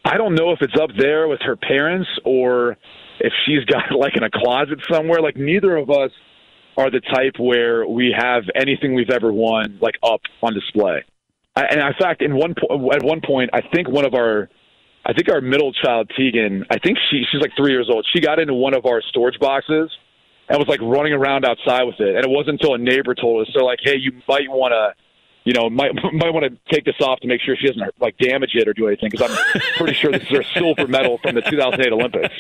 I 0.03 0.17
don't 0.17 0.35
know 0.35 0.51
if 0.51 0.59
it's 0.61 0.73
up 0.79 0.89
there 0.97 1.27
with 1.27 1.39
her 1.41 1.55
parents 1.55 2.09
or 2.25 2.77
if 3.19 3.33
she's 3.45 3.63
got 3.65 3.91
like 3.97 4.15
in 4.15 4.23
a 4.23 4.29
closet 4.29 4.79
somewhere. 4.91 5.21
Like 5.21 5.37
neither 5.37 5.77
of 5.77 5.89
us 5.89 6.11
are 6.77 6.89
the 6.89 7.01
type 7.01 7.35
where 7.39 7.85
we 7.87 8.13
have 8.17 8.43
anything 8.55 8.95
we've 8.95 9.09
ever 9.09 9.31
won 9.31 9.77
like 9.81 9.95
up 10.03 10.21
on 10.41 10.53
display. 10.53 11.03
And 11.55 11.81
in 11.81 11.93
fact, 11.99 12.21
in 12.21 12.35
one 12.35 12.55
po- 12.55 12.91
at 12.91 13.03
one 13.03 13.21
point, 13.25 13.49
I 13.53 13.61
think 13.73 13.89
one 13.89 14.05
of 14.05 14.13
our 14.13 14.49
I 15.05 15.13
think 15.13 15.29
our 15.29 15.41
middle 15.41 15.73
child 15.73 16.11
Tegan, 16.17 16.65
I 16.69 16.77
think 16.79 16.97
she 17.09 17.23
she's 17.31 17.41
like 17.41 17.51
three 17.57 17.71
years 17.71 17.89
old. 17.91 18.07
She 18.13 18.21
got 18.21 18.39
into 18.39 18.53
one 18.53 18.73
of 18.73 18.85
our 18.85 19.01
storage 19.09 19.39
boxes 19.39 19.89
and 20.51 20.59
was 20.59 20.67
like 20.67 20.81
running 20.81 21.13
around 21.13 21.45
outside 21.45 21.83
with 21.83 21.99
it. 21.99 22.15
And 22.15 22.25
it 22.25 22.29
wasn't 22.29 22.61
until 22.61 22.75
a 22.75 22.77
neighbor 22.77 23.15
told 23.15 23.47
us, 23.47 23.53
they're 23.53 23.63
like, 23.63 23.79
hey, 23.81 23.95
you 23.95 24.11
might 24.27 24.49
want 24.49 24.73
to, 24.73 24.93
you 25.45 25.53
know, 25.53 25.69
might 25.69 25.93
might 26.13 26.33
want 26.33 26.45
to 26.45 26.73
take 26.73 26.85
this 26.85 26.99
off 27.01 27.19
to 27.21 27.27
make 27.27 27.41
sure 27.41 27.55
she 27.55 27.67
doesn't 27.67 27.83
like 27.99 28.17
damage 28.17 28.51
it 28.53 28.67
or 28.67 28.73
do 28.73 28.87
anything 28.87 29.09
because 29.09 29.31
I'm 29.31 29.61
pretty 29.77 29.93
sure 29.93 30.11
this 30.11 30.23
is 30.23 30.29
her 30.29 30.43
silver 30.43 30.87
medal 30.87 31.17
from 31.19 31.35
the 31.35 31.41
2008 31.41 31.91
Olympics. 31.93 32.35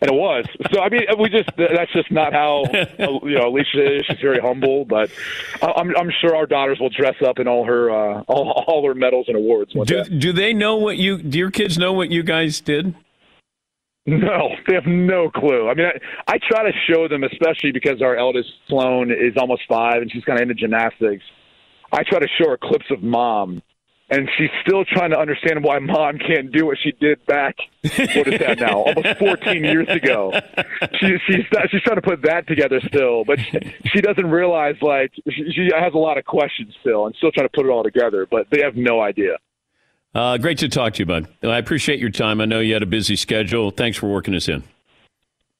And 0.00 0.10
it 0.10 0.14
was. 0.14 0.44
So 0.72 0.80
I 0.80 0.90
mean, 0.90 1.02
we 1.18 1.28
just—that's 1.28 1.92
just 1.92 2.10
not 2.12 2.32
how 2.32 2.64
you 2.98 3.36
know 3.36 3.48
Alicia 3.48 3.96
is. 3.96 4.06
She's 4.06 4.20
very 4.20 4.38
humble, 4.38 4.84
but 4.84 5.10
I'm, 5.60 5.96
I'm 5.96 6.12
sure 6.20 6.36
our 6.36 6.46
daughters 6.46 6.78
will 6.78 6.90
dress 6.90 7.16
up 7.26 7.40
in 7.40 7.48
all 7.48 7.64
her 7.64 7.90
uh, 7.90 8.22
all, 8.28 8.64
all 8.68 8.86
her 8.86 8.94
medals 8.94 9.26
and 9.26 9.36
awards. 9.36 9.72
Do, 9.86 10.04
do 10.04 10.32
they 10.32 10.52
know 10.52 10.76
what 10.76 10.98
you? 10.98 11.20
Do 11.20 11.36
your 11.36 11.50
kids 11.50 11.78
know 11.78 11.92
what 11.92 12.10
you 12.10 12.22
guys 12.22 12.60
did? 12.60 12.94
No, 14.08 14.56
they 14.66 14.74
have 14.74 14.86
no 14.86 15.28
clue. 15.30 15.68
I 15.68 15.74
mean, 15.74 15.86
I, 15.86 16.32
I 16.32 16.38
try 16.38 16.62
to 16.64 16.72
show 16.90 17.08
them, 17.08 17.24
especially 17.24 17.72
because 17.72 18.00
our 18.00 18.16
eldest 18.16 18.48
Sloan 18.66 19.10
is 19.10 19.36
almost 19.36 19.62
five 19.68 20.00
and 20.00 20.10
she's 20.10 20.24
kind 20.24 20.38
of 20.38 20.48
into 20.48 20.54
gymnastics. 20.54 21.24
I 21.92 22.04
try 22.04 22.18
to 22.18 22.28
show 22.38 22.48
her 22.48 22.56
clips 22.56 22.86
of 22.90 23.02
mom 23.02 23.62
and 24.10 24.28
she's 24.38 24.50
still 24.66 24.84
trying 24.84 25.10
to 25.10 25.18
understand 25.18 25.62
why 25.62 25.78
mom 25.78 26.18
can't 26.18 26.50
do 26.50 26.64
what 26.64 26.78
she 26.82 26.92
did 26.92 27.24
back. 27.26 27.56
What 27.82 28.28
is 28.28 28.40
that 28.40 28.58
now? 28.58 28.80
Almost 28.80 29.18
14 29.18 29.64
years 29.64 29.88
ago. 29.88 30.32
She, 31.00 31.18
she's 31.26 31.44
she's 31.70 31.82
trying 31.82 31.96
to 31.96 32.02
put 32.02 32.22
that 32.22 32.46
together 32.46 32.80
still, 32.86 33.24
but 33.24 33.38
she, 33.38 33.58
she 33.86 34.00
doesn't 34.00 34.26
realize 34.26 34.76
like 34.80 35.12
she, 35.28 35.52
she 35.54 35.68
has 35.78 35.92
a 35.94 35.98
lot 35.98 36.16
of 36.16 36.24
questions 36.24 36.74
still, 36.80 37.06
and 37.06 37.14
still 37.16 37.30
trying 37.32 37.46
to 37.46 37.52
put 37.54 37.66
it 37.66 37.70
all 37.70 37.82
together. 37.82 38.26
But 38.30 38.46
they 38.50 38.62
have 38.62 38.76
no 38.76 39.00
idea. 39.00 39.36
Uh, 40.14 40.38
great 40.38 40.58
to 40.58 40.68
talk 40.68 40.94
to 40.94 40.98
you, 41.00 41.06
bud. 41.06 41.28
I 41.42 41.58
appreciate 41.58 41.98
your 42.00 42.10
time. 42.10 42.40
I 42.40 42.44
know 42.44 42.60
you 42.60 42.72
had 42.72 42.82
a 42.82 42.86
busy 42.86 43.14
schedule. 43.16 43.70
Thanks 43.70 43.96
for 43.98 44.08
working 44.08 44.34
us 44.34 44.48
in. 44.48 44.64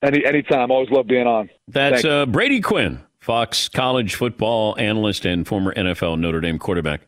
Any 0.02 0.24
anytime. 0.24 0.70
Always 0.70 0.90
love 0.90 1.06
being 1.06 1.26
on. 1.26 1.50
That's 1.66 2.04
uh, 2.04 2.24
Brady 2.26 2.60
Quinn, 2.60 3.00
Fox 3.18 3.68
college 3.68 4.14
football 4.14 4.76
analyst 4.78 5.24
and 5.24 5.46
former 5.46 5.74
NFL 5.74 6.18
Notre 6.20 6.40
Dame 6.40 6.58
quarterback. 6.58 7.02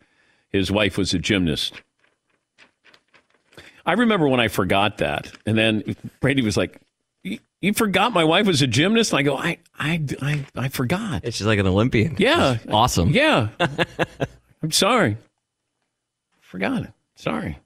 His 0.51 0.70
wife 0.70 0.99
was 0.99 1.14
a 1.14 1.18
gymnast. 1.18 1.80
I 3.86 3.93
remember 3.95 4.28
when 4.28 4.41
I 4.41 4.49
forgot 4.49 4.99
that, 4.99 5.32
and 5.47 5.57
then 5.57 5.97
Brady 6.20 6.43
was 6.43 6.57
like, 6.57 6.80
"You 7.22 7.72
forgot 7.72 8.12
my 8.12 8.24
wife 8.24 8.47
was 8.47 8.61
a 8.61 8.66
gymnast." 8.66 9.12
And 9.12 9.20
I 9.20 9.22
go, 9.22 9.36
"I, 9.36 9.59
I, 9.78 10.05
I, 10.20 10.47
I 10.57 10.68
forgot." 10.68 11.24
She's 11.24 11.47
like 11.47 11.59
an 11.59 11.66
Olympian. 11.66 12.16
Yeah, 12.18 12.59
awesome. 12.68 13.11
Yeah, 13.11 13.49
I'm 14.62 14.72
sorry, 14.72 15.16
forgot 16.41 16.82
it. 16.82 16.91
Sorry. 17.20 17.58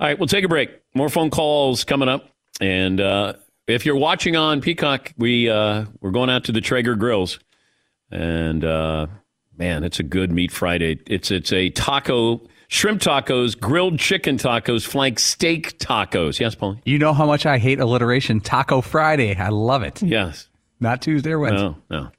All 0.00 0.06
right, 0.06 0.18
we'll 0.18 0.26
take 0.26 0.44
a 0.44 0.48
break. 0.48 0.70
More 0.94 1.10
phone 1.10 1.28
calls 1.28 1.84
coming 1.84 2.08
up, 2.08 2.30
and 2.62 2.98
uh, 2.98 3.34
if 3.66 3.84
you're 3.84 3.96
watching 3.96 4.36
on 4.36 4.62
Peacock, 4.62 5.12
we 5.18 5.50
uh, 5.50 5.84
we're 6.00 6.12
going 6.12 6.30
out 6.30 6.44
to 6.44 6.52
the 6.52 6.62
Traeger 6.62 6.94
Grills, 6.94 7.38
and 8.10 8.64
uh, 8.64 9.06
man, 9.58 9.84
it's 9.84 10.00
a 10.00 10.02
good 10.02 10.32
meat 10.32 10.50
Friday. 10.50 10.98
It's 11.06 11.30
it's 11.30 11.52
a 11.52 11.68
taco, 11.68 12.40
shrimp 12.68 13.02
tacos, 13.02 13.58
grilled 13.58 13.98
chicken 13.98 14.38
tacos, 14.38 14.86
flank 14.86 15.18
steak 15.18 15.78
tacos. 15.78 16.40
Yes, 16.40 16.54
Paul. 16.54 16.78
You 16.86 16.98
know 16.98 17.12
how 17.12 17.26
much 17.26 17.44
I 17.44 17.58
hate 17.58 17.80
alliteration. 17.80 18.40
Taco 18.40 18.80
Friday. 18.80 19.36
I 19.36 19.50
love 19.50 19.82
it. 19.82 20.02
Yes. 20.02 20.48
Not 20.80 21.02
Tuesday 21.02 21.32
or 21.32 21.38
Wednesday. 21.38 21.66
No, 21.66 21.76
no. 21.90 22.10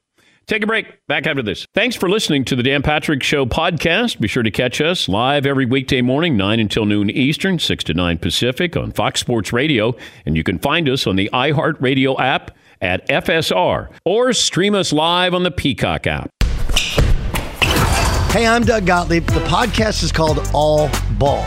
Take 0.46 0.62
a 0.62 0.66
break. 0.66 0.98
Back 1.08 1.26
after 1.26 1.42
this. 1.42 1.66
Thanks 1.74 1.96
for 1.96 2.08
listening 2.08 2.44
to 2.46 2.56
the 2.56 2.62
Dan 2.62 2.82
Patrick 2.82 3.22
Show 3.22 3.46
podcast. 3.46 4.20
Be 4.20 4.28
sure 4.28 4.42
to 4.42 4.50
catch 4.50 4.80
us 4.80 5.08
live 5.08 5.46
every 5.46 5.66
weekday 5.66 6.02
morning, 6.02 6.36
9 6.36 6.60
until 6.60 6.84
noon 6.84 7.10
Eastern, 7.10 7.58
6 7.58 7.84
to 7.84 7.94
9 7.94 8.18
Pacific 8.18 8.76
on 8.76 8.92
Fox 8.92 9.20
Sports 9.20 9.52
Radio. 9.52 9.94
And 10.26 10.36
you 10.36 10.42
can 10.42 10.58
find 10.58 10.88
us 10.88 11.06
on 11.06 11.16
the 11.16 11.30
iHeartRadio 11.32 12.18
app 12.18 12.56
at 12.80 13.08
FSR 13.08 13.88
or 14.04 14.32
stream 14.32 14.74
us 14.74 14.92
live 14.92 15.34
on 15.34 15.44
the 15.44 15.50
Peacock 15.50 16.06
app. 16.06 16.30
Hey, 18.32 18.46
I'm 18.46 18.64
Doug 18.64 18.86
Gottlieb. 18.86 19.26
The 19.26 19.40
podcast 19.40 20.02
is 20.02 20.10
called 20.10 20.48
All 20.54 20.90
Ball. 21.18 21.46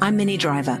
I'm 0.00 0.16
Minnie 0.16 0.36
Driver, 0.36 0.80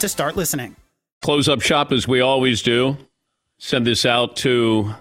to 0.01 0.09
start 0.09 0.35
listening. 0.35 0.75
Close 1.21 1.47
up 1.47 1.61
shop 1.61 1.91
as 1.91 2.07
we 2.07 2.21
always 2.21 2.61
do. 2.61 2.97
Send 3.59 3.85
this 3.85 4.05
out 4.05 4.35
to 4.37 4.93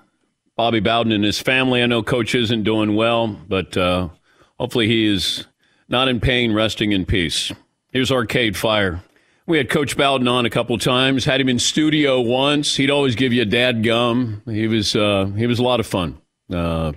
Bobby 0.56 0.80
Bowden 0.80 1.12
and 1.12 1.24
his 1.24 1.38
family. 1.38 1.82
I 1.82 1.86
know 1.86 2.02
Coach 2.02 2.34
isn't 2.34 2.64
doing 2.64 2.94
well, 2.94 3.26
but 3.26 3.74
uh, 3.76 4.10
hopefully 4.58 4.86
he 4.86 5.06
is 5.06 5.46
not 5.88 6.08
in 6.08 6.20
pain, 6.20 6.52
resting 6.52 6.92
in 6.92 7.06
peace. 7.06 7.50
Here's 7.92 8.12
Arcade 8.12 8.58
Fire. 8.58 9.02
We 9.46 9.56
had 9.56 9.70
Coach 9.70 9.96
Bowden 9.96 10.28
on 10.28 10.44
a 10.44 10.50
couple 10.50 10.76
times. 10.76 11.24
Had 11.24 11.40
him 11.40 11.48
in 11.48 11.58
studio 11.58 12.20
once. 12.20 12.76
He'd 12.76 12.90
always 12.90 13.16
give 13.16 13.32
you 13.32 13.42
a 13.42 13.46
dad 13.46 13.82
gum. 13.82 14.42
He 14.44 14.68
was 14.68 14.94
uh, 14.94 15.32
he 15.36 15.46
was 15.46 15.58
a 15.58 15.62
lot 15.62 15.80
of 15.80 15.86
fun. 15.86 16.20
Uh, 16.52 16.92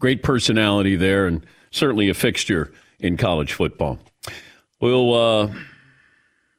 great 0.00 0.24
personality 0.24 0.96
there, 0.96 1.28
and 1.28 1.46
certainly 1.70 2.08
a 2.08 2.14
fixture 2.14 2.72
in 2.98 3.16
college 3.16 3.52
football. 3.52 4.00
We'll 4.80 5.14
uh, 5.14 5.54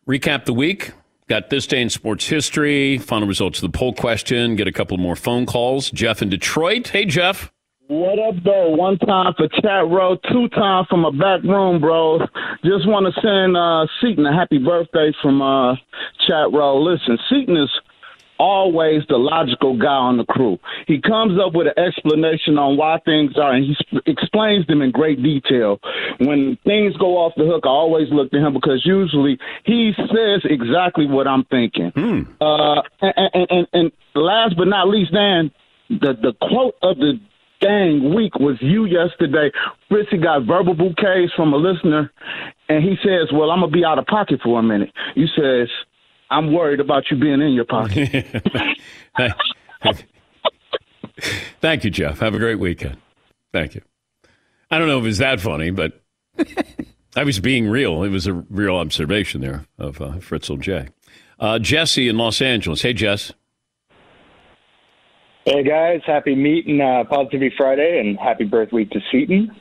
recap 0.08 0.46
the 0.46 0.54
week. 0.54 0.92
Got 1.28 1.50
this 1.50 1.66
day 1.66 1.82
in 1.82 1.90
sports 1.90 2.28
history, 2.28 3.00
final 3.00 3.28
results 3.28 3.58
of 3.58 3.72
the 3.72 3.76
poll 3.76 3.94
question, 3.94 4.56
get 4.56 4.68
a 4.68 4.72
couple 4.72 4.96
more 4.98 5.16
phone 5.16 5.48
calls. 5.48 5.90
Jeff 5.90 6.22
in 6.22 6.30
Detroit. 6.30 6.90
Hey, 6.90 7.06
Jeff. 7.06 7.52
What 7.88 8.18
up, 8.18 8.36
though? 8.44 8.70
One 8.70 8.98
time 8.98 9.34
for 9.38 9.48
chat 9.48 9.88
row, 9.88 10.18
two 10.32 10.50
time 10.50 10.86
from 10.90 11.06
a 11.06 11.12
back 11.12 11.44
room, 11.44 11.80
bro. 11.80 12.20
Just 12.64 12.88
want 12.88 13.06
to 13.06 13.22
send 13.22 13.56
uh, 13.56 13.86
Seaton 14.02 14.26
a 14.26 14.34
happy 14.34 14.58
birthday 14.58 15.12
from 15.22 15.42
uh, 15.42 15.76
chat 16.28 16.52
row. 16.52 16.82
Listen, 16.82 17.18
Seaton 17.30 17.58
is 17.58 17.70
always 18.40 19.02
the 19.10 19.18
logical 19.18 19.78
guy 19.78 19.88
on 19.88 20.18
the 20.18 20.26
crew. 20.26 20.58
He 20.88 21.02
comes 21.02 21.40
up 21.40 21.54
with 21.54 21.68
an 21.68 21.84
explanation 21.84 22.58
on 22.58 22.78
why 22.78 23.00
things 23.06 23.38
are, 23.38 23.54
and 23.54 23.66
he 23.66 23.76
sp- 23.80 24.04
explains 24.06 24.68
them 24.68 24.82
in 24.82 24.92
great 24.92 25.22
detail. 25.22 25.80
When 26.20 26.58
things 26.66 26.96
go 26.98 27.18
off 27.18 27.34
the 27.38 27.46
hook, 27.46 27.64
I 27.66 27.70
always 27.70 28.08
look 28.12 28.32
to 28.32 28.38
him 28.38 28.54
because 28.54 28.82
usually 28.86 29.38
he 29.66 29.94
says 29.98 30.42
exactly 30.44 31.06
what 31.08 31.28
I'm 31.28 31.44
thinking. 31.46 31.92
Uh, 32.42 32.82
and, 33.02 33.30
and, 33.34 33.48
and, 33.50 33.68
and 33.74 33.92
last 34.14 34.56
but 34.58 34.68
not 34.68 34.88
least, 34.88 35.14
Dan, 35.14 35.52
the 35.90 36.14
the 36.20 36.34
quote 36.42 36.76
of 36.82 36.98
the 36.98 37.20
dang 37.62 38.14
week 38.14 38.36
was 38.40 38.58
you 38.60 38.86
yesterday. 38.86 39.52
Fritzy 39.90 40.18
got 40.18 40.46
verbal 40.46 40.74
bouquets 40.74 41.32
from 41.36 41.54
a 41.54 41.58
listener, 41.58 42.12
and 42.70 42.84
he 42.84 42.96
says, 43.04 43.32
"Well, 43.32 43.52
I'm 43.52 43.62
gonna 43.62 43.72
be 43.72 43.86
out 43.86 44.00
of 44.00 44.06
pocket 44.06 44.40
for 44.44 44.60
a 44.60 44.64
minute." 44.64 44.92
You 45.16 45.28
says. 45.28 45.70
I'm 46.30 46.54
worried 46.54 46.80
about 46.80 47.10
you 47.12 47.18
being 47.18 47.42
in 47.42 47.54
your 47.54 47.66
pocket. 47.66 48.26
Thank 51.62 51.84
you, 51.84 51.90
Jeff. 51.90 52.20
Have 52.20 52.36
a 52.36 52.40
great 52.40 52.60
weekend. 52.60 52.98
Thank 53.54 53.76
you. 53.76 53.82
I 54.70 54.80
don't 54.80 54.88
know 54.88 54.98
if 54.98 55.04
it 55.04 55.08
was 55.08 55.18
that 55.20 55.40
funny, 55.40 55.70
but 55.72 56.02
I 57.16 57.24
was 57.24 57.40
being 57.40 57.70
real. 57.70 58.04
It 58.04 58.10
was 58.10 58.28
a 58.28 58.34
real 58.34 58.76
observation 58.76 59.42
there 59.42 59.66
of 59.78 60.02
uh, 60.02 60.16
Fritzl 60.16 60.60
J. 60.60 60.90
Uh, 61.40 61.60
Jesse 61.60 62.10
in 62.10 62.18
Los 62.18 62.42
Angeles. 62.42 62.82
Hey, 62.82 62.94
Jess. 62.94 63.32
Hey 65.46 65.62
guys, 65.62 66.02
happy 66.08 66.34
meeting 66.34 66.82
uh, 66.82 67.04
Positivity 67.08 67.54
Friday 67.56 68.00
and 68.00 68.18
happy 68.18 68.46
birth 68.46 68.72
week 68.72 68.90
to 68.90 69.00
Seaton. 69.12 69.56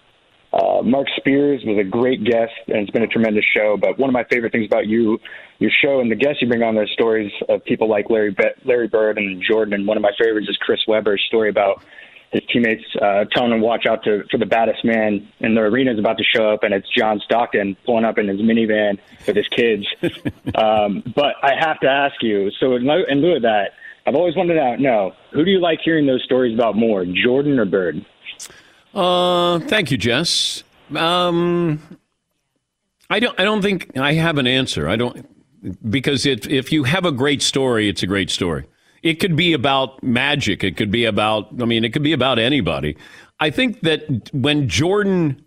Uh, 0.55 0.83
Marc 0.83 1.09
Spears 1.17 1.63
was 1.65 1.79
a 1.79 1.85
great 1.85 2.23
guest 2.23 2.53
and 2.69 2.77
it's 2.77 2.91
been 2.91 3.03
a 3.03 3.09
tremendous 3.09 3.45
show. 3.45 3.77
But 3.77 3.99
one 3.99 4.09
of 4.09 4.15
my 4.15 4.23
favorite 4.25 4.53
things 4.53 4.67
about 4.67 4.87
you, 4.87 5.19
your 5.59 5.73
show, 5.83 6.01
and 6.01 6.11
the 6.11 6.15
guests 6.15 6.41
you 6.41 6.49
bring 6.49 6.63
on 6.63 6.77
those 6.77 6.93
stories 6.93 7.33
of 7.49 7.65
people 7.65 7.89
like 7.89 8.09
Larry 8.09 8.31
Be- 8.31 8.55
Larry 8.65 8.87
Bird 8.87 9.19
and 9.19 9.43
Jordan. 9.43 9.75
And 9.75 9.87
one 9.87 9.97
of 9.97 10.03
my 10.03 10.13
favorites 10.17 10.49
is 10.49 10.57
Chris 10.59 10.81
Webber's 10.87 11.25
story 11.27 11.49
about 11.49 11.83
his 12.31 12.43
teammates 12.53 12.85
uh, 13.01 13.25
telling 13.33 13.53
him 13.53 13.61
watch 13.61 13.87
out 13.87 14.05
to, 14.05 14.25
for 14.31 14.39
the 14.39 14.47
baddest 14.47 14.85
man, 14.85 15.29
and 15.41 15.57
the 15.57 15.61
arena 15.61 15.93
is 15.93 15.99
about 16.01 16.19
to 16.19 16.25
show 16.25 16.53
up, 16.53 16.65
and 16.65 16.75
it's 16.75 16.89
John 16.89 17.21
Stockton 17.25 17.77
pulling 17.87 18.05
up 18.05 18.19
in 18.19 18.27
his 18.27 18.41
minivan 18.41 18.99
with 19.27 19.37
his 19.37 19.47
kids. 19.49 19.87
um, 20.57 21.03
but 21.15 21.37
I 21.43 21.53
have 21.59 21.79
to 21.81 21.89
ask 21.89 22.17
you. 22.23 22.51
So 22.59 22.75
in 22.75 22.89
in 22.91 23.23
lieu 23.23 23.37
of 23.37 23.43
that, 23.43 23.73
I've 24.07 24.17
always 24.17 24.37
wanted 24.37 24.55
to 24.55 24.83
know 24.83 25.13
who 25.33 25.45
do 25.45 25.51
you 25.51 25.61
like 25.61 25.79
hearing 25.85 26.07
those 26.07 26.25
stories 26.25 26.55
about 26.55 26.77
more, 26.77 27.05
Jordan 27.07 27.59
or 27.59 27.65
Bird? 27.65 28.05
Uh, 28.95 29.59
thank 29.61 29.91
you, 29.91 29.97
Jess. 29.99 30.63
Um, 30.95 31.81
I 33.11 33.19
don't. 33.21 33.39
I 33.39 33.45
don't 33.45 33.61
think 33.61 33.97
I 33.99 34.15
have 34.15 34.39
an 34.39 34.47
answer. 34.47 34.89
I 34.89 34.97
don't 34.97 35.27
because 35.91 36.27
it, 36.27 36.47
if 36.47 36.73
you 36.73 36.85
have 36.85 37.05
a 37.05 37.13
great 37.13 37.43
story, 37.43 37.89
it's 37.89 38.03
a 38.03 38.07
great 38.07 38.31
story. 38.31 38.67
It 39.03 39.15
could 39.15 39.37
be 39.37 39.53
about 39.53 40.03
magic. 40.03 40.63
It 40.63 40.77
could 40.77 40.91
be 40.91 41.05
about. 41.05 41.49
I 41.61 41.65
mean, 41.65 41.85
it 41.85 41.93
could 41.93 42.03
be 42.03 42.13
about 42.13 42.39
anybody. 42.39 42.97
I 43.41 43.51
think 43.51 43.81
that 43.81 44.33
when 44.33 44.69
Jordan, 44.69 45.45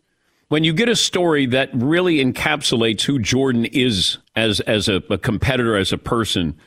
when 0.50 0.64
you 0.64 0.74
get 0.74 0.90
a 0.90 0.96
story 0.96 1.46
that 1.48 1.70
really 1.74 2.24
encapsulates 2.24 3.02
who 3.02 3.18
Jordan 3.18 3.66
is 3.66 4.18
as 4.36 4.60
as 4.62 4.90
a, 4.90 5.02
a 5.10 5.18
competitor, 5.18 5.78
as 5.78 5.94
a 5.94 5.98
person, 5.98 6.58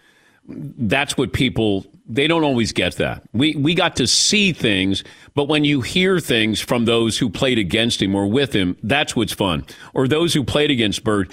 that's 0.48 1.18
what 1.18 1.32
people 1.32 1.86
they 2.10 2.26
don't 2.26 2.44
always 2.44 2.72
get 2.72 2.96
that. 2.96 3.22
We 3.32 3.54
we 3.54 3.74
got 3.74 3.96
to 3.96 4.06
see 4.06 4.52
things, 4.52 5.04
but 5.34 5.48
when 5.48 5.64
you 5.64 5.80
hear 5.80 6.20
things 6.20 6.60
from 6.60 6.84
those 6.84 7.18
who 7.18 7.30
played 7.30 7.58
against 7.58 8.02
him 8.02 8.14
or 8.14 8.26
with 8.26 8.52
him, 8.52 8.76
that's 8.82 9.14
what's 9.14 9.32
fun. 9.32 9.64
Or 9.94 10.08
those 10.08 10.34
who 10.34 10.44
played 10.44 10.70
against 10.70 11.04
Bird. 11.04 11.32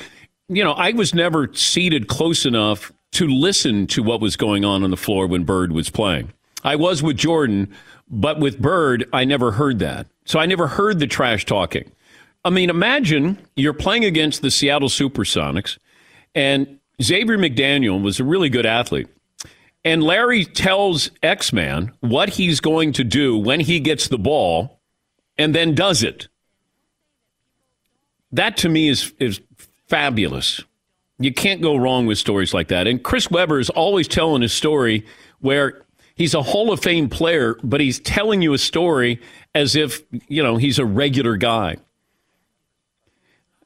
You 0.49 0.63
know, 0.63 0.73
I 0.73 0.91
was 0.91 1.13
never 1.13 1.53
seated 1.53 2.07
close 2.07 2.45
enough 2.45 2.93
to 3.13 3.27
listen 3.27 3.87
to 3.87 4.03
what 4.03 4.21
was 4.21 4.37
going 4.37 4.63
on 4.63 4.83
on 4.83 4.91
the 4.91 4.97
floor 4.97 5.27
when 5.27 5.43
Bird 5.43 5.71
was 5.71 5.89
playing. 5.89 6.31
I 6.63 6.75
was 6.75 7.03
with 7.03 7.17
Jordan, 7.17 7.73
but 8.09 8.39
with 8.39 8.61
Bird, 8.61 9.07
I 9.11 9.25
never 9.25 9.51
heard 9.51 9.79
that. 9.79 10.07
So 10.25 10.39
I 10.39 10.45
never 10.45 10.67
heard 10.67 10.99
the 10.99 11.07
trash 11.07 11.45
talking. 11.45 11.91
I 12.45 12.49
mean, 12.49 12.69
imagine 12.69 13.37
you're 13.55 13.73
playing 13.73 14.05
against 14.05 14.41
the 14.41 14.51
Seattle 14.51 14.89
Supersonics 14.89 15.77
and 16.33 16.79
Xavier 17.01 17.37
McDaniel 17.37 18.01
was 18.01 18.19
a 18.19 18.23
really 18.23 18.49
good 18.49 18.65
athlete. 18.65 19.07
And 19.83 20.03
Larry 20.03 20.43
tells 20.43 21.11
X 21.23 21.53
Man 21.53 21.93
what 22.01 22.29
he's 22.29 22.59
going 22.59 22.93
to 22.93 23.03
do 23.03 23.37
when 23.37 23.59
he 23.59 23.79
gets 23.79 24.07
the 24.07 24.17
ball 24.17 24.79
and 25.37 25.53
then 25.55 25.75
does 25.75 26.03
it. 26.03 26.27
That 28.31 28.57
to 28.57 28.69
me 28.69 28.89
is, 28.89 29.13
is 29.19 29.39
fabulous. 29.87 30.61
You 31.19 31.33
can't 31.33 31.61
go 31.61 31.75
wrong 31.75 32.05
with 32.05 32.17
stories 32.17 32.53
like 32.53 32.67
that. 32.67 32.87
And 32.87 33.01
Chris 33.01 33.31
Webber 33.31 33.59
is 33.59 33.69
always 33.69 34.07
telling 34.07 34.43
a 34.43 34.49
story 34.49 35.05
where 35.39 35.81
he's 36.15 36.33
a 36.33 36.43
Hall 36.43 36.71
of 36.71 36.81
Fame 36.81 37.09
player, 37.09 37.57
but 37.63 37.79
he's 37.79 37.99
telling 37.99 38.41
you 38.41 38.53
a 38.53 38.57
story 38.57 39.21
as 39.55 39.75
if, 39.75 40.01
you 40.27 40.43
know, 40.43 40.57
he's 40.57 40.77
a 40.79 40.85
regular 40.85 41.37
guy. 41.37 41.77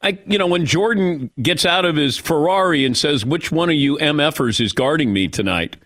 I, 0.04 0.18
you 0.26 0.38
know, 0.38 0.48
when 0.48 0.66
Jordan 0.66 1.30
gets 1.42 1.66
out 1.66 1.86
of 1.86 1.96
his 1.96 2.18
Ferrari 2.18 2.86
and 2.86 2.98
says, 2.98 3.26
which 3.26 3.52
one 3.52 3.70
of 3.70 3.76
you 3.76 3.98
MFers 3.98 4.60
is 4.60 4.74
guarding 4.74 5.14
me 5.14 5.28
tonight? 5.28 5.78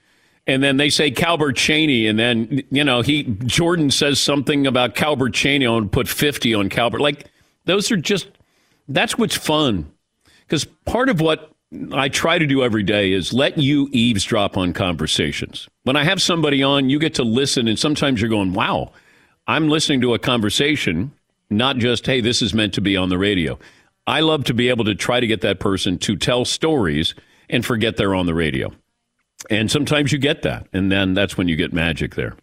And 0.47 0.61
then 0.61 0.77
they 0.77 0.89
say 0.89 1.09
Calbert 1.09 1.55
Cheney, 1.55 2.05
and 2.05 2.19
then, 2.19 2.61
you 2.69 2.83
know, 2.83 3.01
he, 3.01 3.23
Jordan 3.23 3.89
says 3.89 4.19
something 4.19 4.67
about 4.67 4.93
Calbert 4.93 5.33
Cheney 5.33 5.65
and 5.65 5.91
put 5.91 6.07
50 6.07 6.53
on 6.53 6.69
Calbert. 6.69 7.01
Like, 7.01 7.25
those 7.65 7.91
are 7.91 7.97
just, 7.97 8.27
that's 8.87 9.17
what's 9.17 9.35
fun. 9.35 9.91
Because 10.41 10.65
part 10.85 11.09
of 11.09 11.19
what 11.19 11.51
I 11.91 12.09
try 12.09 12.37
to 12.37 12.45
do 12.45 12.63
every 12.63 12.83
day 12.83 13.11
is 13.11 13.33
let 13.33 13.57
you 13.57 13.89
eavesdrop 13.91 14.55
on 14.55 14.71
conversations. 14.71 15.67
When 15.83 15.95
I 15.95 16.03
have 16.03 16.21
somebody 16.21 16.61
on, 16.61 16.91
you 16.91 16.99
get 16.99 17.15
to 17.15 17.23
listen, 17.23 17.67
and 17.67 17.79
sometimes 17.79 18.21
you're 18.21 18.29
going, 18.29 18.53
wow, 18.53 18.91
I'm 19.47 19.67
listening 19.67 20.01
to 20.01 20.13
a 20.13 20.19
conversation, 20.19 21.11
not 21.49 21.77
just, 21.77 22.05
hey, 22.05 22.21
this 22.21 22.43
is 22.43 22.53
meant 22.53 22.75
to 22.75 22.81
be 22.81 22.95
on 22.95 23.09
the 23.09 23.17
radio. 23.17 23.57
I 24.05 24.19
love 24.19 24.43
to 24.45 24.53
be 24.53 24.69
able 24.69 24.85
to 24.85 24.93
try 24.93 25.19
to 25.19 25.25
get 25.25 25.41
that 25.41 25.59
person 25.59 25.97
to 25.99 26.15
tell 26.15 26.45
stories 26.45 27.15
and 27.49 27.65
forget 27.65 27.97
they're 27.97 28.13
on 28.13 28.27
the 28.27 28.35
radio. 28.35 28.71
And 29.49 29.69
sometimes 29.69 30.11
you 30.11 30.17
get 30.17 30.41
that, 30.43 30.67
and 30.73 30.91
then 30.91 31.13
that's 31.13 31.37
when 31.37 31.47
you 31.47 31.55
get 31.55 31.73
magic 31.73 32.15
there. 32.15 32.35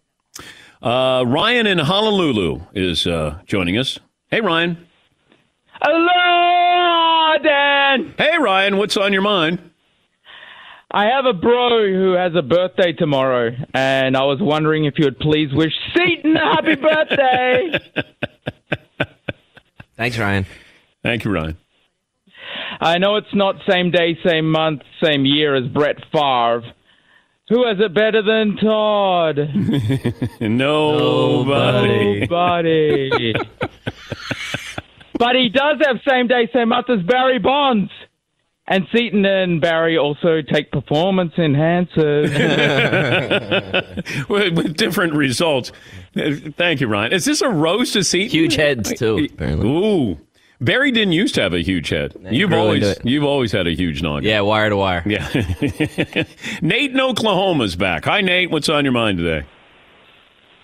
Uh, 0.83 1.25
Ryan 1.27 1.67
in 1.67 1.79
Honolulu 1.79 2.61
is 2.75 3.07
uh, 3.07 3.39
joining 3.47 3.79
us. 3.79 3.99
Hey, 4.29 4.41
Ryan. 4.41 4.87
Hello, 5.81 7.39
Dan. 7.43 8.15
Hey, 8.19 8.39
Ryan. 8.39 8.77
What's 8.77 8.97
on 8.97 9.13
your 9.13 9.23
mind? 9.23 9.71
I 10.95 11.07
have 11.07 11.25
a 11.25 11.33
bro 11.33 11.91
who 11.91 12.13
has 12.13 12.33
a 12.37 12.43
birthday 12.43 12.93
tomorrow, 12.93 13.51
and 13.73 14.17
I 14.17 14.25
was 14.25 14.39
wondering 14.41 14.85
if 14.85 14.95
you 14.99 15.07
would 15.07 15.19
please 15.19 15.49
wish 15.53 15.73
Seaton 15.97 16.37
a 16.37 16.41
happy 16.41 16.75
birthday. 16.75 17.79
Thanks, 19.97 20.19
Ryan. 20.19 20.47
Thank 21.03 21.25
you, 21.25 21.31
Ryan. 21.31 21.57
I 22.81 22.99
know 22.99 23.17
it's 23.17 23.35
not 23.35 23.57
same 23.69 23.91
day, 23.91 24.19
same 24.27 24.51
month, 24.51 24.83
same 25.03 25.25
year 25.25 25.55
as 25.55 25.67
Brett 25.69 25.97
Favre. 26.13 26.63
Who 27.49 27.67
has 27.67 27.79
it 27.81 27.93
better 27.93 28.23
than 28.23 28.57
Todd? 28.57 29.37
Nobody. 30.41 32.21
Nobody. 32.21 33.35
but 35.19 35.35
he 35.35 35.49
does 35.49 35.79
have 35.85 35.97
same 36.09 36.29
day, 36.29 36.49
same 36.53 36.69
month 36.69 36.89
as 36.89 37.03
Barry 37.03 37.39
Bonds. 37.39 37.91
And 38.69 38.87
Seaton 38.95 39.27
and 39.27 39.61
Barry 39.61 39.99
also 39.99 40.41
take 40.41 40.71
performance 40.71 41.33
enhancers. 41.37 42.31
with, 44.29 44.57
with 44.57 44.77
different 44.77 45.15
results. 45.15 45.73
Thank 46.15 46.81
you, 46.81 46.87
Ryan. 46.87 47.13
Is 47.13 47.25
this 47.25 47.43
a 47.43 47.49
roast 47.49 47.95
to 47.95 48.05
Seaton? 48.05 48.31
Huge 48.31 48.55
heads, 48.55 48.95
too, 48.95 49.29
apparently. 49.33 49.69
Ooh. 49.69 50.21
Barry 50.63 50.93
didn't 50.93 51.13
used 51.13 51.35
to 51.35 51.43
have 51.43 51.55
a 51.55 51.63
huge 51.63 51.89
head. 51.89 52.15
You've 52.31 52.53
always 52.53 52.97
you've 53.03 53.25
always 53.25 53.51
had 53.51 53.67
a 53.67 53.75
huge 53.75 54.01
noggin. 54.01 54.29
Yeah, 54.31 54.41
wire 54.43 54.69
to 54.69 54.77
wire. 54.77 55.03
Yeah. 55.05 55.29
Nate 56.63 56.93
in 56.93 57.01
Oklahoma's 57.01 57.75
back. 57.75 58.05
Hi, 58.05 58.21
Nate. 58.21 58.51
What's 58.51 58.69
on 58.69 58.85
your 58.85 58.93
mind 58.93 59.19
today? 59.19 59.47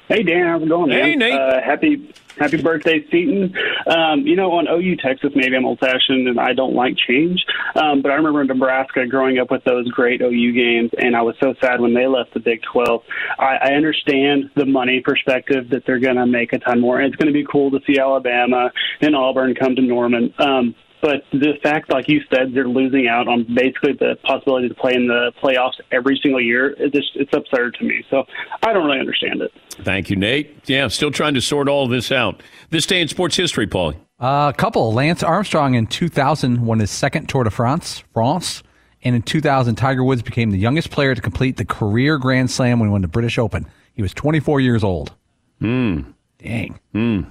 Hey 0.07 0.23
Dan, 0.23 0.47
how's 0.47 0.63
it 0.63 0.69
going, 0.69 0.89
man? 0.89 1.05
Hey, 1.05 1.17
Nate. 1.17 1.35
Uh, 1.35 1.61
happy 1.61 2.15
happy 2.39 2.63
birthday, 2.63 3.05
Seaton. 3.11 3.55
Um, 3.87 4.27
you 4.27 4.37
know, 4.37 4.53
on 4.53 4.69
OU 4.69 4.97
Texas, 4.97 5.31
maybe 5.35 5.57
I'm 5.57 5.65
old 5.65 5.79
fashioned 5.79 6.29
and 6.29 6.41
I 6.41 6.53
don't 6.53 6.75
like 6.75 6.97
change. 6.97 7.45
Um, 7.75 8.03
but 8.03 8.11
I 8.11 8.15
remember 8.15 8.45
Nebraska 8.45 9.07
growing 9.07 9.39
up 9.39 9.51
with 9.51 9.65
those 9.65 9.89
great 9.91 10.21
OU 10.21 10.53
games, 10.53 10.91
and 10.99 11.17
I 11.17 11.23
was 11.23 11.37
so 11.41 11.55
sad 11.61 11.81
when 11.81 11.95
they 11.95 12.07
left 12.07 12.35
the 12.35 12.41
Big 12.41 12.63
12. 12.73 13.03
I, 13.39 13.57
I 13.57 13.73
understand 13.75 14.51
the 14.57 14.67
money 14.67 15.01
perspective 15.01 15.71
that 15.71 15.85
they're 15.87 15.99
going 15.99 16.17
to 16.17 16.27
make 16.27 16.53
a 16.53 16.59
ton 16.59 16.81
more, 16.81 17.01
and 17.01 17.07
it's 17.07 17.17
going 17.17 17.33
to 17.33 17.33
be 17.33 17.47
cool 17.51 17.71
to 17.71 17.81
see 17.87 17.99
Alabama 17.99 18.71
and 19.01 19.15
Auburn 19.15 19.55
come 19.55 19.77
to 19.77 19.83
Norman. 19.83 20.33
Um, 20.39 20.75
but 21.01 21.23
the 21.33 21.55
fact, 21.63 21.91
like 21.91 22.09
you 22.09 22.21
said, 22.33 22.53
they're 22.55 22.69
losing 22.69 23.09
out 23.09 23.29
on 23.29 23.45
basically 23.55 23.93
the 23.93 24.17
possibility 24.23 24.69
to 24.69 24.75
play 24.75 24.95
in 24.95 25.07
the 25.07 25.33
playoffs 25.43 25.81
every 25.93 26.19
single 26.23 26.41
year. 26.41 26.71
It 26.79 26.93
just, 26.93 27.11
it's 27.15 27.33
absurd 27.33 27.75
to 27.75 27.85
me. 27.85 28.05
So 28.11 28.25
I 28.63 28.73
don't 28.73 28.87
really 28.87 29.01
understand 29.01 29.43
it. 29.43 29.53
Thank 29.83 30.11
you, 30.11 30.17
Nate. 30.17 30.57
Yeah, 30.67 30.89
still 30.89 31.11
trying 31.11 31.35
to 31.35 31.41
sort 31.41 31.69
all 31.69 31.89
this 31.89 32.11
out. 32.11 32.43
This 32.71 32.87
day 32.87 33.01
in 33.01 33.09
sports 33.09 33.37
history, 33.37 33.67
Paulie. 33.67 33.97
A 34.21 34.53
couple. 34.57 34.93
Lance 34.93 35.23
Armstrong 35.23 35.75
in 35.75 35.87
2000 35.87 36.65
won 36.65 36.81
his 36.81 36.91
second 36.91 37.29
Tour 37.29 37.45
de 37.45 37.51
France, 37.51 38.03
France, 38.13 38.63
and 39.05 39.15
in 39.15 39.23
2000, 39.23 39.77
Tiger 39.77 40.03
Woods 40.03 40.23
became 40.23 40.51
the 40.51 40.59
youngest 40.59 40.91
player 40.91 41.15
to 41.15 41.21
complete 41.21 41.57
the 41.57 41.65
career 41.65 42.19
Grand 42.19 42.51
Slam 42.51 42.81
when 42.81 42.89
he 42.89 42.93
won 42.93 43.03
the 43.03 43.09
British 43.09 43.39
Open. 43.39 43.67
He 43.95 44.03
was 44.03 44.13
24 44.15 44.61
years 44.61 44.83
old. 44.83 45.15
Hmm. 45.61 46.01
Dang. 46.39 46.79
Hmm. 46.93 47.23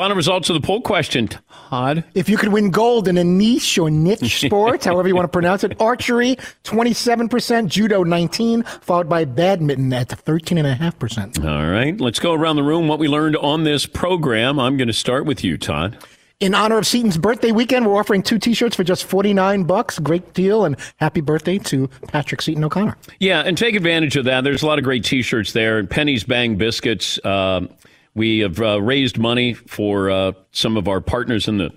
Final 0.00 0.16
results 0.16 0.48
of 0.48 0.54
the 0.54 0.66
poll 0.66 0.80
question, 0.80 1.28
Todd. 1.28 2.04
If 2.14 2.30
you 2.30 2.38
could 2.38 2.54
win 2.54 2.70
gold 2.70 3.06
in 3.06 3.18
a 3.18 3.22
niche 3.22 3.76
or 3.76 3.90
niche 3.90 4.40
sport, 4.46 4.82
however 4.82 5.08
you 5.08 5.14
want 5.14 5.24
to 5.24 5.28
pronounce 5.28 5.62
it, 5.62 5.78
archery 5.78 6.36
27%, 6.64 7.68
judo 7.68 8.02
19, 8.02 8.62
followed 8.62 9.10
by 9.10 9.26
badminton 9.26 9.92
at 9.92 10.08
13.5%. 10.08 11.44
All 11.44 11.70
right, 11.70 12.00
let's 12.00 12.18
go 12.18 12.32
around 12.32 12.56
the 12.56 12.62
room. 12.62 12.88
What 12.88 12.98
we 12.98 13.08
learned 13.08 13.36
on 13.36 13.64
this 13.64 13.84
program. 13.84 14.58
I'm 14.58 14.78
going 14.78 14.88
to 14.88 14.94
start 14.94 15.26
with 15.26 15.44
you, 15.44 15.58
Todd. 15.58 15.98
In 16.40 16.54
honor 16.54 16.78
of 16.78 16.86
Seaton's 16.86 17.18
birthday 17.18 17.52
weekend, 17.52 17.86
we're 17.86 17.98
offering 17.98 18.22
two 18.22 18.38
T-shirts 18.38 18.74
for 18.74 18.82
just 18.82 19.04
49 19.04 19.64
bucks. 19.64 19.98
Great 19.98 20.32
deal, 20.32 20.64
and 20.64 20.78
happy 20.96 21.20
birthday 21.20 21.58
to 21.58 21.88
Patrick 22.08 22.40
Seaton 22.40 22.64
O'Connor. 22.64 22.96
Yeah, 23.18 23.42
and 23.42 23.58
take 23.58 23.74
advantage 23.74 24.16
of 24.16 24.24
that. 24.24 24.44
There's 24.44 24.62
a 24.62 24.66
lot 24.66 24.78
of 24.78 24.84
great 24.84 25.04
T-shirts 25.04 25.52
there. 25.52 25.78
And 25.78 25.90
Penny's 25.90 26.24
Bang 26.24 26.56
Biscuits. 26.56 27.18
Uh, 27.22 27.66
we 28.14 28.40
have 28.40 28.60
uh, 28.60 28.80
raised 28.80 29.18
money 29.18 29.54
for 29.54 30.10
uh, 30.10 30.32
some 30.52 30.76
of 30.76 30.88
our 30.88 31.00
partners 31.00 31.48
in 31.48 31.58
the 31.58 31.72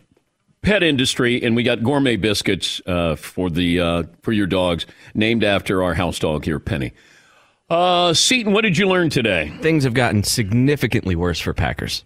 pet 0.61 0.81
industry, 0.81 1.43
and 1.43 1.55
we 1.55 1.63
got 1.63 1.83
gourmet 1.83 2.15
biscuits 2.15 2.81
uh, 2.85 3.15
for 3.15 3.49
the 3.49 3.79
uh, 3.79 4.03
for 4.21 4.31
your 4.31 4.47
dogs, 4.47 4.85
named 5.13 5.43
after 5.43 5.83
our 5.83 5.93
house 5.93 6.19
dog 6.19 6.45
here, 6.45 6.59
Penny. 6.59 6.93
Uh, 7.69 8.13
Seaton, 8.13 8.53
what 8.53 8.61
did 8.61 8.77
you 8.77 8.87
learn 8.87 9.09
today? 9.09 9.53
Things 9.61 9.83
have 9.83 9.93
gotten 9.93 10.23
significantly 10.23 11.15
worse 11.15 11.39
for 11.39 11.53
Packers. 11.53 12.03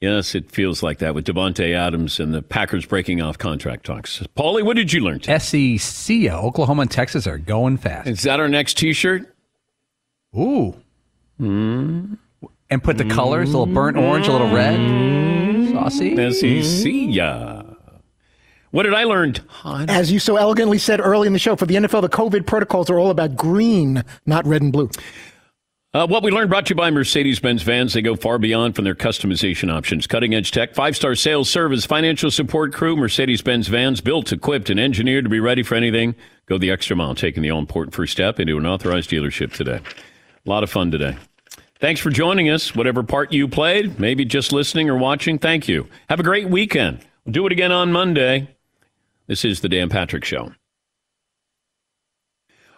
Yes, 0.00 0.36
it 0.36 0.50
feels 0.50 0.82
like 0.82 0.98
that 0.98 1.14
with 1.14 1.24
Davante 1.24 1.74
Adams 1.74 2.20
and 2.20 2.32
the 2.32 2.40
Packers 2.40 2.86
breaking 2.86 3.20
off 3.20 3.36
contract 3.36 3.84
talks. 3.84 4.22
Paulie, 4.36 4.62
what 4.62 4.76
did 4.76 4.92
you 4.92 5.00
learn 5.00 5.18
today? 5.18 5.38
SEC, 5.76 6.30
Oklahoma 6.30 6.82
and 6.82 6.90
Texas 6.90 7.26
are 7.26 7.38
going 7.38 7.78
fast. 7.78 8.08
Is 8.08 8.22
that 8.22 8.38
our 8.38 8.48
next 8.48 8.78
T-shirt? 8.78 9.34
Ooh. 10.36 10.76
Mm. 11.40 12.18
And 12.70 12.82
put 12.82 12.98
the 12.98 13.04
colors, 13.04 13.48
a 13.54 13.58
little 13.58 13.74
burnt 13.74 13.96
orange, 13.96 14.28
a 14.28 14.32
little 14.32 14.52
red. 14.52 14.76
Saucy. 15.72 16.62
SEC, 16.62 16.92
yeah. 16.92 17.62
What 18.70 18.82
did 18.82 18.92
I 18.92 19.04
learn, 19.04 19.32
Todd? 19.32 19.88
As 19.88 20.12
you 20.12 20.18
so 20.18 20.36
elegantly 20.36 20.76
said 20.76 21.00
early 21.00 21.26
in 21.26 21.32
the 21.32 21.38
show, 21.38 21.56
for 21.56 21.64
the 21.64 21.76
NFL, 21.76 22.02
the 22.02 22.08
COVID 22.10 22.46
protocols 22.46 22.90
are 22.90 22.98
all 22.98 23.10
about 23.10 23.36
green, 23.36 24.04
not 24.26 24.46
red 24.46 24.60
and 24.60 24.72
blue. 24.72 24.90
Uh, 25.94 26.06
what 26.06 26.22
we 26.22 26.30
learned 26.30 26.50
brought 26.50 26.66
to 26.66 26.72
you 26.72 26.76
by 26.76 26.90
Mercedes 26.90 27.40
Benz 27.40 27.62
Vans. 27.62 27.94
They 27.94 28.02
go 28.02 28.14
far 28.14 28.38
beyond 28.38 28.76
from 28.76 28.84
their 28.84 28.94
customization 28.94 29.72
options. 29.72 30.06
Cutting 30.06 30.34
edge 30.34 30.50
tech, 30.50 30.74
five 30.74 30.94
star 30.94 31.14
sales 31.14 31.48
service, 31.48 31.86
financial 31.86 32.30
support 32.30 32.74
crew. 32.74 32.94
Mercedes 32.94 33.40
Benz 33.40 33.68
Vans 33.68 34.02
built, 34.02 34.30
equipped, 34.30 34.68
and 34.68 34.78
engineered 34.78 35.24
to 35.24 35.30
be 35.30 35.40
ready 35.40 35.62
for 35.62 35.74
anything. 35.74 36.14
Go 36.44 36.58
the 36.58 36.70
extra 36.70 36.94
mile, 36.94 37.14
taking 37.14 37.42
the 37.42 37.50
all 37.50 37.58
important 37.58 37.94
first 37.94 38.12
step 38.12 38.38
into 38.38 38.58
an 38.58 38.66
authorized 38.66 39.08
dealership 39.08 39.54
today. 39.54 39.80
A 40.44 40.48
lot 40.48 40.62
of 40.62 40.70
fun 40.70 40.90
today. 40.90 41.16
Thanks 41.80 42.00
for 42.00 42.10
joining 42.10 42.50
us. 42.50 42.74
Whatever 42.74 43.04
part 43.04 43.32
you 43.32 43.46
played, 43.46 44.00
maybe 44.00 44.24
just 44.24 44.52
listening 44.52 44.90
or 44.90 44.96
watching, 44.96 45.38
thank 45.38 45.68
you. 45.68 45.86
Have 46.08 46.18
a 46.18 46.24
great 46.24 46.48
weekend. 46.48 47.06
We'll 47.24 47.32
do 47.32 47.46
it 47.46 47.52
again 47.52 47.70
on 47.70 47.92
Monday. 47.92 48.48
This 49.28 49.44
is 49.44 49.60
the 49.60 49.68
Dan 49.68 49.88
Patrick 49.88 50.24
Show. 50.24 50.50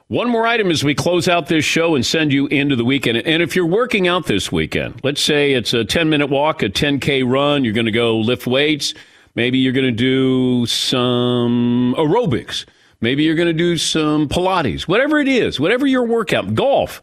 One 0.08 0.28
more 0.28 0.46
item 0.46 0.70
as 0.70 0.84
we 0.84 0.94
close 0.94 1.28
out 1.28 1.46
this 1.46 1.64
show 1.64 1.94
and 1.94 2.04
send 2.04 2.30
you 2.30 2.46
into 2.48 2.76
the 2.76 2.84
weekend. 2.84 3.18
And 3.18 3.42
if 3.42 3.56
you're 3.56 3.64
working 3.64 4.06
out 4.06 4.26
this 4.26 4.52
weekend, 4.52 5.00
let's 5.02 5.22
say 5.22 5.52
it's 5.52 5.72
a 5.72 5.84
10 5.84 6.10
minute 6.10 6.26
walk, 6.26 6.62
a 6.62 6.68
10K 6.68 7.26
run, 7.26 7.64
you're 7.64 7.72
going 7.72 7.86
to 7.86 7.92
go 7.92 8.18
lift 8.18 8.46
weights. 8.46 8.92
Maybe 9.34 9.58
you're 9.58 9.72
going 9.72 9.86
to 9.86 9.92
do 9.92 10.66
some 10.66 11.94
aerobics. 11.96 12.66
Maybe 13.00 13.22
you're 13.22 13.36
going 13.36 13.46
to 13.48 13.54
do 13.54 13.78
some 13.78 14.28
Pilates, 14.28 14.82
whatever 14.82 15.20
it 15.20 15.28
is, 15.28 15.58
whatever 15.58 15.86
your 15.86 16.04
workout, 16.04 16.54
golf. 16.54 17.00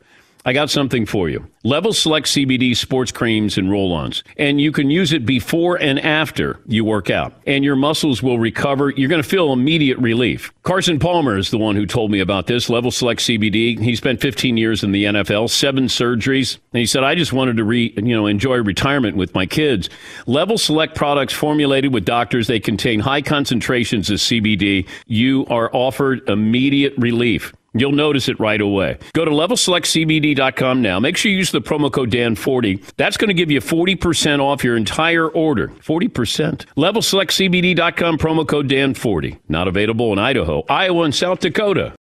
I 0.48 0.54
got 0.54 0.70
something 0.70 1.06
for 1.06 1.28
you. 1.28 1.46
Level 1.66 1.92
Select 1.92 2.26
CBD 2.28 2.74
sports 2.74 3.12
creams 3.12 3.58
and 3.58 3.70
roll 3.70 3.92
ons. 3.92 4.24
And 4.38 4.62
you 4.62 4.72
can 4.72 4.90
use 4.90 5.12
it 5.12 5.26
before 5.26 5.76
and 5.76 6.00
after 6.00 6.62
you 6.68 6.86
work 6.86 7.10
out. 7.10 7.34
And 7.46 7.66
your 7.66 7.76
muscles 7.76 8.24
will 8.24 8.40
recover. 8.40 8.92
You're 8.92 9.10
going 9.10 9.22
to 9.22 9.28
feel 9.28 9.52
immediate 9.52 9.98
relief. 9.98 10.54
Carson 10.64 11.00
Palmer 11.00 11.38
is 11.38 11.52
the 11.52 11.58
one 11.58 11.76
who 11.76 11.86
told 11.86 12.12
me 12.12 12.22
about 12.22 12.48
this. 12.48 12.70
Level 12.70 12.92
Select 12.92 13.20
CBD. 13.20 13.78
He 13.78 13.94
spent 13.98 14.22
15 14.22 14.56
years 14.56 14.86
in 14.86 14.94
the 14.94 15.04
NFL, 15.04 15.50
seven 15.50 15.88
surgeries. 15.88 16.58
And 16.72 16.80
he 16.80 16.86
said, 16.86 17.04
I 17.04 17.16
just 17.16 17.34
wanted 17.34 17.58
to 17.58 17.66
re, 17.66 17.94
you 17.98 18.16
know, 18.16 18.26
enjoy 18.26 18.56
retirement 18.64 19.18
with 19.18 19.36
my 19.36 19.46
kids. 19.46 19.90
Level 20.28 20.58
Select 20.58 20.96
products 20.96 21.34
formulated 21.34 21.94
with 21.94 22.06
doctors. 22.06 22.48
They 22.48 22.62
contain 22.62 23.02
high 23.02 23.22
concentrations 23.22 24.10
of 24.10 24.20
CBD. 24.20 24.88
You 25.08 25.46
are 25.48 25.70
offered 25.76 26.30
immediate 26.30 26.94
relief. 26.98 27.52
You'll 27.80 27.92
notice 27.92 28.28
it 28.30 28.40
right 28.40 28.60
away. 28.60 28.98
Go 29.14 29.26
to 29.26 29.32
levelselectcbd.com 29.32 30.82
now. 30.82 31.00
Make 31.00 31.18
sure 31.18 31.32
you 31.32 31.38
use 31.38 31.52
the 31.52 31.62
promo 31.62 31.92
code 31.92 32.12
DAN40. 32.12 32.96
That's 32.98 33.18
going 33.18 33.30
to 33.30 33.34
give 33.34 33.52
you 33.52 33.62
40% 33.62 34.40
off 34.40 34.64
your 34.64 34.76
entire 34.76 35.28
order. 35.30 35.68
40%. 35.68 36.66
Levelselectcbd.com, 36.76 38.18
promo 38.18 38.48
code 38.48 38.68
DAN40. 38.70 39.40
Not 39.50 39.68
available 39.68 40.12
in 40.14 40.20
Idaho, 40.20 40.64
Iowa, 40.70 41.04
and 41.04 41.16
South 41.16 41.40
Dakota. 41.40 41.94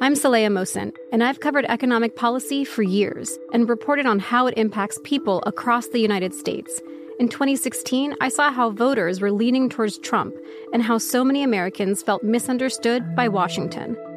I'm 0.00 0.14
Saleha 0.14 0.48
Mohsin, 0.48 0.92
and 1.12 1.22
I've 1.22 1.40
covered 1.40 1.64
economic 1.66 2.16
policy 2.16 2.64
for 2.64 2.82
years 2.82 3.38
and 3.52 3.68
reported 3.68 4.06
on 4.06 4.18
how 4.18 4.46
it 4.46 4.58
impacts 4.58 4.98
people 5.04 5.42
across 5.46 5.88
the 5.88 6.00
United 6.00 6.34
States. 6.34 6.80
In 7.20 7.28
2016, 7.28 8.14
I 8.20 8.28
saw 8.28 8.50
how 8.50 8.70
voters 8.70 9.20
were 9.20 9.30
leaning 9.30 9.70
towards 9.70 9.98
Trump 9.98 10.34
and 10.72 10.82
how 10.82 10.98
so 10.98 11.24
many 11.24 11.44
Americans 11.44 12.02
felt 12.02 12.24
misunderstood 12.24 13.14
by 13.14 13.28
Washington. 13.28 13.96